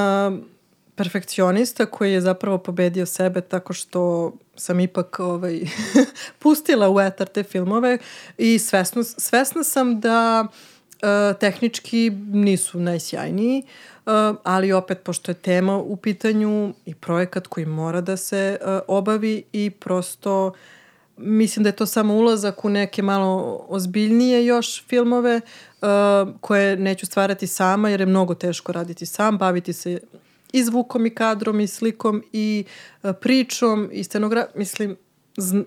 perfekcionista 0.95 1.87
koji 1.87 2.13
je 2.13 2.21
zapravo 2.21 2.59
pobedio 2.59 3.07
sebe 3.07 3.41
tako 3.41 3.73
što 3.73 4.33
sam 4.57 4.81
ipak 4.81 5.21
ovaj, 5.21 5.61
pustila 6.43 6.91
u 6.91 7.01
etar 7.01 7.27
te 7.27 7.43
filmove 7.43 7.99
i 8.39 8.59
svesno, 8.59 9.03
svesna 9.03 9.65
sam 9.65 10.01
da 10.01 10.47
uh, 10.49 10.72
E, 11.03 11.35
tehnički 11.41 12.11
nisu 12.33 12.81
najsjajniji, 12.81 13.59
e, 13.59 13.65
ali 14.43 14.73
opet 14.73 14.99
pošto 15.05 15.31
je 15.31 15.35
tema 15.35 15.77
u 15.79 15.97
pitanju 15.97 16.75
i 16.87 16.95
projekat 16.95 17.47
koji 17.47 17.67
mora 17.67 18.01
da 18.01 18.17
se 18.17 18.59
e, 18.61 18.81
obavi 18.89 19.43
i 19.53 19.71
prosto 19.71 20.53
mislim 21.17 21.63
da 21.63 21.69
je 21.69 21.77
to 21.77 21.87
samo 21.87 22.15
ulazak 22.15 22.65
u 22.65 22.71
neke 22.71 23.03
malo 23.03 23.65
ozbiljnije 23.69 24.47
još 24.47 24.87
filmove 24.87 25.41
koje 26.41 26.77
neću 26.77 27.07
stvarati 27.07 27.47
sama 27.47 27.91
jer 27.91 28.01
je 28.01 28.07
mnogo 28.07 28.35
teško 28.35 28.73
raditi 28.73 29.07
sam, 29.07 29.39
baviti 29.39 29.73
se 29.73 30.01
i 30.53 30.65
zvukom 30.65 31.07
i 31.07 31.11
kadrom 31.11 31.61
i 31.61 31.67
slikom 31.67 32.23
i 32.33 32.65
pričom 33.21 33.89
i 33.93 34.05
scenografijom. 34.05 34.59
Mislim, 34.59 34.97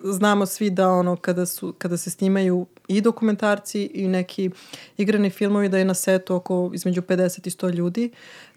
znamo 0.03 0.45
svi 0.45 0.69
da 0.69 0.89
ono 0.89 1.15
kada, 1.15 1.45
su, 1.45 1.73
kada 1.77 1.97
se 1.97 2.09
snimaju 2.09 2.65
i 2.87 3.01
dokumentarci 3.01 3.83
i 3.93 4.07
neki 4.07 4.49
igrani 4.97 5.29
filmovi 5.29 5.69
da 5.69 5.77
je 5.77 5.85
na 5.85 5.93
setu 5.93 6.35
oko 6.35 6.71
između 6.73 7.01
50 7.01 7.47
i 7.47 7.49
100 7.49 7.73
ljudi 7.73 8.11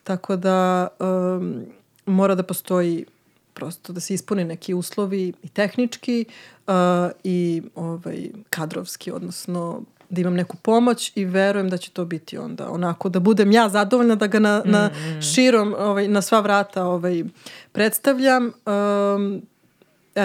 tako 0.04 0.36
da 0.36 0.88
um, 0.98 1.64
mora 2.06 2.34
da 2.34 2.42
postoji 2.42 3.04
prosto 3.54 3.92
da 3.92 4.00
se 4.00 4.14
ispune 4.14 4.44
neki 4.44 4.74
uslovi 4.74 5.32
i 5.42 5.48
tehnički 5.48 6.24
uh, 6.66 6.74
i 7.24 7.62
ovaj, 7.74 8.28
kadrovski, 8.50 9.12
odnosno 9.12 9.82
da 10.10 10.20
imam 10.20 10.34
neku 10.34 10.56
pomoć 10.56 11.12
i 11.14 11.24
verujem 11.24 11.68
da 11.68 11.76
će 11.76 11.90
to 11.90 12.04
biti 12.04 12.38
onda 12.38 12.70
onako 12.70 13.08
da 13.08 13.20
budem 13.20 13.52
ja 13.52 13.68
zadovoljna 13.68 14.14
da 14.14 14.26
ga 14.26 14.38
na, 14.38 14.62
mm, 14.66 14.70
na 14.70 14.86
mm. 14.88 15.22
širom 15.22 15.74
ovaj, 15.78 16.08
na 16.08 16.22
sva 16.22 16.40
vrata 16.40 16.84
ovaj, 16.84 17.24
predstavljam 17.72 18.44
um, 18.46 19.42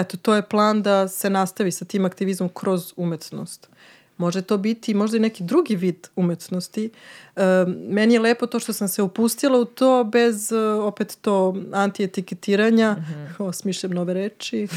eto, 0.00 0.16
to 0.16 0.34
je 0.34 0.42
plan 0.42 0.82
da 0.82 1.08
se 1.08 1.30
nastavi 1.30 1.72
sa 1.72 1.84
tim 1.84 2.04
aktivizmom 2.04 2.50
kroz 2.54 2.92
umetnost. 2.96 3.68
Može 4.16 4.42
to 4.42 4.56
biti 4.56 4.94
možda 4.94 5.16
i 5.16 5.20
neki 5.20 5.44
drugi 5.44 5.76
vid 5.76 6.08
umetnosti. 6.16 6.90
E, 7.36 7.42
meni 7.88 8.14
je 8.14 8.20
lepo 8.20 8.46
to 8.46 8.60
što 8.60 8.72
sam 8.72 8.88
se 8.88 9.02
upustila 9.02 9.58
u 9.58 9.64
to 9.64 10.04
bez 10.04 10.52
e, 10.52 10.58
opet 10.58 11.18
to 11.20 11.56
antietiketiranja. 11.72 12.92
Mm 12.92 13.04
-hmm. 13.38 13.44
O, 13.44 13.52
smišljam 13.52 13.92
nove 13.92 14.14
reči. 14.14 14.68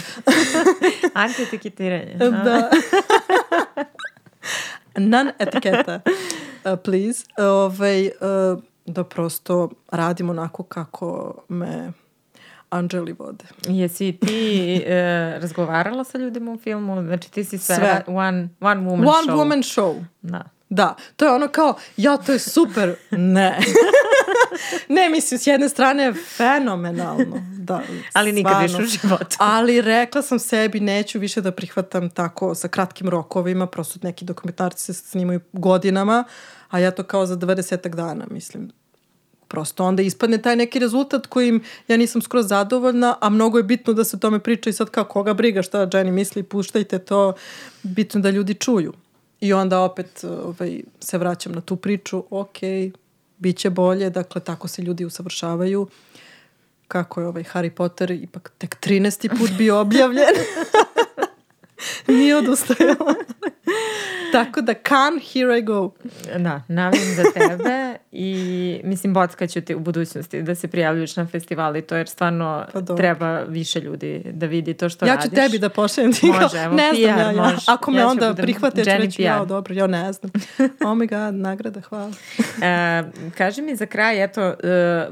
antietiketiranje. 1.13 2.15
da. 2.19 2.69
Non 4.97 5.31
etiketa, 5.39 6.01
uh, 6.05 6.79
please. 6.83 7.25
Ovaj, 7.37 8.05
uh, 8.07 8.59
da 8.85 9.03
prosto 9.03 9.69
radim 9.91 10.29
onako 10.29 10.63
kako 10.63 11.35
me 11.49 11.91
anđeli 12.69 13.13
vode. 13.19 13.45
Jesi 13.67 14.17
ti 14.21 14.75
e, 14.85 15.39
razgovarala 15.41 16.03
sa 16.03 16.17
ljudima 16.17 16.51
u 16.51 16.57
filmu? 16.57 17.03
Znači 17.03 17.31
ti 17.31 17.43
si 17.43 17.57
sve, 17.57 17.75
Sve. 17.75 18.03
one, 18.07 18.49
one 18.59 18.81
woman 18.81 18.93
One 18.93 19.27
show. 19.27 19.35
woman 19.35 19.75
show. 19.75 20.03
Da. 20.21 20.43
Da, 20.69 20.95
to 21.15 21.25
je 21.25 21.31
ono 21.31 21.47
kao, 21.47 21.75
ja, 21.97 22.17
to 22.17 22.31
je 22.31 22.39
super. 22.39 22.95
Ne. 23.11 23.59
ne, 24.95 25.09
mislim, 25.09 25.39
s 25.39 25.47
jedne 25.47 25.69
strane 25.69 26.03
je 26.03 26.13
fenomenalno. 26.13 27.41
Da, 27.57 27.81
Ali 28.13 28.31
nikad 28.31 28.61
više 28.61 28.77
u 28.77 28.85
životu. 28.85 29.35
Ali 29.39 29.81
rekla 29.81 30.21
sam 30.21 30.39
sebi, 30.39 30.79
neću 30.79 31.19
više 31.19 31.41
da 31.41 31.51
prihvatam 31.51 32.09
tako 32.09 32.55
sa 32.55 32.67
kratkim 32.67 33.09
rokovima, 33.09 33.67
prosto 33.67 33.99
neki 34.03 34.25
dokumentarci 34.25 34.83
se 34.83 34.93
snimaju 34.93 35.39
godinama, 35.53 36.23
a 36.69 36.79
ja 36.79 36.91
to 36.91 37.03
kao 37.03 37.25
za 37.25 37.37
20 37.37 37.95
dana, 37.95 38.25
mislim. 38.29 38.71
Prosto 39.47 39.85
onda 39.85 40.01
ispadne 40.01 40.41
taj 40.41 40.55
neki 40.55 40.79
rezultat 40.79 41.27
kojim 41.27 41.63
ja 41.87 41.97
nisam 41.97 42.21
skroz 42.21 42.47
zadovoljna, 42.47 43.15
a 43.21 43.29
mnogo 43.29 43.57
je 43.57 43.63
bitno 43.63 43.93
da 43.93 44.03
se 44.03 44.15
o 44.15 44.19
tome 44.19 44.39
priča 44.39 44.69
i 44.69 44.73
sad 44.73 44.89
kao 44.89 45.03
koga 45.03 45.33
briga 45.33 45.61
šta 45.61 45.87
Jenny 45.87 46.11
misli, 46.11 46.43
puštajte 46.43 46.99
to, 46.99 47.33
bitno 47.83 48.21
da 48.21 48.29
ljudi 48.29 48.53
čuju. 48.53 48.93
I 49.41 49.53
onda 49.53 49.79
opet 49.79 50.23
ovaj, 50.23 50.81
se 50.99 51.17
vraćam 51.17 51.51
na 51.51 51.61
tu 51.61 51.75
priču, 51.75 52.23
ok, 52.29 52.57
bit 53.37 53.57
će 53.57 53.69
bolje, 53.69 54.09
dakle 54.09 54.41
tako 54.41 54.67
se 54.67 54.81
ljudi 54.81 55.05
usavršavaju. 55.05 55.87
Kako 56.87 57.21
je 57.21 57.27
ovaj 57.27 57.43
Harry 57.43 57.69
Potter 57.69 58.11
ipak 58.11 58.51
tek 58.57 58.77
13. 58.81 59.37
put 59.39 59.51
bio 59.57 59.79
objavljen. 59.79 60.35
Nije 62.07 62.37
odustajala. 62.37 63.15
Tako 64.31 64.61
da, 64.61 64.73
can, 64.73 65.19
here 65.33 65.59
I 65.59 65.61
go. 65.61 65.91
Da, 66.37 66.61
navijam 66.67 67.15
za 67.15 67.23
tebe 67.33 67.97
i 68.11 68.81
mislim 68.83 69.13
bockaću 69.13 69.61
ti 69.61 69.75
u 69.75 69.79
budućnosti 69.79 70.41
da 70.41 70.55
se 70.55 70.67
prijavljuš 70.67 71.15
na 71.15 71.27
festivali, 71.27 71.81
to 71.81 71.95
jer 71.95 72.07
stvarno 72.09 72.65
Pa 72.73 72.81
dobro. 72.81 72.97
treba 72.97 73.39
više 73.39 73.79
ljudi 73.79 74.21
da 74.25 74.45
vidi 74.45 74.73
to 74.73 74.89
što 74.89 75.05
ja 75.05 75.15
radiš. 75.15 75.29
ću 75.29 75.35
tebi 75.35 75.59
da 75.59 75.69
pošaljem 75.69 76.13
ti 76.13 76.25
Može, 76.25 76.57
evo, 76.57 76.75
ne 76.75 76.93
znam 76.93 77.15
PR 77.15 77.21
ja, 77.21 77.31
ja. 77.31 77.43
može. 77.43 77.65
Ako 77.67 77.91
me 77.91 77.99
Ja 77.99 78.07
onda 78.07 78.29
budem 78.29 78.43
prihvate, 78.45 78.81
ja 78.81 78.85
ću 78.85 78.89
Jenny 78.91 78.97
reći, 79.05 79.21
ja, 79.21 79.45
dobro, 79.45 79.75
ja 79.75 79.87
ne 79.87 80.13
znam. 80.13 80.31
Oh 80.59 80.97
my 80.97 81.09
god, 81.09 81.33
nagrada, 81.35 81.81
hvala. 81.81 82.11
E, 82.63 83.03
kaži 83.37 83.61
mi 83.61 83.75
za 83.75 83.85
kraj, 83.85 84.23
eto, 84.23 84.41
e, 84.41 84.55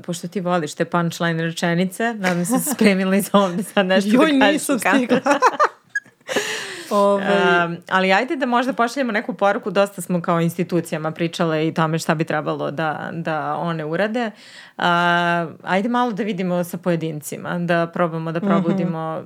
pošto 0.03 0.27
ti 0.27 0.39
voliš 0.41 0.73
te 0.73 0.85
punchline 0.85 1.43
rečenice, 1.43 2.13
nadam 2.13 2.45
se 2.45 2.53
da 2.53 2.59
spremila 2.59 3.15
iz 3.15 3.29
ovde 3.33 3.63
sad 3.63 3.85
nešto 3.85 4.09
Joj, 4.09 4.31
da 4.31 4.39
kažeš. 4.39 4.53
nisam 4.53 4.75
u 4.75 4.79
kameru. 4.79 5.05
stigla. 5.05 5.39
Ovaj, 6.89 7.65
Um, 7.65 7.77
ali 7.89 8.13
ajde 8.13 8.35
da 8.35 8.45
možda 8.45 8.73
pošaljemo 8.73 9.11
neku 9.11 9.33
poruku, 9.33 9.71
dosta 9.71 10.01
smo 10.01 10.21
kao 10.21 10.41
institucijama 10.41 11.11
pričale 11.11 11.67
i 11.67 11.73
tome 11.73 11.99
šta 11.99 12.15
bi 12.15 12.23
trebalo 12.23 12.71
da, 12.71 13.09
da 13.13 13.55
one 13.55 13.85
urade. 13.85 14.31
Uh, 14.77 14.83
ajde 15.63 15.89
malo 15.89 16.11
da 16.11 16.23
vidimo 16.23 16.63
sa 16.63 16.77
pojedincima, 16.77 17.59
da 17.59 17.87
probamo 17.87 18.31
da 18.31 18.39
probudimo 18.39 19.23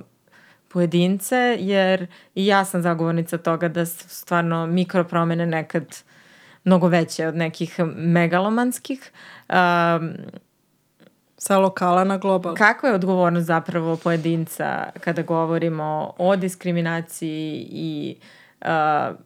pojedince, 0.68 1.56
jer 1.60 2.06
i 2.34 2.46
ja 2.46 2.64
sam 2.64 2.82
zagovornica 2.82 3.38
toga 3.38 3.68
da 3.68 3.86
su 3.86 4.08
stvarno 4.08 4.66
mikropromene 4.66 5.46
nekad 5.46 5.96
mnogo 6.64 6.88
veće 6.88 7.26
od 7.26 7.36
nekih 7.36 7.80
megalomanskih. 7.96 9.12
Um, 9.48 10.12
sa 11.40 11.56
lokala 11.58 12.04
na 12.04 12.18
global. 12.18 12.54
Kakva 12.54 12.88
je 12.88 12.94
odgovornost 12.94 13.46
zapravo 13.46 13.96
pojedinca 13.96 14.92
kada 15.00 15.22
govorimo 15.22 16.12
o 16.18 16.36
diskriminaciji 16.36 17.66
i 17.70 18.16
uh, 18.60 19.16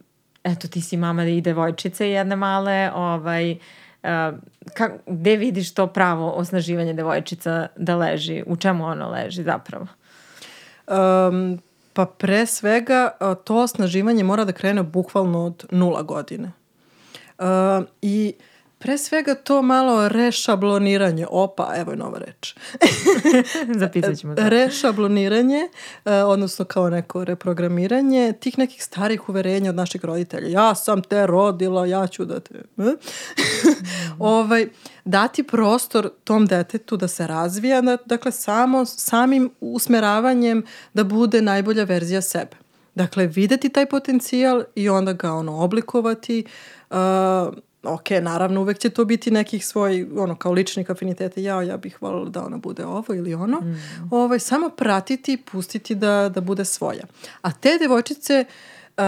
eto 0.45 0.69
ti 0.69 0.81
si 0.81 0.97
mama 0.97 1.25
i 1.25 1.41
devojčice 1.41 2.11
jedne 2.11 2.37
male, 2.37 2.91
ovaj, 2.95 3.53
uh, 3.53 3.59
ka, 4.75 4.91
gde 5.07 5.37
vidiš 5.37 5.75
to 5.75 5.87
pravo 5.87 6.31
osnaživanje 6.31 6.93
devojčica 6.93 7.67
da 7.77 7.97
leži? 7.97 8.43
U 8.47 8.57
čemu 8.57 8.85
ono 8.85 9.11
leži 9.11 9.43
zapravo? 9.43 9.87
Um, 10.87 11.59
pa 11.93 12.07
pre 12.07 12.47
svega 12.47 13.11
a, 13.21 13.35
to 13.35 13.57
osnaživanje 13.57 14.25
mora 14.25 14.45
da 14.45 14.53
krene 14.53 14.83
bukvalno 14.83 15.47
od 15.47 15.65
nula 15.71 16.03
godine. 16.03 16.53
Uh, 17.39 17.47
I 18.03 18.35
pre 18.85 18.99
svega 18.99 19.35
to 19.35 19.63
malo 19.63 20.09
rešabloniranje. 20.09 21.27
Opa, 21.31 21.73
evo 21.77 21.91
je 21.91 21.97
nova 21.97 22.19
reč. 22.19 22.55
Zapisat 23.81 24.17
ćemo 24.17 24.35
to. 24.35 24.49
Rešabloniranje, 24.49 25.69
uh, 26.05 26.13
odnosno 26.27 26.65
kao 26.65 26.91
neko 26.91 27.25
reprogramiranje 27.25 28.33
tih 28.41 28.59
nekih 28.59 28.85
starih 28.85 29.29
uverenja 29.29 29.71
od 29.71 29.77
naših 29.77 30.05
roditelja. 30.05 30.49
Ja 30.49 30.75
sam 30.75 31.03
te 31.03 31.27
rodila, 31.27 31.87
ja 31.87 32.07
ću 32.07 32.25
da 32.25 32.41
te... 32.41 32.55
eh? 32.79 32.95
ovaj, 34.19 34.69
dati 35.05 35.43
prostor 35.43 36.11
tom 36.25 36.47
detetu 36.47 36.97
da 36.97 37.09
se 37.09 37.27
razvija, 37.27 37.81
da- 37.81 37.97
dakle 38.07 38.33
samo 38.33 38.85
samim 38.85 39.51
usmeravanjem 39.61 40.65
da 40.95 41.05
bude 41.05 41.43
najbolja 41.43 41.85
verzija 41.85 42.23
sebe. 42.23 42.57
Dakle, 42.95 43.27
videti 43.27 43.69
taj 43.69 43.87
potencijal 43.87 44.63
i 44.75 44.89
onda 44.89 45.13
ga 45.13 45.33
ono 45.33 45.61
oblikovati. 45.61 46.45
Uh, 46.91 46.97
ok, 47.87 48.11
naravno 48.23 48.61
uvek 48.61 48.79
će 48.79 48.91
to 48.91 49.05
biti 49.05 49.31
nekih 49.31 49.67
svoj, 49.67 50.09
ono, 50.17 50.37
kao 50.37 50.53
ličnih 50.53 50.91
afiniteta. 50.91 51.41
Ja, 51.41 51.63
ja 51.63 51.77
bih 51.77 52.03
voljela 52.03 52.29
da 52.29 52.45
ona 52.45 52.57
bude 52.57 52.85
ovo 52.87 53.15
ili 53.15 53.35
ono. 53.35 53.63
Ovaj, 54.11 54.39
samo 54.39 54.69
pratiti 54.69 55.33
i 55.33 55.37
pustiti 55.37 55.95
da, 55.95 56.31
da 56.35 56.41
bude 56.41 56.65
svoja. 56.65 57.05
A 57.43 57.53
te 57.53 57.79
devojčice 57.79 58.45
uh, 58.97 59.05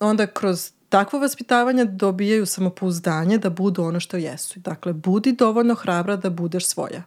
onda 0.00 0.26
kroz 0.26 0.72
takvo 0.88 1.18
vaspitavanje 1.18 1.84
dobijaju 1.84 2.46
samopouzdanje 2.46 3.38
da 3.38 3.50
budu 3.50 3.82
ono 3.82 4.00
što 4.00 4.16
jesu. 4.16 4.60
Dakle, 4.60 4.92
budi 4.92 5.32
dovoljno 5.32 5.74
hrabra 5.74 6.16
da 6.16 6.30
budeš 6.30 6.66
svoja. 6.66 7.02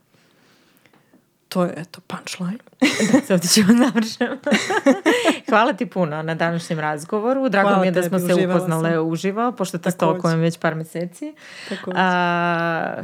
To 1.55 1.63
je, 1.63 1.73
eto, 1.77 2.01
punchline. 2.01 2.57
Da, 3.27 3.33
ovdje 3.33 3.49
ćemo 3.49 3.73
završiti. 3.85 4.25
Hvala 5.49 5.73
ti 5.73 5.85
puno 5.85 6.21
na 6.21 6.35
današnjem 6.35 6.79
razgovoru. 6.79 7.49
Drago 7.49 7.69
Hvala 7.69 7.81
mi 7.81 7.87
je 7.87 7.91
da 7.91 8.01
tebi, 8.01 8.09
smo 8.09 8.19
se 8.19 8.33
uživala 8.33 8.55
upoznale 8.55 8.91
sam. 8.91 9.07
uživo, 9.07 9.51
pošto 9.51 9.77
te 9.77 9.91
stalkujem 9.91 10.39
već 10.39 10.59
par 10.59 10.75
meseci. 10.75 11.33
A, 11.95 13.03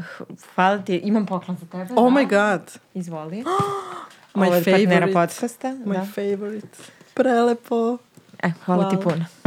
hvala 0.55 0.77
ti. 0.77 0.95
Imam 0.95 1.25
poklon 1.25 1.57
za 1.57 1.65
tebe. 1.65 1.93
Oh 1.95 2.13
da. 2.13 2.19
my 2.19 2.29
god. 2.29 2.61
Izvoli. 2.93 3.43
My 4.35 4.45
Ovo 4.45 4.45
je 4.45 4.57
od 4.57 4.65
partnera 4.65 4.89
favorite. 4.89 5.13
podcasta. 5.13 5.67
My 5.67 5.93
da. 5.93 6.05
favorite. 6.05 6.77
Prelepo. 7.13 7.97
E, 8.43 8.51
hvala 8.65 8.89
ti 8.89 8.95
Hvala. 8.95 9.09
puno. 9.09 9.40